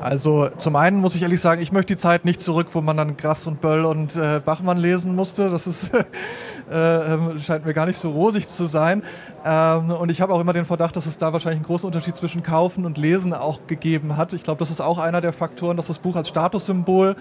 Also 0.01 0.49
zum 0.59 0.77
einen 0.77 0.99
muss 0.99 1.15
ich 1.15 1.23
ehrlich 1.23 1.41
sagen, 1.41 1.63
ich 1.63 1.73
möchte 1.73 1.95
die 1.95 1.99
Zeit 1.99 2.27
nicht 2.27 2.41
zurück, 2.41 2.69
wo 2.73 2.83
man 2.83 2.97
dann 2.97 3.17
Grass 3.17 3.47
und 3.47 3.63
Böll 3.63 3.87
und 3.87 4.15
äh, 4.17 4.41
Bachmann 4.45 4.77
lesen 4.77 5.15
musste. 5.15 5.49
Das 5.49 5.67
ist, 5.67 5.95
äh, 6.71 7.15
ähm, 7.15 7.39
scheint 7.39 7.65
mir 7.65 7.73
gar 7.73 7.87
nicht 7.87 7.99
so 7.99 8.11
rosig 8.11 8.47
zu 8.47 8.67
sein. 8.67 9.03
Ähm, 9.47 9.91
und 9.93 10.11
ich 10.11 10.21
habe 10.21 10.35
auch 10.35 10.41
immer 10.41 10.53
den 10.53 10.67
Verdacht, 10.67 10.95
dass 10.97 11.07
es 11.07 11.17
da 11.17 11.33
wahrscheinlich 11.33 11.59
einen 11.59 11.67
großen 11.67 11.87
Unterschied 11.87 12.17
zwischen 12.17 12.43
Kaufen 12.43 12.85
und 12.85 12.99
Lesen 12.99 13.33
auch 13.33 13.67
gegeben 13.67 14.17
hat. 14.19 14.35
Ich 14.35 14.43
glaube, 14.43 14.59
das 14.59 14.71
ist 14.71 14.83
auch 14.83 14.99
einer 14.99 15.23
der 15.23 15.33
Faktoren, 15.33 15.77
dass 15.77 15.87
das 15.87 15.99
Buch 15.99 16.17
als 16.17 16.29
Statussymbol 16.29 17.17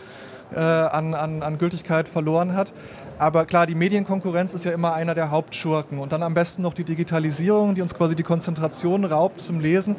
äh, 0.53 0.59
an, 0.59 1.13
an, 1.13 1.41
an 1.41 1.57
Gültigkeit 1.57 2.09
verloren 2.09 2.53
hat. 2.53 2.73
Aber 3.17 3.45
klar, 3.45 3.67
die 3.67 3.76
Medienkonkurrenz 3.76 4.54
ist 4.54 4.65
ja 4.65 4.71
immer 4.71 4.93
einer 4.93 5.15
der 5.15 5.32
Hauptschurken. 5.32 5.99
Und 5.99 6.12
dann 6.12 6.23
am 6.23 6.34
besten 6.34 6.62
noch 6.62 6.73
die 6.73 6.84
Digitalisierung, 6.84 7.76
die 7.76 7.82
uns 7.82 7.93
quasi 7.93 8.15
die 8.15 8.23
Konzentration 8.23 9.06
raubt 9.06 9.41
zum 9.41 9.60
Lesen. 9.60 9.95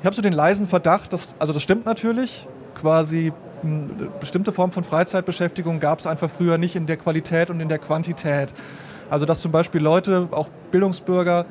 Ich 0.00 0.06
habe 0.06 0.14
so 0.14 0.22
den 0.22 0.32
leisen 0.32 0.66
Verdacht, 0.66 1.12
dass, 1.12 1.36
also 1.38 1.52
das 1.52 1.62
stimmt 1.62 1.86
natürlich, 1.86 2.46
quasi 2.74 3.32
eine 3.62 4.10
bestimmte 4.20 4.52
Form 4.52 4.70
von 4.70 4.84
Freizeitbeschäftigung 4.84 5.78
gab 5.78 5.98
es 6.00 6.06
einfach 6.06 6.28
früher 6.28 6.58
nicht 6.58 6.76
in 6.76 6.86
der 6.86 6.96
Qualität 6.96 7.50
und 7.50 7.60
in 7.60 7.68
der 7.68 7.78
Quantität. 7.78 8.52
Also 9.08 9.24
dass 9.24 9.40
zum 9.40 9.52
Beispiel 9.52 9.80
Leute, 9.80 10.28
auch 10.32 10.48
Bildungsbürger, 10.70 11.46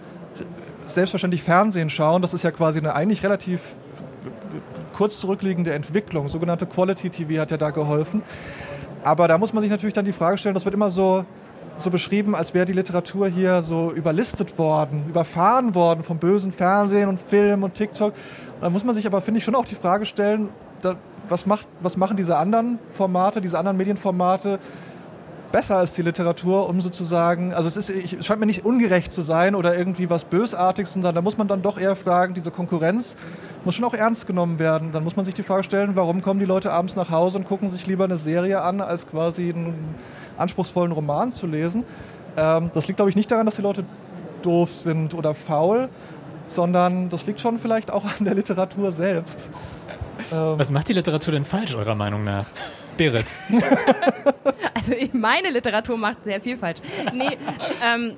selbstverständlich 0.87 1.41
Fernsehen 1.43 1.89
schauen, 1.89 2.21
das 2.21 2.33
ist 2.33 2.43
ja 2.43 2.51
quasi 2.51 2.79
eine 2.79 2.95
eigentlich 2.95 3.23
relativ 3.23 3.75
kurz 4.93 5.19
zurückliegende 5.19 5.73
Entwicklung. 5.73 6.29
Sogenannte 6.29 6.65
Quality 6.65 7.09
TV 7.09 7.41
hat 7.41 7.51
ja 7.51 7.57
da 7.57 7.71
geholfen. 7.71 8.21
Aber 9.03 9.27
da 9.27 9.37
muss 9.37 9.53
man 9.53 9.61
sich 9.61 9.71
natürlich 9.71 9.93
dann 9.93 10.05
die 10.05 10.13
Frage 10.13 10.37
stellen, 10.37 10.55
das 10.55 10.65
wird 10.65 10.75
immer 10.75 10.89
so, 10.89 11.25
so 11.77 11.89
beschrieben, 11.89 12.35
als 12.35 12.53
wäre 12.53 12.65
die 12.65 12.73
Literatur 12.73 13.27
hier 13.27 13.61
so 13.61 13.91
überlistet 13.91 14.57
worden, 14.57 15.05
überfahren 15.09 15.75
worden 15.75 16.03
vom 16.03 16.17
bösen 16.17 16.51
Fernsehen 16.51 17.09
und 17.09 17.19
Film 17.19 17.63
und 17.63 17.73
TikTok. 17.73 18.13
Da 18.61 18.69
muss 18.69 18.83
man 18.83 18.95
sich 18.95 19.05
aber, 19.05 19.21
finde 19.21 19.39
ich, 19.39 19.43
schon 19.43 19.55
auch 19.55 19.65
die 19.65 19.75
Frage 19.75 20.05
stellen, 20.05 20.49
da, 20.81 20.95
was, 21.27 21.45
macht, 21.45 21.67
was 21.79 21.97
machen 21.97 22.17
diese 22.17 22.37
anderen 22.37 22.79
Formate, 22.93 23.41
diese 23.41 23.57
anderen 23.57 23.77
Medienformate 23.77 24.59
besser 25.53 25.77
als 25.77 25.93
die 25.93 26.01
Literatur, 26.01 26.67
um 26.67 26.81
sozusagen, 26.81 27.53
also 27.53 27.67
es, 27.67 27.77
ist, 27.77 27.89
es 27.89 28.25
scheint 28.25 28.39
mir 28.39 28.47
nicht 28.47 28.65
ungerecht 28.65 29.13
zu 29.13 29.21
sein 29.21 29.53
oder 29.53 29.77
irgendwie 29.77 30.09
was 30.09 30.23
Bösartiges, 30.25 30.93
sondern 30.93 31.13
da 31.13 31.21
muss 31.21 31.37
man 31.37 31.47
dann 31.47 31.61
doch 31.61 31.79
eher 31.79 31.95
fragen, 31.95 32.33
diese 32.33 32.49
Konkurrenz 32.49 33.15
muss 33.63 33.75
schon 33.75 33.85
auch 33.85 33.93
ernst 33.93 34.25
genommen 34.25 34.57
werden. 34.57 34.91
Dann 34.91 35.03
muss 35.03 35.15
man 35.15 35.25
sich 35.25 35.35
die 35.35 35.43
Frage 35.43 35.63
stellen, 35.63 35.95
warum 35.95 36.23
kommen 36.23 36.39
die 36.39 36.47
Leute 36.47 36.73
abends 36.73 36.95
nach 36.95 37.11
Hause 37.11 37.37
und 37.37 37.45
gucken 37.45 37.69
sich 37.69 37.85
lieber 37.85 38.03
eine 38.03 38.17
Serie 38.17 38.63
an, 38.63 38.81
als 38.81 39.07
quasi 39.07 39.53
einen 39.53 39.95
anspruchsvollen 40.37 40.91
Roman 40.91 41.31
zu 41.31 41.45
lesen. 41.45 41.83
Ähm, 42.35 42.71
das 42.73 42.87
liegt, 42.87 42.97
glaube 42.97 43.11
ich, 43.11 43.15
nicht 43.15 43.29
daran, 43.29 43.45
dass 43.45 43.55
die 43.55 43.61
Leute 43.61 43.85
doof 44.41 44.73
sind 44.73 45.13
oder 45.13 45.35
faul, 45.35 45.87
sondern 46.47 47.09
das 47.09 47.27
liegt 47.27 47.39
schon 47.39 47.59
vielleicht 47.59 47.93
auch 47.93 48.05
an 48.05 48.25
der 48.25 48.33
Literatur 48.33 48.91
selbst. 48.91 49.51
Ähm, 50.31 50.57
Was 50.57 50.71
macht 50.71 50.89
die 50.89 50.93
Literatur 50.93 51.31
denn 51.31 51.45
falsch, 51.45 51.75
eurer 51.75 51.95
Meinung 51.95 52.23
nach? 52.23 52.47
Berit. 52.97 53.39
also 54.73 54.93
meine 55.13 55.49
Literatur 55.49 55.97
macht 55.97 56.23
sehr 56.23 56.41
viel 56.41 56.57
falsch. 56.57 56.79
Nee, 57.13 57.37
ähm, 57.85 58.15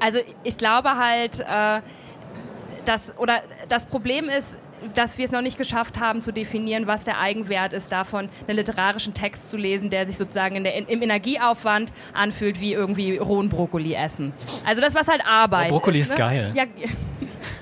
also 0.00 0.18
ich 0.44 0.56
glaube 0.56 0.96
halt, 0.96 1.40
äh, 1.40 1.80
dass, 2.84 3.16
oder 3.18 3.42
das 3.68 3.86
Problem 3.86 4.28
ist, 4.28 4.58
dass 4.94 5.18
wir 5.18 5.24
es 5.24 5.32
noch 5.32 5.40
nicht 5.40 5.58
geschafft 5.58 6.00
haben 6.00 6.20
zu 6.20 6.32
definieren, 6.32 6.86
was 6.86 7.04
der 7.04 7.18
Eigenwert 7.18 7.72
ist 7.72 7.90
davon, 7.90 8.28
einen 8.46 8.56
literarischen 8.56 9.14
Text 9.14 9.50
zu 9.50 9.56
lesen, 9.56 9.90
der 9.90 10.06
sich 10.06 10.16
sozusagen 10.16 10.62
der, 10.62 10.88
im 10.88 11.02
Energieaufwand 11.02 11.92
anfühlt 12.12 12.60
wie 12.60 12.72
irgendwie 12.72 13.16
rohen 13.16 13.48
Brokkoli 13.48 13.94
essen. 13.94 14.32
Also 14.64 14.80
das, 14.80 14.94
was 14.94 15.08
halt 15.08 15.26
Arbeit 15.26 15.70
oh, 15.70 15.74
Brokkoli 15.74 16.00
ist, 16.00 16.06
ist 16.06 16.10
ne? 16.10 16.16
geil. 16.16 16.52
Ja, 16.54 16.64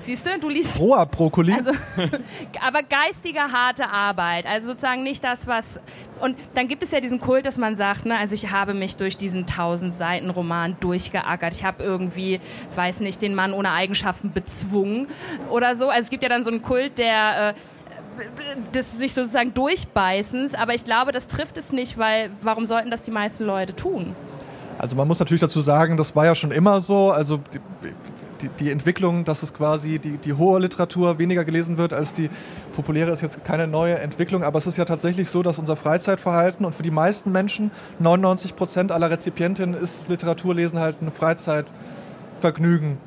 Siehst 0.01 0.25
du, 0.25 0.39
du 0.39 0.49
liest. 0.49 0.79
Roher 0.79 1.05
Brokkoli. 1.05 1.53
Also, 1.53 1.71
aber 2.61 2.83
geistige, 2.83 3.39
harte 3.39 3.89
Arbeit. 3.89 4.45
Also 4.45 4.67
sozusagen 4.67 5.03
nicht 5.03 5.23
das, 5.23 5.47
was. 5.47 5.79
Und 6.19 6.37
dann 6.53 6.67
gibt 6.67 6.83
es 6.83 6.91
ja 6.91 6.99
diesen 6.99 7.19
Kult, 7.19 7.45
dass 7.45 7.57
man 7.57 7.75
sagt, 7.75 8.05
ne, 8.05 8.17
also 8.17 8.33
ich 8.33 8.51
habe 8.51 8.73
mich 8.73 8.97
durch 8.97 9.17
diesen 9.17 9.47
tausend 9.47 9.93
Seiten 9.93 10.29
Roman 10.29 10.75
durchgeackert. 10.79 11.53
Ich 11.53 11.63
habe 11.63 11.83
irgendwie, 11.83 12.39
weiß 12.75 12.99
nicht, 12.99 13.21
den 13.21 13.35
Mann 13.35 13.53
ohne 13.53 13.71
Eigenschaften 13.71 14.31
bezwungen 14.31 15.07
oder 15.49 15.75
so. 15.75 15.89
Also 15.89 16.03
es 16.03 16.09
gibt 16.09 16.23
ja 16.23 16.29
dann 16.29 16.43
so 16.43 16.51
einen 16.51 16.61
Kult, 16.61 16.97
der. 16.97 17.49
Äh, 17.49 17.53
des 18.73 18.97
sich 18.97 19.13
sozusagen 19.13 19.53
durchbeißens, 19.53 20.55
aber 20.55 20.73
ich 20.73 20.85
glaube, 20.85 21.11
das 21.11 21.27
trifft 21.27 21.57
es 21.57 21.73
nicht, 21.73 21.97
weil 21.97 22.29
warum 22.41 22.65
sollten 22.65 22.89
das 22.89 23.03
die 23.03 23.11
meisten 23.11 23.43
Leute 23.43 23.75
tun? 23.75 24.15
Also 24.77 24.95
man 24.95 25.07
muss 25.07 25.19
natürlich 25.19 25.41
dazu 25.41 25.61
sagen, 25.61 25.97
das 25.97 26.15
war 26.15 26.25
ja 26.25 26.35
schon 26.35 26.51
immer 26.51 26.81
so. 26.81 27.11
Also 27.11 27.39
die, 28.41 28.49
die, 28.49 28.71
Entwicklung, 28.71 29.25
dass 29.25 29.43
es 29.43 29.53
quasi 29.53 29.99
die, 29.99 30.17
die 30.17 30.33
hohe 30.33 30.59
Literatur 30.59 31.19
weniger 31.19 31.45
gelesen 31.45 31.77
wird 31.77 31.93
als 31.93 32.13
die 32.13 32.29
populäre, 32.75 33.11
ist 33.11 33.21
jetzt 33.21 33.43
keine 33.43 33.67
neue 33.67 33.99
Entwicklung. 33.99 34.43
Aber 34.43 34.57
es 34.57 34.67
ist 34.67 34.77
ja 34.77 34.85
tatsächlich 34.85 35.29
so, 35.29 35.43
dass 35.43 35.59
unser 35.59 35.75
Freizeitverhalten 35.75 36.65
und 36.65 36.75
für 36.75 36.83
die 36.83 36.91
meisten 36.91 37.31
Menschen, 37.31 37.71
99 37.99 38.55
Prozent 38.55 38.91
aller 38.91 39.09
Rezipientinnen, 39.09 39.75
ist 39.75 40.07
Literaturlesen 40.07 40.79
halt 40.79 41.01
ein 41.01 41.11
Freizeitvergnügen. 41.11 42.97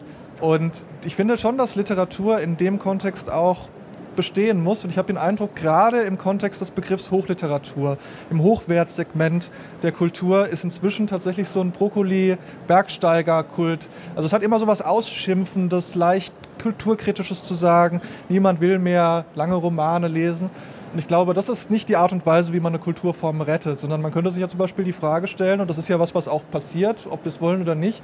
Und 0.41 0.85
ich 1.05 1.17
finde 1.17 1.37
schon, 1.37 1.59
dass 1.59 1.75
Literatur 1.75 2.41
in 2.41 2.57
dem 2.57 2.79
Kontext 2.79 3.31
auch 3.31 3.69
bestehen 4.19 4.61
muss. 4.61 4.83
Und 4.83 4.91
ich 4.91 4.99
habe 4.99 5.07
den 5.07 5.17
Eindruck, 5.17 5.55
gerade 5.55 6.01
im 6.01 6.19
Kontext 6.19 6.61
des 6.61 6.73
Begriffs 6.73 7.13
Hochliteratur, 7.13 7.99
im 8.31 8.43
Hochwertsegment 8.43 9.53
der 9.85 9.93
Kultur 9.93 10.49
ist 10.49 10.65
inzwischen 10.65 11.07
tatsächlich 11.07 11.49
so 11.49 11.61
ein 11.61 11.71
Brokkoli-Bergsteiger-Kult. 11.71 13.89
Also 14.17 14.27
es 14.27 14.33
hat 14.33 14.43
immer 14.43 14.59
so 14.59 14.67
was 14.67 14.83
Ausschimpfendes, 14.83 15.95
leicht 15.95 16.35
kulturkritisches 16.61 17.45
zu 17.45 17.55
sagen. 17.55 18.01
Niemand 18.29 18.61
will 18.61 18.81
mehr 18.81 19.25
lange 19.37 19.55
Romane 19.55 20.09
lesen. 20.09 20.51
Und 20.93 20.99
ich 20.99 21.07
glaube, 21.07 21.33
das 21.33 21.49
ist 21.49 21.71
nicht 21.71 21.89
die 21.89 21.95
Art 21.95 22.11
und 22.11 22.27
Weise, 22.27 22.53
wie 22.53 22.59
man 22.59 22.75
eine 22.75 22.83
Kulturform 22.83 23.41
rettet, 23.41 23.79
sondern 23.79 24.03
man 24.03 24.11
könnte 24.11 24.33
sich 24.33 24.41
ja 24.41 24.49
zum 24.49 24.59
Beispiel 24.59 24.85
die 24.85 24.93
Frage 24.93 25.29
stellen, 25.29 25.61
und 25.61 25.71
das 25.71 25.79
ist 25.79 25.89
ja 25.89 26.01
was, 26.01 26.17
was 26.17 26.27
auch 26.27 26.43
passiert, 26.51 27.07
ob 27.09 27.25
wir 27.25 27.31
es 27.31 27.41
wollen 27.41 27.63
oder 27.63 27.77
nicht, 27.77 28.03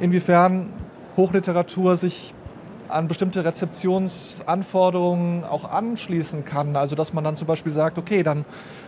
inwiefern 0.00 0.72
Hochliteratur 1.18 1.98
sich 1.98 2.32
an 2.92 3.08
bestimmte 3.08 3.44
Rezeptionsanforderungen 3.44 5.44
auch 5.44 5.70
anschließen 5.70 6.44
kann. 6.44 6.76
Also 6.76 6.96
dass 6.96 7.12
man 7.12 7.24
dann 7.24 7.36
zum 7.36 7.46
Beispiel 7.46 7.72
sagt, 7.72 7.98
okay, 7.98 8.22
dann 8.22 8.44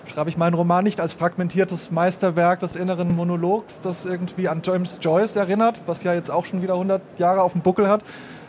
schreibe 0.06 0.30
ich 0.30 0.36
meinen 0.36 0.54
Roman 0.54 0.84
nicht 0.84 1.00
als 1.00 1.12
fragmentiertes 1.12 1.90
Meisterwerk 1.90 2.60
des 2.60 2.76
inneren 2.76 3.16
Monologs, 3.16 3.80
das 3.80 4.06
irgendwie 4.06 4.48
an 4.48 4.62
James 4.64 5.00
Joyce 5.02 5.34
erinnert, 5.36 5.80
was 5.86 6.04
ja 6.04 6.14
jetzt 6.14 6.30
auch 6.30 6.44
schon 6.44 6.62
wieder 6.62 6.74
100 6.74 7.02
Jahre 7.18 7.42
auf 7.42 7.52
dem 7.52 7.62
Buckel 7.62 7.88
hat, 7.88 8.04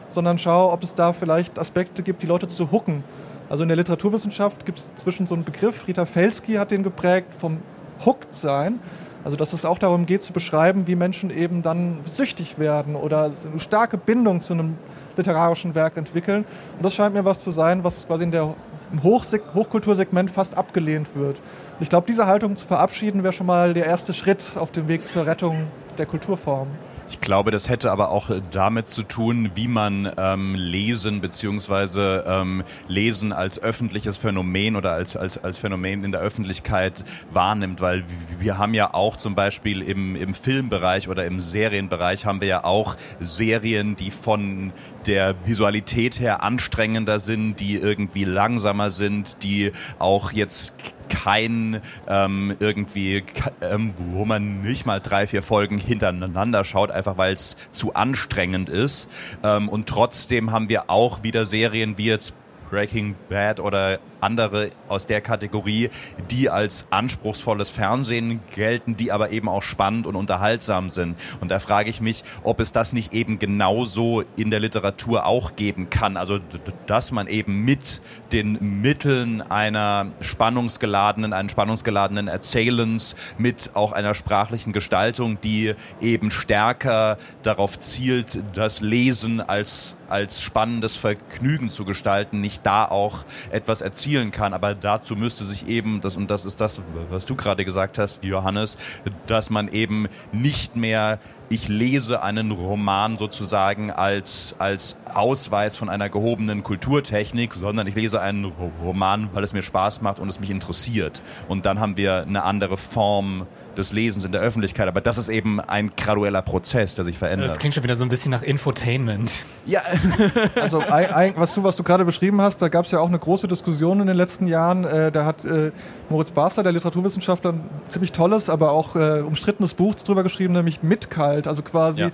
sondern 0.08 0.38
schaue, 0.38 0.72
ob 0.72 0.84
es 0.84 0.94
da 0.96 1.14
vielleicht 1.14 1.58
Aspekte 1.58 2.04
gibt, 2.04 2.22
die 2.22 2.28
Leute 2.28 2.48
zu 2.48 2.72
hucken. 2.72 3.04
Also 3.50 3.64
in 3.64 3.70
der 3.70 3.78
Literaturwissenschaft 3.78 4.66
gibt 4.66 4.80
es 4.80 4.92
inzwischen 4.92 5.28
so 5.28 5.36
einen 5.36 5.44
Begriff, 5.44 5.88
Rita 5.88 6.06
Felsky 6.06 6.54
hat 6.54 6.72
den 6.72 6.84
geprägt, 6.84 7.34
vom 7.38 7.60
Hooked 8.06 8.34
sein. 8.34 8.80
Also 9.26 9.36
dass 9.36 9.54
es 9.54 9.66
auch 9.66 9.80
darum 9.80 10.06
geht 10.06 10.22
zu 10.22 10.34
beschreiben, 10.34 10.86
wie 10.86 10.96
Menschen 10.96 11.32
eben 11.32 11.64
dann 11.64 11.98
süchtig 12.06 12.60
werden 12.60 12.96
oder 12.96 13.32
eine 13.52 13.60
starke 13.60 13.98
Bindung 13.98 14.40
zu 14.40 14.54
einem 14.54 14.78
literarischen 15.18 15.74
Werk 15.74 15.98
entwickeln. 15.98 16.46
Und 16.78 16.86
das 16.86 16.94
scheint 16.94 17.16
mir 17.16 17.26
was 17.26 17.40
zu 17.40 17.50
sein, 17.50 17.84
was 17.84 18.06
quasi 18.06 18.24
in 18.24 18.32
der 18.32 18.54
im 18.92 19.04
Hochkultursegment 19.04 20.30
fast 20.30 20.56
abgelehnt 20.56 21.16
wird. 21.16 21.40
Und 21.40 21.82
ich 21.82 21.90
glaube, 21.90 22.06
diese 22.08 22.28
Haltung 22.28 22.56
zu 22.56 22.68
verabschieden 22.68 23.24
wäre 23.24 23.34
schon 23.34 23.48
mal 23.48 23.74
der 23.74 23.88
erste 23.88 24.14
Schritt 24.14 24.44
auf 24.58 24.72
dem 24.72 24.88
Weg 24.88 25.08
zur 25.08 25.26
Rettung 25.26 25.68
der 25.98 26.06
Kulturform. 26.06 26.68
Ich 27.08 27.22
glaube, 27.22 27.52
das 27.52 27.70
hätte 27.70 27.92
aber 27.92 28.10
auch 28.10 28.32
damit 28.52 28.88
zu 28.88 29.04
tun, 29.04 29.52
wie 29.54 29.68
man 29.68 30.12
ähm, 30.18 30.56
Lesen 30.56 31.22
beziehungsweise 31.22 32.24
ähm, 32.28 32.64
Lesen 32.88 33.32
als 33.32 33.62
öffentliches 33.62 34.18
Phänomen 34.18 34.76
oder 34.76 34.94
als, 34.94 35.16
als, 35.16 35.38
als 35.44 35.60
Phänomen 35.60 36.04
in 36.04 36.12
der 36.12 36.22
Öffentlichkeit 36.22 37.04
wahrnimmt, 37.32 37.80
weil 37.80 38.06
wir 38.40 38.58
haben 38.58 38.74
ja 38.74 38.94
auch 38.96 39.18
zum 39.18 39.36
Beispiel 39.36 39.84
im, 39.84 40.16
im 40.16 40.34
Filmbereich 40.34 41.08
oder 41.08 41.26
im 41.26 41.40
Serienbereich 41.40 42.26
haben 42.26 42.42
wir 42.42 42.48
ja 42.48 42.64
auch 42.64 42.96
Serien, 43.20 43.96
die 43.96 44.10
von 44.10 44.74
der 45.06 45.36
Visualität 45.46 46.20
her 46.20 46.42
anstrengender 46.42 47.20
sind, 47.20 47.60
die 47.60 47.76
irgendwie 47.76 48.24
langsamer 48.24 48.90
sind, 48.90 49.44
die 49.44 49.72
auch 50.00 50.32
jetzt 50.32 50.74
kein 51.10 51.82
ähm, 52.08 52.56
irgendwie, 52.60 53.24
ähm, 53.62 53.94
wo 53.98 54.26
man 54.26 54.62
nicht 54.62 54.86
mal 54.86 55.00
drei, 55.00 55.28
vier 55.28 55.44
Folgen 55.44 55.78
hintereinander 55.78 56.64
schaut, 56.64 56.92
einfach 56.92 57.18
weil 57.18 57.34
es 57.34 57.56
zu 57.72 57.94
anstrengend 57.94 58.70
ist. 58.70 59.10
Ähm, 59.44 59.70
und 59.70 59.88
trotzdem 59.88 60.52
haben 60.52 60.70
wir 60.70 60.90
auch 60.90 61.24
wieder 61.24 61.46
Serien 61.46 61.98
wie 61.98 62.08
jetzt 62.08 62.34
Breaking 62.70 63.16
Bad 63.30 63.60
oder 63.60 64.00
andere 64.22 64.72
aus 64.88 65.06
der 65.06 65.22
Kategorie, 65.22 65.90
die 66.32 66.50
als 66.50 66.88
anspruchsvolles 66.90 67.70
Fernsehen 67.70 68.40
gelten, 68.56 68.96
die 68.98 69.12
aber 69.12 69.32
eben 69.32 69.50
auch 69.50 69.64
spannend 69.64 70.08
und 70.08 70.16
unterhaltsam 70.16 70.90
sind. 70.90 71.18
Und 71.42 71.52
da 71.52 71.60
frage 71.60 71.90
ich 71.90 72.02
mich, 72.02 72.24
ob 72.44 72.60
es 72.60 72.72
das 72.72 72.94
nicht 72.94 73.14
eben 73.14 73.40
genauso 73.40 74.24
in 74.36 74.50
der 74.50 74.60
Literatur 74.60 75.26
auch 75.26 75.56
geben 75.56 75.90
kann. 75.90 76.18
Also, 76.18 76.40
dass 76.88 77.12
man 77.12 77.28
eben 77.28 77.64
mit 77.64 78.02
den 78.32 78.82
Mitteln 78.82 79.42
einer 79.42 80.08
spannungsgeladenen, 80.22 81.34
einen 81.34 81.50
spannungsgeladenen 81.50 82.28
Erzählens, 82.28 83.16
mit 83.38 83.72
auch 83.74 83.92
einer 83.92 84.14
sprachlichen 84.14 84.74
Gestaltung, 84.74 85.40
die 85.42 85.76
eben 86.02 86.32
stärker 86.32 87.18
darauf 87.44 87.80
zielt, 87.80 88.40
das 88.54 88.82
Lesen 88.82 89.42
als 89.42 89.96
als 90.10 90.42
spannendes 90.42 90.96
Vergnügen 90.96 91.70
zu 91.70 91.86
gestalten, 91.86 92.42
nicht 92.42 92.66
da 92.66 92.86
auch 92.86 93.26
etwas 93.52 93.82
erzielen 94.06 94.32
kann. 94.32 94.54
Aber 94.54 94.76
dazu 94.76 95.16
müsste 95.16 95.44
sich 95.44 95.68
eben, 95.68 96.00
das, 96.02 96.16
und 96.16 96.30
das 96.30 96.46
ist 96.46 96.62
das, 96.62 96.80
was 97.10 97.26
du 97.26 97.36
gerade 97.36 97.66
gesagt 97.66 97.98
hast, 97.98 98.24
Johannes, 98.24 98.78
dass 99.26 99.50
man 99.50 99.68
eben 99.68 100.08
nicht 100.32 100.76
mehr 100.76 101.20
ich 101.56 101.70
lese 101.70 102.22
einen 102.22 102.52
Roman 102.52 103.18
sozusagen 103.18 103.90
als, 103.90 104.56
als 104.60 104.98
Ausweis 105.14 105.78
von 105.78 105.90
einer 105.90 106.10
gehobenen 106.10 106.64
Kulturtechnik, 106.64 107.54
sondern 107.54 107.88
ich 107.88 107.96
lese 107.96 108.22
einen 108.22 108.52
Roman, 108.84 109.30
weil 109.34 109.44
es 109.44 109.54
mir 109.54 109.64
Spaß 109.64 110.02
macht 110.02 110.20
und 110.20 110.28
es 110.28 110.40
mich 110.40 110.50
interessiert. 110.52 111.22
Und 111.48 111.66
dann 111.66 111.80
haben 111.80 111.96
wir 111.96 112.24
eine 112.24 112.44
andere 112.44 112.76
Form 112.76 113.48
des 113.76 113.92
Lesens 113.92 114.24
in 114.24 114.32
der 114.32 114.42
Öffentlichkeit. 114.42 114.88
Aber 114.88 115.02
das 115.02 115.18
ist 115.18 115.30
eben 115.30 115.60
ein 115.60 115.92
gradueller 115.96 116.42
Prozess, 116.42 116.96
der 116.96 117.04
sich 117.04 117.18
verändert. 117.18 117.50
Das 117.50 117.60
klingt 117.60 117.76
schon 117.76 117.84
wieder 117.84 117.96
so 117.96 118.04
ein 118.04 118.10
bisschen 118.10 118.32
nach 118.32 118.42
Infotainment. 118.42 119.44
Ja. 119.66 119.82
also 120.62 120.80
was 120.80 121.54
du, 121.54 121.64
was 121.64 121.76
du 121.76 121.84
gerade 121.84 122.06
beschrieben 122.06 122.42
hast, 122.42 122.62
da 122.62 122.70
gab 122.70 122.86
es 122.86 122.92
ja 122.92 123.00
auch 123.00 123.08
eine 123.08 123.20
große 123.20 123.48
Diskussion 123.48 124.00
in 124.00 124.08
den 124.08 124.18
letzten 124.18 124.48
Jahren. 124.48 124.84
Äh, 124.86 125.12
da 125.12 125.26
hat 125.26 125.46
äh, 125.46 125.72
Moritz 126.10 126.32
Barster, 126.32 126.64
der 126.64 126.72
Literaturwissenschaftler, 126.72 127.54
ein 127.54 127.70
ziemlich 127.90 128.12
tolles, 128.12 128.50
aber 128.50 128.72
auch 128.72 128.96
äh, 128.96 129.22
umstrittenes 129.22 129.74
Buch 129.74 129.96
drüber 129.96 130.24
geschrieben, 130.24 130.54
nämlich 130.54 130.84
Mitkalt. 130.84 131.45
Also 131.48 131.62
quasi, 131.62 132.02
ja. 132.02 132.10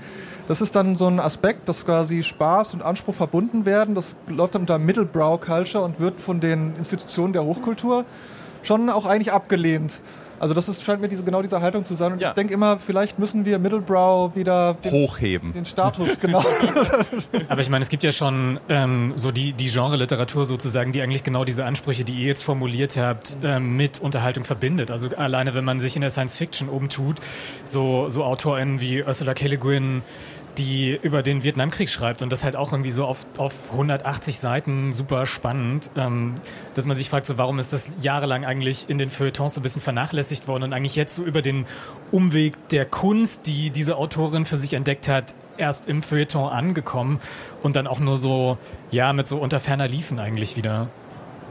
das 0.47 0.61
ist 0.61 0.75
dann 0.75 0.95
so 0.95 1.07
ein 1.07 1.19
Aspekt, 1.19 1.69
dass 1.69 1.85
quasi 1.85 2.23
Spaß 2.23 2.73
und 2.73 2.83
Anspruch 2.83 3.15
verbunden 3.15 3.65
werden. 3.65 3.95
Das 3.95 4.15
läuft 4.27 4.55
dann 4.55 4.63
unter 4.63 4.79
Middlebrow 4.79 5.39
Culture 5.39 5.83
und 5.83 5.99
wird 5.99 6.19
von 6.19 6.39
den 6.39 6.75
Institutionen 6.77 7.33
der 7.33 7.43
Hochkultur 7.43 8.05
schon 8.63 8.89
auch 8.89 9.05
eigentlich 9.05 9.31
abgelehnt. 9.31 10.01
Also 10.41 10.56
das 10.56 10.67
ist, 10.67 10.84
scheint 10.84 11.01
mir 11.01 11.08
diese, 11.08 11.23
genau 11.23 11.43
diese 11.43 11.62
Haltung 11.62 11.86
zu 11.86 11.93
sein. 11.93 12.13
Und 12.13 12.19
ja. 12.19 12.30
ich 12.30 12.34
denke 12.34 12.51
immer, 12.51 12.80
vielleicht 12.80 13.19
müssen 13.19 13.45
wir 13.45 13.60
Middlebrow 13.60 14.36
wieder 14.36 14.73
den, 14.84 14.91
hochheben. 14.91 15.54
Den 15.54 15.65
Status, 15.65 16.19
genau. 16.19 16.43
Aber 17.47 17.62
ich 17.62 17.69
meine, 17.69 17.84
es 17.84 17.89
gibt 17.89 18.04
ja 18.04 18.12
schon 18.12 18.60
ähm, 18.67 19.13
so 19.15 19.32
die, 19.32 19.54
die 19.54 19.69
Genre-Literatur 19.69 20.45
sozusagen, 20.45 20.93
die 20.93 21.01
eigentlich 21.04 21.23
genau 21.23 21.45
diese 21.45 21.65
Ansprüche, 21.65 22.04
die 22.04 22.13
ihr 22.13 22.25
jetzt 22.25 22.43
formuliert 22.43 22.97
habt, 22.97 23.38
ähm, 23.43 23.77
mit 23.77 23.99
Unterhaltung 23.99 24.43
verbindet. 24.43 24.89
Also 24.89 25.10
alleine, 25.15 25.54
wenn 25.54 25.63
man 25.63 25.80
sich 25.80 25.95
in 25.95 26.01
der 26.01 26.10
Science 26.10 26.36
Fiction 26.38 26.69
oben 26.69 26.89
tut, 26.89 27.19
so, 27.63 28.10
so 28.10 28.23
AutorInnen 28.23 28.82
wie 28.82 29.04
Ursula 29.04 29.36
K. 29.36 29.45
Le 29.45 29.60
Guin, 29.60 30.01
die 30.57 30.99
über 31.01 31.23
den 31.23 31.43
Vietnamkrieg 31.43 31.89
schreibt 31.89 32.21
und 32.21 32.31
das 32.31 32.43
halt 32.43 32.55
auch 32.55 32.71
irgendwie 32.71 32.91
so 32.91 33.05
auf, 33.05 33.25
auf 33.37 33.71
180 33.71 34.39
Seiten 34.39 34.91
super 34.93 35.25
spannend, 35.25 35.91
ähm, 35.95 36.35
dass 36.75 36.85
man 36.85 36.97
sich 36.97 37.09
fragt, 37.09 37.25
so 37.25 37.37
warum 37.37 37.59
ist 37.59 37.73
das 37.73 37.89
jahrelang 38.01 38.45
eigentlich 38.45 38.89
in 38.89 38.97
den 38.97 39.09
Feuilletons 39.09 39.55
so 39.55 39.61
ein 39.61 39.63
bisschen 39.63 39.81
vernachlässigt 39.81 40.47
worden 40.47 40.63
und 40.63 40.73
eigentlich 40.73 40.95
jetzt 40.95 41.15
so 41.15 41.23
über 41.23 41.41
den 41.41 41.65
Umweg 42.11 42.69
der 42.69 42.85
Kunst, 42.85 43.47
die 43.47 43.69
diese 43.69 43.97
Autorin 43.97 44.45
für 44.45 44.57
sich 44.57 44.73
entdeckt 44.73 45.07
hat, 45.07 45.35
erst 45.57 45.87
im 45.87 46.01
Feuilleton 46.01 46.49
angekommen 46.49 47.19
und 47.63 47.75
dann 47.75 47.87
auch 47.87 47.99
nur 47.99 48.17
so, 48.17 48.57
ja, 48.89 49.13
mit 49.13 49.27
so 49.27 49.37
unter 49.37 49.59
ferner 49.59 49.87
Liefen 49.87 50.19
eigentlich 50.19 50.57
wieder. 50.57 50.89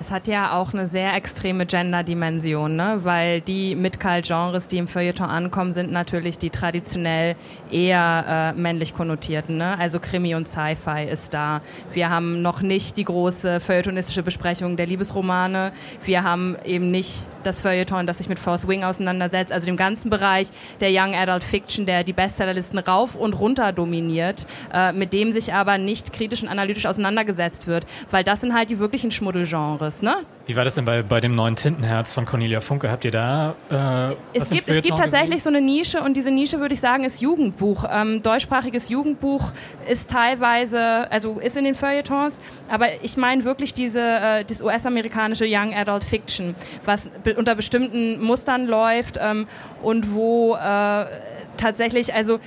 Es 0.00 0.10
hat 0.10 0.28
ja 0.28 0.54
auch 0.58 0.72
eine 0.72 0.86
sehr 0.86 1.14
extreme 1.14 1.66
Gender-Dimension, 1.66 2.74
ne? 2.74 3.00
weil 3.02 3.42
die 3.42 3.74
Mid-Cult-Genres, 3.74 4.66
die 4.66 4.78
im 4.78 4.88
Feuilleton 4.88 5.28
ankommen, 5.28 5.74
sind 5.74 5.92
natürlich 5.92 6.38
die 6.38 6.48
traditionell 6.48 7.36
eher 7.70 8.54
äh, 8.56 8.58
männlich 8.58 8.94
konnotierten. 8.94 9.58
Ne? 9.58 9.78
Also 9.78 10.00
Krimi 10.00 10.34
und 10.34 10.48
Sci-Fi 10.48 11.04
ist 11.04 11.34
da. 11.34 11.60
Wir 11.92 12.08
haben 12.08 12.40
noch 12.40 12.62
nicht 12.62 12.96
die 12.96 13.04
große 13.04 13.60
feuilletonistische 13.60 14.22
Besprechung 14.22 14.78
der 14.78 14.86
Liebesromane. 14.86 15.70
Wir 16.02 16.24
haben 16.24 16.56
eben 16.64 16.90
nicht 16.90 17.26
das 17.42 17.60
Feuilleton, 17.60 18.06
das 18.06 18.18
sich 18.18 18.30
mit 18.30 18.38
Fourth 18.38 18.66
Wing 18.66 18.84
auseinandersetzt, 18.84 19.52
also 19.52 19.66
dem 19.66 19.76
ganzen 19.76 20.08
Bereich 20.08 20.48
der 20.80 20.88
Young 20.92 21.14
Adult 21.14 21.44
Fiction, 21.44 21.84
der 21.84 22.04
die 22.04 22.14
Bestsellerlisten 22.14 22.78
rauf 22.78 23.16
und 23.16 23.38
runter 23.38 23.72
dominiert, 23.72 24.46
äh, 24.72 24.92
mit 24.92 25.12
dem 25.12 25.30
sich 25.32 25.52
aber 25.52 25.76
nicht 25.76 26.14
kritisch 26.14 26.42
und 26.42 26.48
analytisch 26.48 26.86
auseinandergesetzt 26.86 27.66
wird, 27.66 27.84
weil 28.10 28.24
das 28.24 28.40
sind 28.40 28.54
halt 28.54 28.70
die 28.70 28.78
wirklichen 28.78 29.10
Schmuddelgenres 29.10 29.89
anderes, 29.90 30.02
ne? 30.02 30.26
Wie 30.46 30.56
war 30.56 30.64
das 30.64 30.74
denn 30.74 30.84
bei, 30.84 31.02
bei 31.02 31.20
dem 31.20 31.34
neuen 31.34 31.54
Tintenherz 31.54 32.12
von 32.12 32.26
Cornelia 32.26 32.60
Funke? 32.60 32.90
Habt 32.90 33.04
ihr 33.04 33.10
da 33.10 33.54
äh, 33.70 34.16
es, 34.36 34.50
gibt, 34.50 34.68
es 34.68 34.82
gibt 34.82 34.98
tatsächlich 34.98 35.36
gesehen? 35.36 35.40
so 35.40 35.48
eine 35.50 35.60
Nische 35.60 36.02
und 36.02 36.16
diese 36.16 36.30
Nische 36.30 36.58
würde 36.58 36.74
ich 36.74 36.80
sagen 36.80 37.04
ist 37.04 37.20
Jugendbuch. 37.20 37.84
Ähm, 37.88 38.22
deutschsprachiges 38.22 38.88
Jugendbuch 38.88 39.52
ist 39.88 40.10
teilweise, 40.10 41.10
also 41.10 41.38
ist 41.38 41.56
in 41.56 41.64
den 41.64 41.74
Feuilletons, 41.74 42.40
aber 42.68 42.88
ich 43.02 43.16
meine 43.16 43.44
wirklich 43.44 43.74
diese 43.74 44.00
äh, 44.00 44.44
das 44.44 44.62
US-amerikanische 44.62 45.44
Young 45.46 45.72
Adult 45.74 46.04
Fiction, 46.04 46.54
was 46.84 47.08
be 47.22 47.34
unter 47.34 47.54
bestimmten 47.54 48.20
Mustern 48.22 48.66
läuft 48.66 49.18
ähm, 49.22 49.46
und 49.82 50.12
wo 50.14 50.56
äh, 50.56 51.06
tatsächlich, 51.56 52.12
also 52.14 52.40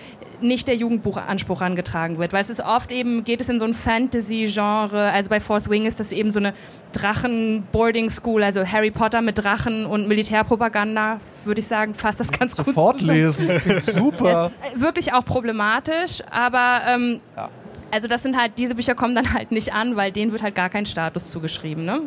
nicht 0.44 0.68
der 0.68 0.76
Jugendbuchanspruch 0.76 1.62
angetragen 1.62 2.20
wird, 2.20 2.34
weil 2.34 2.42
es 2.42 2.50
ist 2.50 2.62
oft 2.62 2.92
eben, 2.92 3.24
geht 3.24 3.42
es 3.42 3.50
in 3.50 3.60
so 3.60 3.66
ein 3.66 3.74
Fantasy-Genre, 3.74 5.12
also 5.12 5.30
bei 5.30 5.40
Fourth 5.40 5.70
Wing 5.70 5.86
ist 5.86 6.00
das 6.00 6.12
eben 6.12 6.32
so 6.32 6.40
eine 6.40 6.54
Drachen-Boarding-School, 6.94 8.44
also 8.44 8.66
Harry 8.66 8.92
Potter 8.92 9.22
mit 9.22 9.40
Drachen 9.40 9.86
und 9.86 10.08
Militärpropaganda, 10.08 11.20
würde 11.46 11.62
ich 11.62 11.68
sagen, 11.68 11.94
fasst 11.94 12.20
das 12.20 12.32
ganz 12.32 12.56
gut 12.56 12.68
Sofort 12.68 13.02
lesen, 13.02 13.50
super. 13.80 14.52
Es 14.64 14.74
ist 14.74 14.82
wirklich 14.82 15.14
auch 15.14 15.26
problematisch, 15.26 16.22
aber 16.30 16.82
ähm, 16.88 17.22
ja. 17.36 17.50
also 17.92 18.08
das 18.08 18.24
sind 18.24 18.38
halt, 18.38 18.54
diese 18.58 18.76
Bücher 18.76 18.96
kommen 18.96 19.16
dann 19.16 19.34
halt 19.34 19.52
nicht 19.52 19.74
an, 19.74 19.96
weil 19.96 20.12
denen 20.12 20.32
wird 20.32 20.44
halt 20.44 20.56
gar 20.56 20.70
kein 20.70 20.86
Status 20.86 21.32
zugeschrieben, 21.32 21.86
ne? 21.86 22.02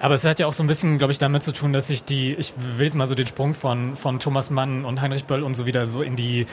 Aber 0.00 0.14
es 0.14 0.24
hat 0.24 0.38
ja 0.38 0.46
auch 0.46 0.52
so 0.52 0.62
ein 0.62 0.66
bisschen, 0.66 0.98
glaube 0.98 1.12
ich, 1.12 1.18
damit 1.18 1.42
zu 1.42 1.52
tun, 1.52 1.72
dass 1.72 1.88
sich 1.88 2.04
die, 2.04 2.34
ich 2.34 2.54
will 2.76 2.86
jetzt 2.86 2.96
mal 2.96 3.06
so 3.06 3.14
den 3.14 3.26
Sprung 3.26 3.54
von, 3.54 3.96
von 3.96 4.18
Thomas 4.18 4.50
Mann 4.50 4.84
und 4.84 5.00
Heinrich 5.00 5.24
Böll 5.24 5.42
und 5.42 5.54
so 5.54 5.66
wieder 5.66 5.86
so 5.86 6.02
in 6.02 6.16
die, 6.16 6.46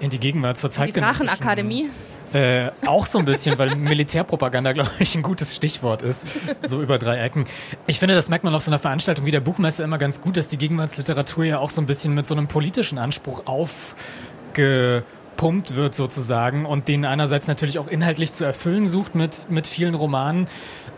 in 0.00 0.10
die 0.10 0.20
Gegenwart 0.20 0.56
zur 0.56 0.70
Zeit. 0.70 0.94
Die 0.94 1.00
Drachenakademie. 1.00 1.88
Äh, 2.34 2.70
auch 2.86 3.06
so 3.06 3.18
ein 3.20 3.24
bisschen, 3.26 3.56
weil 3.58 3.76
Militärpropaganda, 3.76 4.72
glaube 4.72 4.90
ich, 4.98 5.14
ein 5.14 5.22
gutes 5.22 5.54
Stichwort 5.54 6.02
ist, 6.02 6.26
so 6.62 6.82
über 6.82 6.98
drei 6.98 7.18
Ecken. 7.18 7.46
Ich 7.86 8.00
finde, 8.00 8.16
das 8.16 8.28
merkt 8.28 8.44
man 8.44 8.52
auf 8.54 8.62
so 8.62 8.72
einer 8.72 8.80
Veranstaltung 8.80 9.24
wie 9.24 9.30
der 9.30 9.40
Buchmesse 9.40 9.84
immer 9.84 9.98
ganz 9.98 10.20
gut, 10.20 10.36
dass 10.36 10.48
die 10.48 10.58
Gegenwartsliteratur 10.58 11.44
ja 11.44 11.60
auch 11.60 11.70
so 11.70 11.80
ein 11.80 11.86
bisschen 11.86 12.12
mit 12.12 12.26
so 12.26 12.34
einem 12.34 12.48
politischen 12.48 12.98
Anspruch 12.98 13.44
aufgepumpt 13.46 15.76
wird 15.76 15.94
sozusagen 15.94 16.66
und 16.66 16.88
den 16.88 17.04
einerseits 17.04 17.46
natürlich 17.46 17.78
auch 17.78 17.86
inhaltlich 17.86 18.32
zu 18.32 18.44
erfüllen 18.44 18.88
sucht 18.88 19.14
mit, 19.14 19.48
mit 19.48 19.68
vielen 19.68 19.94
Romanen. 19.94 20.48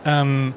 Ähm, 0.05 0.55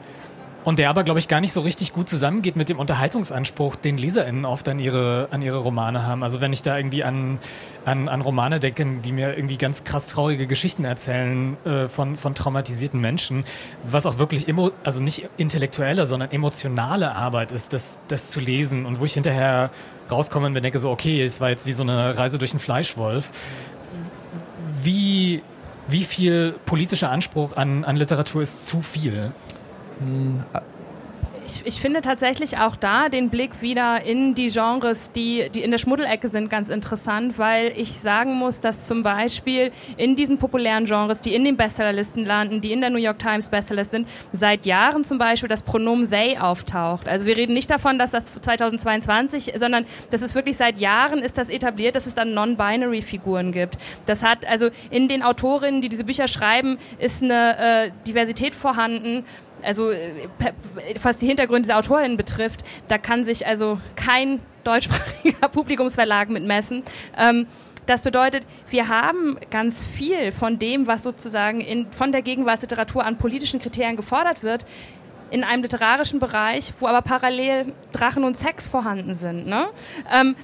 und 0.65 0.79
der 0.79 0.91
aber, 0.91 1.05
glaube 1.05 1.19
ich, 1.19 1.29
gar 1.29 1.41
nicht 1.41 1.53
so 1.53 1.63
richtig 1.63 1.93
gut 1.93 2.09
zusammengeht 2.09 2.57
mit 2.57 2.69
dem 2.69 2.79
Unterhaltungsanspruch, 2.79 3.77
den 3.77 3.97
LeserInnen 3.97 4.45
oft 4.45 4.69
an 4.69 4.79
ihre, 4.79 5.29
an 5.31 5.41
ihre 5.41 5.59
Romane 5.59 6.07
haben. 6.07 6.23
Also 6.23 6.41
wenn 6.41 6.53
ich 6.53 6.63
da 6.63 6.77
irgendwie 6.77 7.03
an, 7.03 7.39
an, 7.87 8.09
an 8.09 8.21
Romane 8.21 8.61
denke, 8.61 8.87
die 9.03 9.13
mir 9.13 9.37
irgendwie 9.37 9.57
ganz 9.57 9.85
krass 9.85 10.07
traurige 10.07 10.47
Geschichten 10.47 10.85
erzählen 10.85 11.57
äh, 11.65 11.89
von, 11.89 12.17
von 12.17 12.35
traumatisierten 12.35 13.01
Menschen, 13.01 13.45
was 13.85 14.05
auch 14.05 14.19
wirklich, 14.19 14.49
emo, 14.49 14.71
also 14.85 15.01
nicht 15.01 15.29
intellektuelle, 15.39 16.05
sondern 16.05 16.31
emotionale 16.31 17.15
Arbeit 17.15 17.53
ist, 17.53 17.73
das, 17.73 17.99
das 18.09 18.29
zu 18.29 18.41
lesen 18.41 18.85
und 18.85 19.01
wo 19.01 19.07
ich 19.07 19.15
hinterher 19.15 19.71
rauskomme 20.11 20.47
und 20.47 20.53
mir 20.53 20.61
denke 20.61 20.79
so, 20.79 20.91
okay, 20.91 21.23
es 21.23 21.41
war 21.41 21.49
jetzt 21.49 21.67
wie 21.67 21.73
so 21.73 21.83
eine 21.83 22.19
Reise 22.19 22.37
durch 22.37 22.53
einen 22.53 22.61
Fleischwolf. 22.61 23.31
Wie, 24.83 25.43
wie 25.89 26.05
viel 26.05 26.55
politischer 26.67 27.11
Anspruch 27.11 27.57
an, 27.57 27.85
an 27.85 27.97
Literatur 27.97 28.43
ist 28.43 28.67
zu 28.67 28.83
viel? 28.83 29.33
Ich, 31.47 31.67
ich, 31.67 31.81
finde 31.81 32.01
tatsächlich 32.01 32.59
auch 32.59 32.77
da 32.77 33.09
den 33.09 33.29
Blick 33.29 33.61
wieder 33.61 34.05
in 34.05 34.35
die 34.35 34.51
Genres, 34.51 35.11
die, 35.11 35.51
die 35.53 35.63
in 35.63 35.73
der 35.73 35.79
Schmuddelecke 35.79 36.29
sind, 36.29 36.49
ganz 36.49 36.69
interessant, 36.69 37.39
weil 37.39 37.73
ich 37.77 37.99
sagen 37.99 38.35
muss, 38.35 38.61
dass 38.61 38.87
zum 38.87 39.03
Beispiel 39.03 39.73
in 39.97 40.15
diesen 40.15 40.39
populären 40.39 40.85
Genres, 40.85 41.23
die 41.23 41.35
in 41.35 41.45
den 41.45 41.57
Bestsellerlisten 41.57 42.25
landen, 42.25 42.61
die 42.61 42.73
in 42.73 42.81
der 42.81 42.91
New 42.91 42.99
York 42.99 43.19
Times 43.19 43.49
Bestsellers 43.49 43.91
sind, 43.91 44.07
seit 44.33 44.65
Jahren 44.65 45.03
zum 45.03 45.19
Beispiel 45.19 45.49
das 45.49 45.63
Pronomen 45.63 46.09
they 46.09 46.39
auftaucht. 46.39 47.09
Also 47.09 47.27
wir 47.27 47.37
reden 47.37 47.55
nicht 47.55 47.71
davon, 47.71 47.99
dass 47.99 48.13
das 48.13 48.27
2022, 48.27 49.53
sondern 49.57 49.87
das 50.11 50.23
ist 50.23 50.37
wirklich 50.37 50.57
seit 50.57 50.79
Jahren 50.79 51.19
ist 51.19 51.37
das 51.37 51.51
etabliert, 51.51 51.97
dass 51.97 52.07
es 52.07 52.15
dann 52.15 52.33
non-binary 52.33 53.03
Figuren 53.03 53.51
gibt. 53.51 53.77
Das 54.07 54.23
hat 54.23 54.47
also 54.47 54.69
in 54.91 55.09
den 55.09 55.23
Autorinnen, 55.23 55.83
die 55.83 55.89
diese 55.89 56.05
Bücher 56.05 56.29
schreiben, 56.29 56.79
ist 56.99 57.25
eine 57.25 57.59
äh, 57.59 57.91
Diversität 58.07 58.55
vorhanden 58.55 59.25
also 59.65 59.91
äh, 59.91 60.29
was 61.03 61.19
die 61.19 61.27
Hintergründe 61.27 61.63
dieser 61.63 61.79
Autorinnen 61.79 62.17
betrifft, 62.17 62.63
da 62.89 62.99
kann 62.99 63.25
sich 63.25 63.47
also 63.47 63.81
kein 63.97 64.41
deutschsprachiger 64.65 65.49
Publikumsverlag 65.53 66.29
mit 66.29 66.45
messen. 66.45 66.83
Ähm, 67.17 67.47
das 67.87 68.03
bedeutet, 68.03 68.47
wir 68.69 68.89
haben 68.89 69.39
ganz 69.51 69.85
viel 69.85 70.33
von 70.33 70.59
dem, 70.59 70.87
was 70.87 71.03
sozusagen 71.03 71.61
in, 71.61 71.91
von 71.93 72.13
der 72.13 72.23
Gegenwartsliteratur 72.23 73.05
an 73.05 73.17
politischen 73.17 73.59
Kriterien 73.59 73.97
gefordert 73.97 74.43
wird, 74.43 74.65
in 75.31 75.45
einem 75.45 75.63
literarischen 75.63 76.19
Bereich, 76.19 76.73
wo 76.79 76.87
aber 76.87 77.03
parallel 77.03 77.73
Drachen 77.93 78.25
und 78.25 78.37
Sex 78.37 78.69
vorhanden 78.69 79.15
sind. 79.15 79.47
Ne? 79.47 79.69
Ähm, 80.13 80.37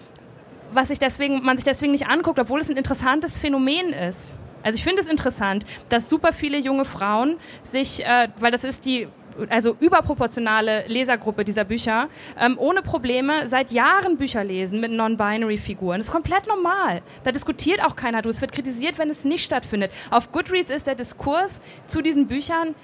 was 0.73 0.89
sich 0.89 0.99
deswegen, 0.99 1.43
man 1.43 1.57
sich 1.57 1.65
deswegen 1.65 1.93
nicht 1.93 2.09
anguckt, 2.09 2.39
obwohl 2.39 2.61
es 2.61 2.69
ein 2.69 2.77
interessantes 2.77 3.39
Phänomen 3.39 3.91
ist. 3.91 4.39
Also 4.67 4.79
ich 4.79 4.83
finde 4.83 5.01
es 5.01 5.07
interessant, 5.07 5.65
dass 5.91 6.11
super 6.11 6.33
viele 6.33 6.59
junge 6.59 6.85
Frauen 6.85 7.37
sich, 7.63 8.05
äh, 8.05 8.27
weil 8.41 8.51
das 8.51 8.65
ist 8.65 8.85
die 8.85 9.07
also 9.49 9.77
überproportionale 9.79 10.89
Lesergruppe 10.89 11.45
dieser 11.45 11.65
Bücher, 11.65 12.09
ähm, 12.41 12.57
ohne 12.59 12.83
Probleme 12.83 13.47
seit 13.47 13.71
Jahren 13.71 14.17
Bücher 14.17 14.43
lesen 14.43 14.81
mit 14.81 14.91
Non-Binary-Figuren. 14.91 15.99
Das 15.99 16.09
ist 16.09 16.13
komplett 16.13 16.49
normal. 16.49 17.03
Da 17.23 17.31
diskutiert 17.31 17.85
auch 17.85 17.95
keiner. 17.95 18.23
Du, 18.23 18.29
es 18.29 18.41
wird 18.41 18.51
kritisiert, 18.51 18.99
wenn 18.99 19.09
es 19.09 19.25
nicht 19.25 19.45
stattfindet. 19.45 19.93
Auf 20.11 20.33
Goodreads 20.33 20.71
ist 20.71 20.89
der 20.89 20.97
Diskurs 20.97 21.61
zu 21.87 22.03
diesen 22.03 22.27
Büchern 22.27 22.75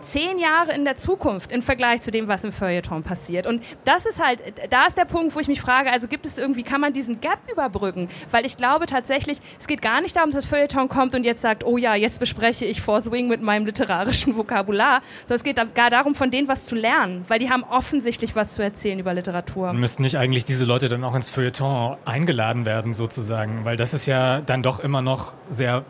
zehn 0.00 0.38
Jahre 0.38 0.72
in 0.72 0.84
der 0.84 0.96
Zukunft 0.96 1.52
im 1.52 1.62
Vergleich 1.62 2.02
zu 2.02 2.10
dem, 2.10 2.28
was 2.28 2.44
im 2.44 2.52
Feuilleton 2.52 3.02
passiert. 3.02 3.46
Und 3.46 3.62
das 3.84 4.06
ist 4.06 4.24
halt, 4.24 4.40
da 4.70 4.86
ist 4.86 4.96
der 4.96 5.04
Punkt, 5.04 5.34
wo 5.34 5.40
ich 5.40 5.48
mich 5.48 5.60
frage, 5.60 5.90
also 5.92 6.08
gibt 6.08 6.26
es 6.26 6.38
irgendwie, 6.38 6.62
kann 6.62 6.80
man 6.80 6.92
diesen 6.92 7.20
Gap 7.20 7.38
überbrücken? 7.50 8.08
Weil 8.30 8.46
ich 8.46 8.56
glaube 8.56 8.86
tatsächlich, 8.86 9.38
es 9.58 9.66
geht 9.66 9.82
gar 9.82 10.00
nicht 10.00 10.16
darum, 10.16 10.30
dass 10.30 10.44
das 10.44 10.46
Feuilleton 10.46 10.88
kommt 10.88 11.14
und 11.14 11.24
jetzt 11.24 11.42
sagt, 11.42 11.64
oh 11.64 11.76
ja, 11.76 11.94
jetzt 11.94 12.20
bespreche 12.20 12.64
ich 12.64 12.80
Fourth 12.80 13.10
Wing 13.10 13.28
mit 13.28 13.42
meinem 13.42 13.66
literarischen 13.66 14.36
Vokabular, 14.36 15.00
sondern 15.26 15.36
es 15.36 15.44
geht 15.44 15.74
gar 15.74 15.90
darum, 15.90 16.14
von 16.14 16.30
denen 16.30 16.48
was 16.48 16.66
zu 16.66 16.74
lernen, 16.74 17.24
weil 17.28 17.38
die 17.38 17.50
haben 17.50 17.64
offensichtlich 17.64 18.36
was 18.36 18.54
zu 18.54 18.62
erzählen 18.62 18.98
über 18.98 19.14
Literatur. 19.14 19.72
Müssten 19.72 20.02
nicht 20.02 20.16
eigentlich 20.16 20.44
diese 20.44 20.64
Leute 20.64 20.88
dann 20.88 21.04
auch 21.04 21.14
ins 21.14 21.30
Feuilleton 21.30 21.96
eingeladen 22.04 22.64
werden, 22.64 22.94
sozusagen? 22.94 23.64
Weil 23.64 23.76
das 23.76 23.94
ist 23.94 24.06
ja 24.06 24.40
dann 24.40 24.62
doch 24.62 24.80
immer 24.80 25.02
noch 25.02 25.34
sehr 25.48 25.84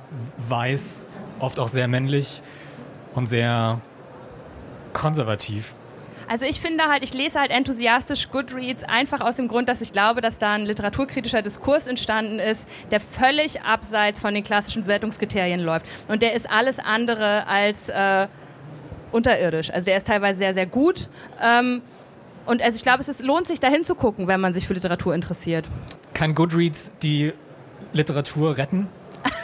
weiß, 0.49 1.09
oft 1.39 1.59
auch 1.59 1.69
sehr 1.69 1.89
männlich 1.89 2.43
und 3.15 3.27
sehr 3.27 3.81
konservativ. 4.93 5.75
Also 6.31 6.47
ich 6.47 6.61
finde 6.61 6.85
halt, 6.85 7.03
ich 7.03 7.13
lese 7.13 7.41
halt 7.41 7.51
enthusiastisch 7.51 8.31
Goodreads 8.31 8.85
einfach 8.85 9.21
aus 9.21 9.35
dem 9.35 9.49
Grund, 9.49 9.69
dass 9.69 9.81
ich 9.81 9.93
glaube, 9.93 10.21
dass 10.21 10.39
da 10.39 10.53
ein 10.53 10.65
literaturkritischer 10.65 11.43
Diskurs 11.43 11.89
entstanden 11.89 12.39
ist, 12.39 12.69
der 12.93 13.01
völlig 13.01 13.63
abseits 13.63 14.21
von 14.21 14.33
den 14.33 14.45
klassischen 14.45 14.87
Wertungskriterien 14.87 15.59
läuft. 15.59 15.87
Und 16.07 16.23
der 16.23 16.35
ist 16.35 16.49
alles 16.49 16.79
andere 16.79 17.49
als 17.49 17.89
äh, 17.89 18.29
unterirdisch. 19.11 19.73
Also 19.73 19.87
der 19.87 19.97
ist 19.97 20.07
teilweise 20.07 20.39
sehr, 20.39 20.55
sehr 20.55 20.67
gut. 20.67 21.09
Ähm, 21.43 21.83
und 22.47 22.63
also 22.63 22.77
ich 22.77 22.85
glaube, 22.85 23.01
es 23.01 23.09
ist, 23.09 23.25
lohnt 23.25 23.49
sich 23.49 23.59
da 23.59 23.67
hinzugucken, 23.67 24.29
wenn 24.29 24.41
man 24.41 24.55
sich 24.55 24.69
für 24.69 24.75
Literatur 24.75 25.17
interessiert. 25.17 25.69
Kann 26.15 26.37
Goodreads 26.37 26.93
die 27.03 27.33
Literatur 27.93 28.57
retten? 28.57 28.87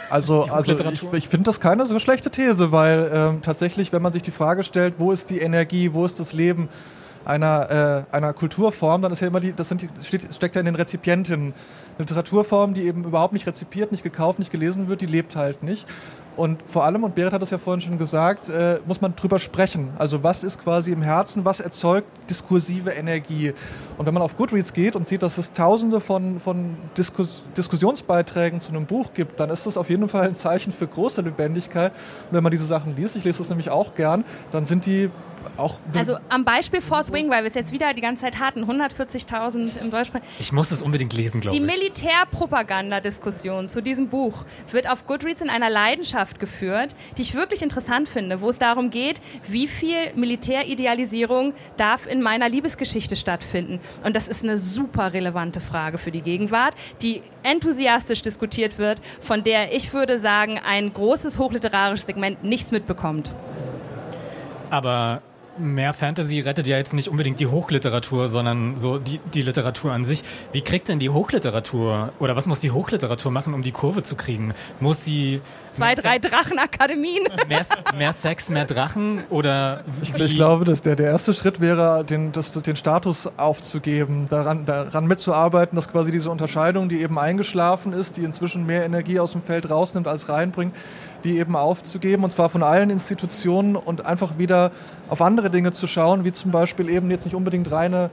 Also, 0.09 0.43
also 0.43 0.71
ich, 0.71 1.03
ich 1.13 1.27
finde 1.27 1.45
das 1.45 1.59
keine 1.59 1.85
so 1.85 1.99
schlechte 1.99 2.29
These, 2.29 2.71
weil 2.71 3.11
ähm, 3.13 3.41
tatsächlich, 3.41 3.91
wenn 3.93 4.01
man 4.01 4.13
sich 4.13 4.21
die 4.21 4.31
Frage 4.31 4.63
stellt, 4.63 4.95
wo 4.97 5.11
ist 5.11 5.29
die 5.29 5.39
Energie, 5.39 5.93
wo 5.93 6.05
ist 6.05 6.19
das 6.19 6.33
Leben 6.33 6.69
einer, 7.25 8.05
äh, 8.11 8.15
einer 8.15 8.33
Kulturform, 8.33 9.01
dann 9.01 9.11
ist 9.11 9.19
ja 9.21 9.27
immer 9.27 9.39
die, 9.39 9.53
das 9.53 9.69
sind 9.69 9.81
die, 9.81 9.89
steht, 10.01 10.33
steckt 10.33 10.55
ja 10.55 10.61
in 10.61 10.65
den 10.65 10.75
Rezipientinnen. 10.75 11.53
Literaturform, 11.97 12.73
die 12.73 12.83
eben 12.83 13.03
überhaupt 13.03 13.33
nicht 13.33 13.47
rezipiert, 13.47 13.91
nicht 13.91 14.03
gekauft, 14.03 14.39
nicht 14.39 14.51
gelesen 14.51 14.87
wird, 14.87 15.01
die 15.01 15.07
lebt 15.07 15.35
halt 15.35 15.63
nicht. 15.63 15.87
Und 16.37 16.63
vor 16.67 16.85
allem, 16.85 17.03
und 17.03 17.15
Berit 17.15 17.33
hat 17.33 17.41
es 17.41 17.49
ja 17.49 17.57
vorhin 17.57 17.81
schon 17.81 17.97
gesagt, 17.97 18.47
äh, 18.47 18.79
muss 18.85 19.01
man 19.01 19.15
drüber 19.15 19.39
sprechen. 19.39 19.89
Also 19.97 20.23
was 20.23 20.43
ist 20.43 20.63
quasi 20.63 20.91
im 20.91 21.01
Herzen, 21.01 21.43
was 21.43 21.59
erzeugt 21.59 22.07
diskursive 22.29 22.91
Energie? 22.91 23.53
Und 23.97 24.05
wenn 24.05 24.13
man 24.13 24.21
auf 24.21 24.37
Goodreads 24.37 24.71
geht 24.71 24.95
und 24.95 25.07
sieht, 25.07 25.23
dass 25.23 25.39
es 25.39 25.51
tausende 25.53 25.99
von, 25.99 26.39
von 26.39 26.77
Diskus 26.95 27.41
Diskussionsbeiträgen 27.57 28.61
zu 28.61 28.69
einem 28.69 28.85
Buch 28.85 29.13
gibt, 29.15 29.39
dann 29.39 29.49
ist 29.49 29.65
das 29.65 29.77
auf 29.77 29.89
jeden 29.89 30.07
Fall 30.07 30.27
ein 30.27 30.35
Zeichen 30.35 30.71
für 30.71 30.85
große 30.85 31.21
Lebendigkeit. 31.21 31.91
Und 31.91 32.35
wenn 32.35 32.43
man 32.43 32.51
diese 32.51 32.65
Sachen 32.65 32.95
liest, 32.95 33.15
ich 33.15 33.23
lese 33.23 33.39
das 33.39 33.49
nämlich 33.49 33.71
auch 33.71 33.95
gern, 33.95 34.23
dann 34.51 34.67
sind 34.67 34.85
die 34.85 35.09
auch. 35.57 35.79
Also 35.93 36.17
am 36.29 36.45
Beispiel 36.45 36.81
Fourth 36.81 37.11
Wing, 37.11 37.29
weil 37.29 37.43
wir 37.43 37.47
es 37.47 37.53
jetzt 37.53 37.71
wieder 37.71 37.93
die 37.93 38.01
ganze 38.01 38.23
Zeit 38.23 38.39
hatten, 38.39 38.63
140.000 38.63 39.81
im 39.81 39.91
Deutschsprach. 39.91 40.21
Ich 40.39 40.51
muss 40.51 40.71
es 40.71 40.81
unbedingt 40.81 41.13
lesen, 41.13 41.41
glaube 41.41 41.55
Die 41.55 41.63
ich. 41.63 41.69
Militärpropagandadiskussion 41.69 43.67
zu 43.67 43.81
diesem 43.81 44.09
Buch 44.09 44.45
wird 44.71 44.89
auf 44.89 45.05
Goodreads 45.07 45.41
in 45.41 45.49
einer 45.49 45.69
Leidenschaft 45.69 46.39
geführt, 46.39 46.95
die 47.17 47.21
ich 47.21 47.35
wirklich 47.35 47.61
interessant 47.61 48.09
finde, 48.09 48.41
wo 48.41 48.49
es 48.49 48.59
darum 48.59 48.89
geht, 48.89 49.21
wie 49.47 49.67
viel 49.67 50.13
Militäridealisierung 50.15 51.53
darf 51.77 52.07
in 52.07 52.21
meiner 52.21 52.49
Liebesgeschichte 52.49 53.15
stattfinden. 53.15 53.79
Und 54.03 54.15
das 54.15 54.27
ist 54.27 54.43
eine 54.43 54.57
super 54.57 55.13
relevante 55.13 55.61
Frage 55.61 55.97
für 55.97 56.11
die 56.11 56.21
Gegenwart, 56.21 56.75
die 57.01 57.21
enthusiastisch 57.43 58.21
diskutiert 58.21 58.77
wird, 58.77 59.01
von 59.19 59.43
der 59.43 59.73
ich 59.73 59.93
würde 59.93 60.19
sagen, 60.19 60.59
ein 60.65 60.93
großes 60.93 61.39
hochliterarisches 61.39 62.05
Segment 62.05 62.43
nichts 62.43 62.71
mitbekommt. 62.71 63.33
Aber 64.69 65.21
mehr 65.59 65.93
Fantasy 65.93 66.39
rettet 66.39 66.67
ja 66.67 66.77
jetzt 66.77 66.93
nicht 66.93 67.07
unbedingt 67.07 67.39
die 67.39 67.47
Hochliteratur, 67.47 68.27
sondern 68.27 68.77
so 68.77 68.97
die, 68.97 69.19
die 69.33 69.41
Literatur 69.41 69.91
an 69.91 70.03
sich. 70.03 70.23
Wie 70.51 70.61
kriegt 70.61 70.87
denn 70.87 70.99
die 70.99 71.09
Hochliteratur 71.09 72.13
oder 72.19 72.35
was 72.35 72.47
muss 72.47 72.59
die 72.59 72.71
Hochliteratur 72.71 73.31
machen, 73.31 73.53
um 73.53 73.63
die 73.63 73.71
Kurve 73.71 74.03
zu 74.03 74.15
kriegen? 74.15 74.53
Muss 74.79 75.03
sie 75.03 75.41
Zwei, 75.71 75.95
drei 75.95 76.19
Drachenakademien. 76.19 77.27
mehr, 77.47 77.65
mehr 77.95 78.11
Sex, 78.11 78.49
mehr 78.49 78.65
Drachen 78.65 79.23
oder 79.29 79.83
wie? 80.01 80.23
Ich 80.23 80.35
glaube, 80.35 80.65
dass 80.65 80.81
der, 80.81 80.95
der 80.95 81.07
erste 81.07 81.33
Schritt 81.33 81.59
wäre, 81.59 82.03
den, 82.03 82.31
das, 82.31 82.51
den 82.51 82.75
Status 82.75 83.29
aufzugeben, 83.37 84.27
daran, 84.29 84.65
daran 84.65 85.07
mitzuarbeiten, 85.07 85.75
dass 85.75 85.91
quasi 85.91 86.11
diese 86.11 86.29
Unterscheidung, 86.29 86.89
die 86.89 87.01
eben 87.01 87.19
eingeschlafen 87.19 87.93
ist, 87.93 88.17
die 88.17 88.23
inzwischen 88.23 88.65
mehr 88.65 88.85
Energie 88.85 89.19
aus 89.19 89.33
dem 89.33 89.41
Feld 89.41 89.69
rausnimmt 89.69 90.07
als 90.07 90.29
reinbringt, 90.29 90.73
die 91.23 91.37
eben 91.37 91.55
aufzugeben 91.55 92.23
und 92.23 92.31
zwar 92.31 92.49
von 92.49 92.63
allen 92.63 92.89
Institutionen 92.89 93.75
und 93.75 94.05
einfach 94.05 94.37
wieder 94.37 94.71
auf 95.09 95.21
andere 95.21 95.49
Dinge 95.49 95.71
zu 95.71 95.87
schauen, 95.87 96.25
wie 96.25 96.31
zum 96.31 96.51
Beispiel 96.51 96.89
eben 96.89 97.09
jetzt 97.11 97.25
nicht 97.25 97.35
unbedingt 97.35 97.71
reine, 97.71 98.09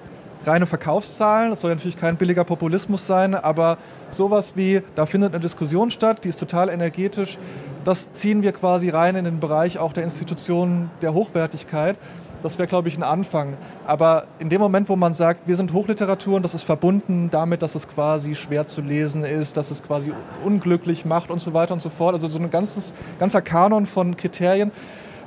reine 0.46 0.66
Verkaufszahlen, 0.66 1.50
das 1.50 1.60
soll 1.60 1.70
natürlich 1.70 1.96
kein 1.96 2.16
billiger 2.16 2.44
Populismus 2.44 3.06
sein, 3.06 3.34
aber 3.34 3.78
sowas 4.10 4.54
wie, 4.56 4.82
da 4.94 5.06
findet 5.06 5.32
eine 5.32 5.40
Diskussion 5.40 5.90
statt, 5.90 6.24
die 6.24 6.28
ist 6.28 6.38
total 6.38 6.68
energetisch, 6.68 7.38
das 7.84 8.12
ziehen 8.12 8.42
wir 8.42 8.52
quasi 8.52 8.88
rein 8.88 9.16
in 9.16 9.24
den 9.24 9.40
Bereich 9.40 9.78
auch 9.78 9.92
der 9.92 10.04
Institutionen 10.04 10.90
der 11.02 11.12
Hochwertigkeit. 11.12 11.98
Das 12.42 12.58
wäre, 12.58 12.68
glaube 12.68 12.88
ich, 12.88 12.96
ein 12.98 13.02
Anfang. 13.02 13.56
Aber 13.86 14.24
in 14.38 14.50
dem 14.50 14.60
Moment, 14.60 14.90
wo 14.90 14.96
man 14.96 15.14
sagt, 15.14 15.48
wir 15.48 15.56
sind 15.56 15.72
Hochliteratur 15.72 16.36
und 16.36 16.42
das 16.42 16.54
ist 16.54 16.62
verbunden 16.62 17.30
damit, 17.30 17.62
dass 17.62 17.74
es 17.74 17.88
quasi 17.88 18.34
schwer 18.34 18.66
zu 18.66 18.82
lesen 18.82 19.24
ist, 19.24 19.56
dass 19.56 19.70
es 19.70 19.82
quasi 19.82 20.12
unglücklich 20.44 21.06
macht 21.06 21.30
und 21.30 21.40
so 21.40 21.54
weiter 21.54 21.72
und 21.72 21.80
so 21.80 21.88
fort, 21.88 22.14
also 22.14 22.28
so 22.28 22.38
ein 22.38 22.50
ganzes, 22.50 22.94
ganzer 23.18 23.40
Kanon 23.40 23.86
von 23.86 24.16
Kriterien, 24.16 24.72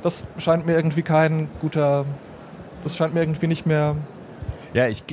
das 0.04 0.24
scheint 0.38 0.68
mir 0.68 0.76
irgendwie 0.76 1.02
kein 1.02 1.50
guter, 1.60 2.06
das 2.84 2.96
scheint 2.96 3.16
mir 3.16 3.22
irgendwie 3.22 3.48
nicht 3.48 3.66
mehr 3.66 3.96
Ja, 4.74 4.88
ich, 4.88 5.04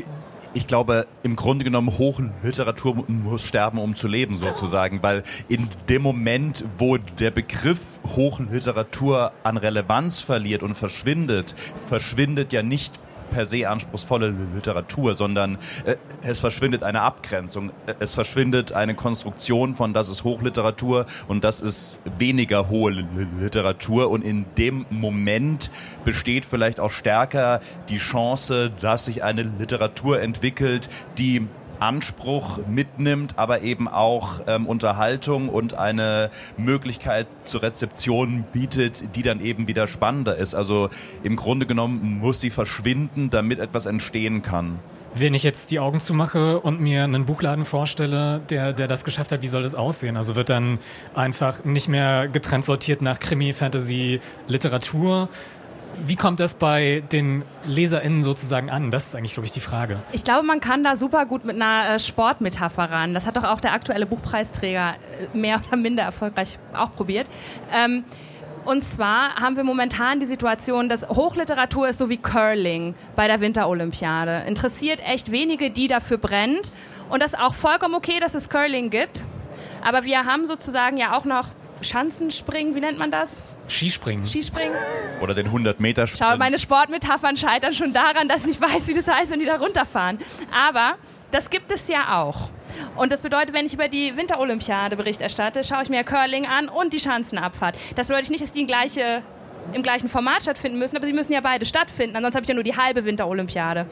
ich 0.52 0.66
glaube, 0.66 1.06
im 1.22 1.36
Grunde 1.36 1.64
genommen, 1.64 1.98
Hochliteratur 1.98 3.04
muss 3.08 3.42
sterben, 3.42 3.78
um 3.78 3.96
zu 3.96 4.08
leben, 4.08 4.36
sozusagen, 4.36 5.02
weil 5.02 5.22
in 5.48 5.68
dem 5.88 6.02
Moment, 6.02 6.64
wo 6.78 6.96
der 6.96 7.30
Begriff 7.30 7.80
Hochliteratur 8.16 9.32
an 9.42 9.56
Relevanz 9.56 10.20
verliert 10.20 10.62
und 10.62 10.74
verschwindet, 10.74 11.54
verschwindet 11.88 12.52
ja 12.52 12.62
nicht 12.62 13.00
per 13.34 13.46
se 13.46 13.66
anspruchsvolle 13.66 14.32
Literatur, 14.54 15.16
sondern 15.16 15.58
äh, 15.84 15.96
es 16.22 16.38
verschwindet 16.38 16.84
eine 16.84 17.00
Abgrenzung, 17.00 17.70
äh, 17.86 17.94
es 17.98 18.14
verschwindet 18.14 18.72
eine 18.72 18.94
Konstruktion 18.94 19.74
von 19.74 19.92
das 19.92 20.08
ist 20.08 20.22
Hochliteratur 20.22 21.06
und 21.26 21.42
das 21.42 21.60
ist 21.60 21.98
weniger 22.16 22.68
hohe 22.68 23.04
Literatur. 23.40 24.08
Und 24.10 24.24
in 24.24 24.46
dem 24.56 24.86
Moment 24.88 25.72
besteht 26.04 26.46
vielleicht 26.46 26.78
auch 26.78 26.92
stärker 26.92 27.58
die 27.88 27.98
Chance, 27.98 28.70
dass 28.80 29.06
sich 29.06 29.24
eine 29.24 29.42
Literatur 29.42 30.20
entwickelt, 30.20 30.88
die 31.18 31.48
Anspruch 31.84 32.60
mitnimmt, 32.66 33.38
aber 33.38 33.60
eben 33.60 33.88
auch 33.88 34.40
ähm, 34.46 34.66
Unterhaltung 34.66 35.50
und 35.50 35.74
eine 35.74 36.30
Möglichkeit 36.56 37.26
zur 37.44 37.62
Rezeption 37.62 38.44
bietet, 38.54 39.14
die 39.16 39.22
dann 39.22 39.40
eben 39.40 39.68
wieder 39.68 39.86
spannender 39.86 40.36
ist. 40.36 40.54
Also 40.54 40.88
im 41.22 41.36
Grunde 41.36 41.66
genommen 41.66 42.20
muss 42.20 42.40
sie 42.40 42.48
verschwinden, 42.48 43.28
damit 43.28 43.58
etwas 43.58 43.84
entstehen 43.84 44.40
kann. 44.40 44.78
Wenn 45.16 45.34
ich 45.34 45.42
jetzt 45.42 45.70
die 45.70 45.78
Augen 45.78 46.00
zumache 46.00 46.58
und 46.58 46.80
mir 46.80 47.04
einen 47.04 47.26
Buchladen 47.26 47.66
vorstelle, 47.66 48.40
der, 48.48 48.72
der 48.72 48.88
das 48.88 49.04
geschafft 49.04 49.30
hat, 49.30 49.42
wie 49.42 49.48
soll 49.48 49.62
das 49.62 49.74
aussehen? 49.74 50.16
Also 50.16 50.36
wird 50.36 50.48
dann 50.48 50.78
einfach 51.14 51.64
nicht 51.64 51.88
mehr 51.88 52.28
getrennt 52.28 52.64
sortiert 52.64 53.02
nach 53.02 53.20
Krimi, 53.20 53.52
Fantasy, 53.52 54.20
Literatur, 54.48 55.28
wie 56.06 56.16
kommt 56.16 56.40
das 56.40 56.54
bei 56.54 57.02
den 57.12 57.44
LeserInnen 57.66 58.22
sozusagen 58.22 58.70
an? 58.70 58.90
Das 58.90 59.06
ist 59.06 59.14
eigentlich, 59.14 59.34
glaube 59.34 59.46
ich, 59.46 59.52
die 59.52 59.60
Frage. 59.60 59.98
Ich 60.12 60.24
glaube, 60.24 60.44
man 60.44 60.60
kann 60.60 60.84
da 60.84 60.96
super 60.96 61.26
gut 61.26 61.44
mit 61.44 61.56
einer 61.56 61.94
äh, 61.94 61.98
Sportmetapher 61.98 62.90
ran. 62.90 63.14
Das 63.14 63.26
hat 63.26 63.36
doch 63.36 63.44
auch 63.44 63.60
der 63.60 63.72
aktuelle 63.72 64.06
Buchpreisträger 64.06 64.94
äh, 64.94 65.36
mehr 65.36 65.60
oder 65.66 65.76
minder 65.76 66.02
erfolgreich 66.02 66.58
auch 66.74 66.92
probiert. 66.92 67.26
Ähm, 67.74 68.04
und 68.64 68.82
zwar 68.82 69.36
haben 69.36 69.56
wir 69.56 69.64
momentan 69.64 70.20
die 70.20 70.26
Situation, 70.26 70.88
dass 70.88 71.06
Hochliteratur 71.08 71.88
ist 71.88 71.98
so 71.98 72.08
wie 72.08 72.16
Curling 72.16 72.94
bei 73.14 73.26
der 73.26 73.40
Winterolympiade. 73.40 74.44
Interessiert 74.46 75.00
echt 75.06 75.30
wenige, 75.30 75.70
die 75.70 75.86
dafür 75.86 76.16
brennt. 76.16 76.72
Und 77.10 77.22
das 77.22 77.34
ist 77.34 77.38
auch 77.38 77.54
vollkommen 77.54 77.94
okay, 77.94 78.20
dass 78.20 78.34
es 78.34 78.48
Curling 78.48 78.88
gibt. 78.88 79.22
Aber 79.84 80.04
wir 80.04 80.24
haben 80.24 80.46
sozusagen 80.46 80.96
ja 80.96 81.16
auch 81.16 81.26
noch 81.26 81.48
Schanzenspringen, 81.82 82.74
wie 82.74 82.80
nennt 82.80 82.98
man 82.98 83.10
das? 83.10 83.42
Skispringen. 83.68 84.26
Skispringen. 84.26 84.74
Oder 85.20 85.34
den 85.34 85.46
100 85.46 85.80
Meter 85.80 86.06
Sprint. 86.06 86.30
Schau, 86.32 86.36
meine 86.38 86.58
Sportmetaphern 86.58 87.36
scheitern 87.36 87.72
schon 87.72 87.92
daran, 87.92 88.28
dass 88.28 88.40
ich 88.40 88.46
nicht 88.46 88.60
weiß, 88.60 88.88
wie 88.88 88.94
das 88.94 89.08
heißt, 89.08 89.30
wenn 89.30 89.38
die 89.38 89.46
da 89.46 89.56
runterfahren. 89.56 90.18
Aber 90.52 90.94
das 91.30 91.50
gibt 91.50 91.72
es 91.72 91.88
ja 91.88 92.20
auch. 92.20 92.50
Und 92.96 93.12
das 93.12 93.22
bedeutet, 93.22 93.54
wenn 93.54 93.66
ich 93.66 93.74
über 93.74 93.88
die 93.88 94.16
Winterolympiade 94.16 94.96
Bericht 94.96 95.20
erstatte, 95.20 95.64
schaue 95.64 95.82
ich 95.82 95.90
mir 95.90 96.04
Curling 96.04 96.46
an 96.46 96.68
und 96.68 96.92
die 96.92 97.00
Schanzenabfahrt. 97.00 97.76
Das 97.96 98.08
bedeutet 98.08 98.30
nicht, 98.30 98.42
dass 98.42 98.52
die 98.52 98.66
gleiche, 98.66 99.22
im 99.72 99.82
gleichen 99.82 100.08
Format 100.08 100.42
stattfinden 100.42 100.78
müssen, 100.78 100.96
aber 100.96 101.06
sie 101.06 101.12
müssen 101.12 101.32
ja 101.32 101.40
beide 101.40 101.64
stattfinden. 101.66 102.16
Ansonsten 102.16 102.36
habe 102.36 102.44
ich 102.44 102.48
ja 102.48 102.54
nur 102.54 102.64
die 102.64 102.76
halbe 102.76 103.04
Winterolympiade. 103.04 103.86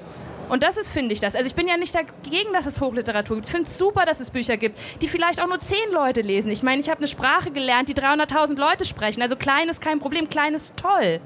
Und 0.52 0.62
das 0.62 0.76
ist, 0.76 0.90
finde 0.90 1.14
ich, 1.14 1.20
das. 1.20 1.34
Also 1.34 1.46
ich 1.46 1.54
bin 1.54 1.66
ja 1.66 1.78
nicht 1.78 1.94
dagegen, 1.94 2.52
dass 2.52 2.66
es 2.66 2.78
Hochliteratur 2.82 3.36
gibt. 3.36 3.46
Ich 3.46 3.52
finde 3.52 3.66
es 3.66 3.78
super, 3.78 4.04
dass 4.04 4.20
es 4.20 4.28
Bücher 4.28 4.58
gibt, 4.58 4.78
die 5.00 5.08
vielleicht 5.08 5.40
auch 5.40 5.46
nur 5.46 5.58
zehn 5.60 5.90
Leute 5.90 6.20
lesen. 6.20 6.52
Ich 6.52 6.62
meine, 6.62 6.78
ich 6.78 6.90
habe 6.90 6.98
eine 6.98 7.08
Sprache 7.08 7.50
gelernt, 7.50 7.88
die 7.88 7.94
300.000 7.94 8.58
Leute 8.58 8.84
sprechen. 8.84 9.22
Also 9.22 9.34
klein 9.34 9.70
ist 9.70 9.80
kein 9.80 9.98
Problem, 9.98 10.28
klein 10.28 10.52
ist 10.52 10.76
toll. 10.76 11.20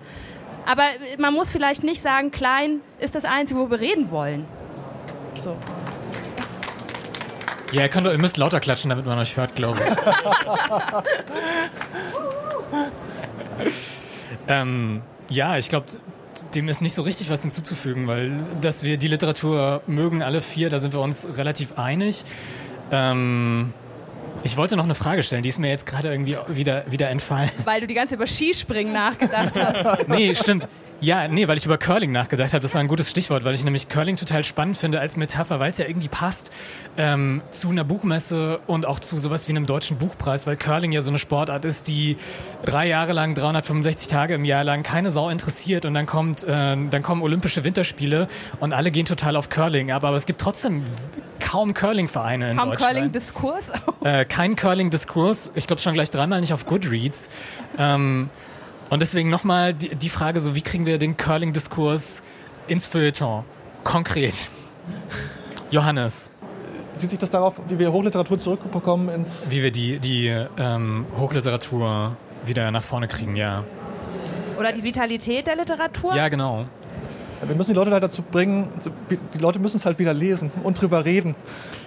Aber 0.64 0.84
man 1.18 1.34
muss 1.34 1.50
vielleicht 1.50 1.82
nicht 1.82 2.02
sagen, 2.02 2.30
klein 2.30 2.82
ist 3.00 3.16
das 3.16 3.24
Einzige, 3.24 3.58
wo 3.58 3.68
wir 3.68 3.80
reden 3.80 4.12
wollen. 4.12 4.44
So. 5.42 5.56
Ja, 7.72 7.82
ihr, 7.82 7.88
könnt, 7.88 8.06
ihr 8.06 8.18
müsst 8.18 8.36
lauter 8.36 8.60
klatschen, 8.60 8.90
damit 8.90 9.06
man 9.06 9.18
euch 9.18 9.36
hört, 9.36 9.56
glaube 9.56 9.80
ich. 13.58 13.66
ähm, 14.46 15.02
ja, 15.28 15.58
ich 15.58 15.68
glaube, 15.68 15.86
dem 16.54 16.68
ist 16.68 16.82
nicht 16.82 16.94
so 16.94 17.02
richtig 17.02 17.30
was 17.30 17.42
hinzuzufügen, 17.42 18.06
weil 18.06 18.32
dass 18.60 18.82
wir 18.82 18.96
die 18.96 19.08
Literatur 19.08 19.82
mögen, 19.86 20.22
alle 20.22 20.40
vier, 20.40 20.70
da 20.70 20.78
sind 20.78 20.92
wir 20.92 21.00
uns 21.00 21.26
relativ 21.36 21.78
einig. 21.78 22.24
Ähm, 22.90 23.72
ich 24.42 24.56
wollte 24.56 24.76
noch 24.76 24.84
eine 24.84 24.94
Frage 24.94 25.22
stellen, 25.22 25.42
die 25.42 25.48
ist 25.48 25.58
mir 25.58 25.70
jetzt 25.70 25.86
gerade 25.86 26.10
irgendwie 26.10 26.36
wieder, 26.48 26.84
wieder 26.90 27.08
entfallen. 27.10 27.50
Weil 27.64 27.80
du 27.80 27.86
die 27.86 27.94
ganze 27.94 28.10
Zeit 28.10 28.18
über 28.18 28.26
Skispringen 28.26 28.92
nachgedacht 28.92 29.52
hast. 29.56 30.08
nee, 30.08 30.34
stimmt. 30.34 30.68
Ja, 31.00 31.28
nee, 31.28 31.46
weil 31.46 31.58
ich 31.58 31.66
über 31.66 31.76
Curling 31.76 32.10
nachgedacht 32.10 32.52
habe. 32.52 32.62
Das 32.62 32.74
war 32.74 32.80
ein 32.80 32.88
gutes 32.88 33.10
Stichwort, 33.10 33.44
weil 33.44 33.54
ich 33.54 33.64
nämlich 33.64 33.88
Curling 33.88 34.16
total 34.16 34.42
spannend 34.44 34.76
finde 34.76 34.98
als 34.98 35.16
Metapher, 35.16 35.60
weil 35.60 35.70
es 35.70 35.78
ja 35.78 35.86
irgendwie 35.86 36.08
passt 36.08 36.50
ähm, 36.96 37.42
zu 37.50 37.68
einer 37.68 37.84
Buchmesse 37.84 38.60
und 38.66 38.86
auch 38.86 38.98
zu 38.98 39.18
sowas 39.18 39.46
wie 39.48 39.52
einem 39.52 39.66
deutschen 39.66 39.98
Buchpreis, 39.98 40.46
weil 40.46 40.56
Curling 40.56 40.92
ja 40.92 41.02
so 41.02 41.10
eine 41.10 41.18
Sportart 41.18 41.64
ist, 41.64 41.88
die 41.88 42.16
drei 42.64 42.88
Jahre 42.88 43.12
lang, 43.12 43.34
365 43.34 44.08
Tage 44.08 44.34
im 44.34 44.44
Jahr 44.44 44.64
lang 44.64 44.82
keine 44.82 45.10
Sau 45.10 45.28
interessiert 45.28 45.84
und 45.84 45.92
dann 45.94 46.06
kommt, 46.06 46.44
äh, 46.44 46.48
dann 46.48 47.02
kommen 47.02 47.22
Olympische 47.22 47.64
Winterspiele 47.64 48.26
und 48.60 48.72
alle 48.72 48.90
gehen 48.90 49.04
total 49.04 49.36
auf 49.36 49.50
Curling. 49.50 49.92
Aber, 49.92 50.08
aber 50.08 50.16
es 50.16 50.24
gibt 50.24 50.40
trotzdem 50.40 50.82
kaum 51.40 51.74
Curling-Vereine 51.74 52.52
in 52.52 52.56
kaum 52.56 52.70
Deutschland. 52.70 52.94
Curling-Diskurs? 52.94 53.72
äh, 54.04 54.24
kein 54.24 54.56
Curling-Diskurs. 54.56 55.50
Ich 55.54 55.66
glaube 55.66 55.82
schon 55.82 55.94
gleich 55.94 56.10
dreimal 56.10 56.40
nicht 56.40 56.52
auf 56.52 56.66
Goodreads. 56.66 57.28
Ähm, 57.78 58.30
und 58.90 59.00
deswegen 59.00 59.30
nochmal 59.30 59.74
die, 59.74 59.94
die 59.94 60.08
Frage, 60.08 60.40
so 60.40 60.54
wie 60.54 60.62
kriegen 60.62 60.86
wir 60.86 60.98
den 60.98 61.16
Curling-Diskurs 61.16 62.22
ins 62.68 62.86
Feuilleton? 62.86 63.44
Konkret. 63.84 64.50
Johannes. 65.70 66.32
Sieht 66.96 67.10
sich 67.10 67.18
das 67.18 67.30
darauf, 67.30 67.54
wie 67.68 67.78
wir 67.78 67.92
Hochliteratur 67.92 68.38
zurückbekommen 68.38 69.08
ins... 69.08 69.50
Wie 69.50 69.62
wir 69.62 69.70
die, 69.70 69.98
die 69.98 70.28
ähm, 70.58 71.04
Hochliteratur 71.18 72.16
wieder 72.46 72.70
nach 72.70 72.82
vorne 72.82 73.06
kriegen, 73.08 73.36
ja. 73.36 73.64
Oder 74.58 74.72
die 74.72 74.82
Vitalität 74.82 75.46
der 75.46 75.56
Literatur? 75.56 76.16
Ja, 76.16 76.28
genau. 76.28 76.66
Wir 77.42 77.54
müssen 77.54 77.72
die 77.72 77.76
Leute 77.76 77.90
halt 77.90 78.02
dazu 78.02 78.22
bringen, 78.22 78.68
die 79.34 79.38
Leute 79.38 79.58
müssen 79.58 79.76
es 79.76 79.86
halt 79.86 79.98
wieder 79.98 80.14
lesen 80.14 80.50
und 80.62 80.80
drüber 80.80 81.04
reden. 81.04 81.34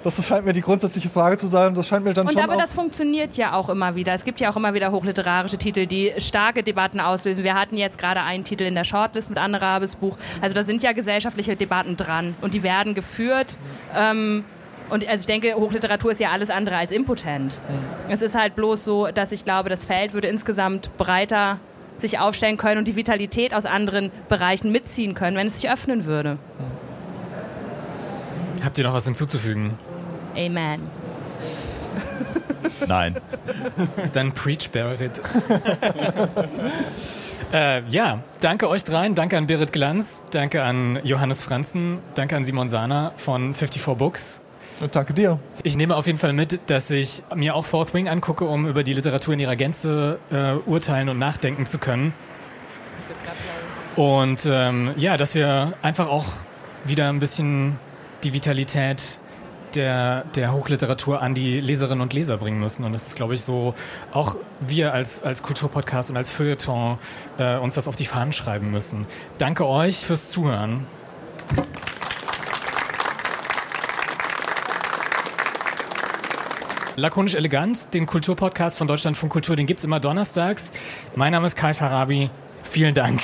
Das 0.04 0.24
scheint 0.26 0.46
mir 0.46 0.54
die 0.54 0.62
grundsätzliche 0.62 1.10
Frage 1.10 1.38
zu 1.38 1.48
sein. 1.48 1.74
Das 1.74 1.88
scheint 1.88 2.06
mir 2.06 2.14
dann 2.14 2.28
und 2.28 2.34
schon 2.34 2.42
aber 2.42 2.56
das 2.56 2.74
funktioniert 2.74 3.36
ja 3.36 3.54
auch 3.54 3.70
immer 3.70 3.96
wieder. 3.96 4.14
Es 4.14 4.24
gibt 4.24 4.40
ja 4.40 4.52
auch 4.52 4.56
immer 4.56 4.74
wieder 4.74 4.92
hochliterarische 4.92 5.58
Titel, 5.58 5.88
die 5.88 6.14
starke 6.18 6.64
Debatten 6.64 7.00
auslösen. 7.00 7.44
Wir 7.44 7.56
hatten 7.56 7.78
jetzt 7.78 7.98
gerade 7.98 8.22
einen 8.22 8.44
Titel 8.44 8.64
in 8.64 8.76
der 8.76 8.84
Shortlist 8.84 9.30
mit 9.30 9.40
Anne 9.40 9.62
Rabes 9.62 9.96
Buch. 9.96 10.18
Also 10.42 10.56
da 10.56 10.64
sind 10.64 10.84
ja 10.84 10.94
gesellschaftliche 10.94 11.56
Debatten 11.56 11.98
dran 11.98 12.36
und 12.42 12.54
die 12.54 12.64
werden 12.64 12.94
geführt. 12.94 13.58
Ähm, 13.96 14.44
und 14.90 15.08
also 15.08 15.22
ich 15.22 15.28
denke, 15.28 15.54
Hochliteratur 15.56 16.12
ist 16.12 16.20
ja 16.20 16.30
alles 16.30 16.50
andere 16.50 16.78
als 16.78 16.92
impotent. 16.92 17.60
Mhm. 17.70 18.12
Es 18.12 18.22
ist 18.22 18.36
halt 18.36 18.56
bloß 18.56 18.84
so, 18.84 19.08
dass 19.08 19.32
ich 19.32 19.46
glaube, 19.46 19.70
das 19.70 19.84
Feld 19.84 20.14
würde 20.14 20.28
insgesamt 20.28 20.96
breiter 20.98 21.60
sich 22.02 22.20
aufstellen 22.20 22.58
können 22.58 22.80
und 22.80 22.88
die 22.88 22.96
Vitalität 22.96 23.54
aus 23.54 23.66
anderen 23.66 24.12
Bereichen 24.28 24.72
mitziehen 24.72 25.14
können, 25.14 25.38
wenn 25.38 25.48
es 25.48 25.60
sich 25.60 25.70
öffnen 25.70 26.06
würde. 26.06 26.38
Habt 28.64 28.78
ihr 28.78 28.84
noch 28.84 28.94
was 28.94 29.06
hinzuzufügen? 29.06 29.78
Amen. 30.36 30.82
Nein. 32.88 33.18
Dann 34.14 34.34
preach, 34.34 34.70
Berit. 34.70 35.20
äh, 37.54 37.84
ja, 37.88 38.24
danke 38.42 38.70
euch 38.70 38.84
dreien. 38.84 39.16
Danke 39.16 39.38
an 39.38 39.48
Berit 39.48 39.72
Glanz. 39.72 40.24
Danke 40.32 40.64
an 40.64 41.00
Johannes 41.04 41.42
Franzen. 41.42 42.00
Danke 42.16 42.36
an 42.36 42.44
Simon 42.44 42.70
Sana 42.70 43.14
von 43.16 43.54
54 43.54 43.98
Books. 43.98 44.42
Danke 44.92 45.14
dir. 45.14 45.40
Ich 45.64 45.76
nehme 45.76 45.96
auf 45.96 46.08
jeden 46.08 46.18
Fall 46.18 46.32
mit, 46.32 46.60
dass 46.68 46.90
ich 46.90 47.24
mir 47.36 47.56
auch 47.56 47.66
Fourth 47.66 47.94
Wing 47.94 48.08
angucke, 48.08 48.46
um 48.46 48.66
über 48.66 48.84
die 48.84 48.94
Literatur 48.94 49.34
in 49.34 49.40
ihrer 49.42 49.58
Gänze 49.58 50.20
äh, 50.32 50.54
urteilen 50.70 51.10
und 51.10 51.20
nachdenken 51.20 51.66
zu 51.66 51.80
können. 51.80 52.14
Und 53.98 54.48
ähm, 54.50 54.92
ja, 54.96 55.18
dass 55.18 55.36
wir 55.36 55.74
einfach 55.82 56.08
auch 56.08 56.28
wieder 56.86 57.10
ein 57.10 57.20
bisschen 57.20 57.78
die 58.24 58.34
Vitalität 58.34 59.20
der, 59.76 60.24
der 60.36 60.54
Hochliteratur 60.54 61.22
an 61.22 61.34
die 61.34 61.60
Leserinnen 61.60 62.02
und 62.02 62.14
Leser 62.14 62.38
bringen 62.38 62.60
müssen. 62.60 62.86
Und 62.86 62.94
das 62.94 63.08
ist, 63.08 63.16
glaube 63.16 63.34
ich, 63.34 63.42
so, 63.42 63.74
auch 64.14 64.38
wir 64.62 64.94
als, 64.94 65.22
als 65.22 65.44
Kulturpodcast 65.44 66.10
und 66.10 66.18
als 66.18 66.30
Feuilleton 66.30 66.98
äh, 67.38 67.58
uns 67.58 67.74
das 67.74 67.90
auf 67.90 67.98
die 67.98 68.06
Fahnen 68.06 68.32
schreiben 68.32 68.72
müssen. 68.72 69.06
Danke 69.38 69.68
euch 69.68 69.98
fürs 69.98 70.30
Zuhören. 70.30 70.88
Lakonisch 77.00 77.36
Elegant, 77.36 77.94
den 77.94 78.06
Kulturpodcast 78.06 78.78
von 78.78 78.88
Deutschlandfunk 78.88 79.32
Kultur, 79.32 79.56
den 79.56 79.66
gibt 79.66 79.80
es 79.80 79.84
immer 79.86 80.00
donnerstags. 80.00 80.72
Mein 81.16 81.32
Name 81.32 81.48
ist 81.48 81.56
Kai 81.56 81.72
Harabi. 81.72 82.30
Vielen 82.64 82.94
Dank. 82.94 83.22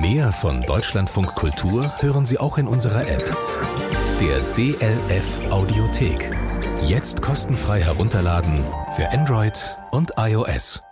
Mehr 0.00 0.32
von 0.32 0.62
Deutschlandfunk 0.62 1.34
Kultur 1.34 1.92
hören 2.00 2.26
Sie 2.26 2.38
auch 2.38 2.58
in 2.58 2.66
unserer 2.66 3.02
App. 3.08 3.36
Der 4.20 4.40
DLF 4.56 5.40
Audiothek. 5.50 6.30
Jetzt 6.86 7.22
kostenfrei 7.22 7.80
herunterladen 7.80 8.64
für 8.96 9.10
Android 9.12 9.78
und 9.92 10.12
iOS. 10.18 10.82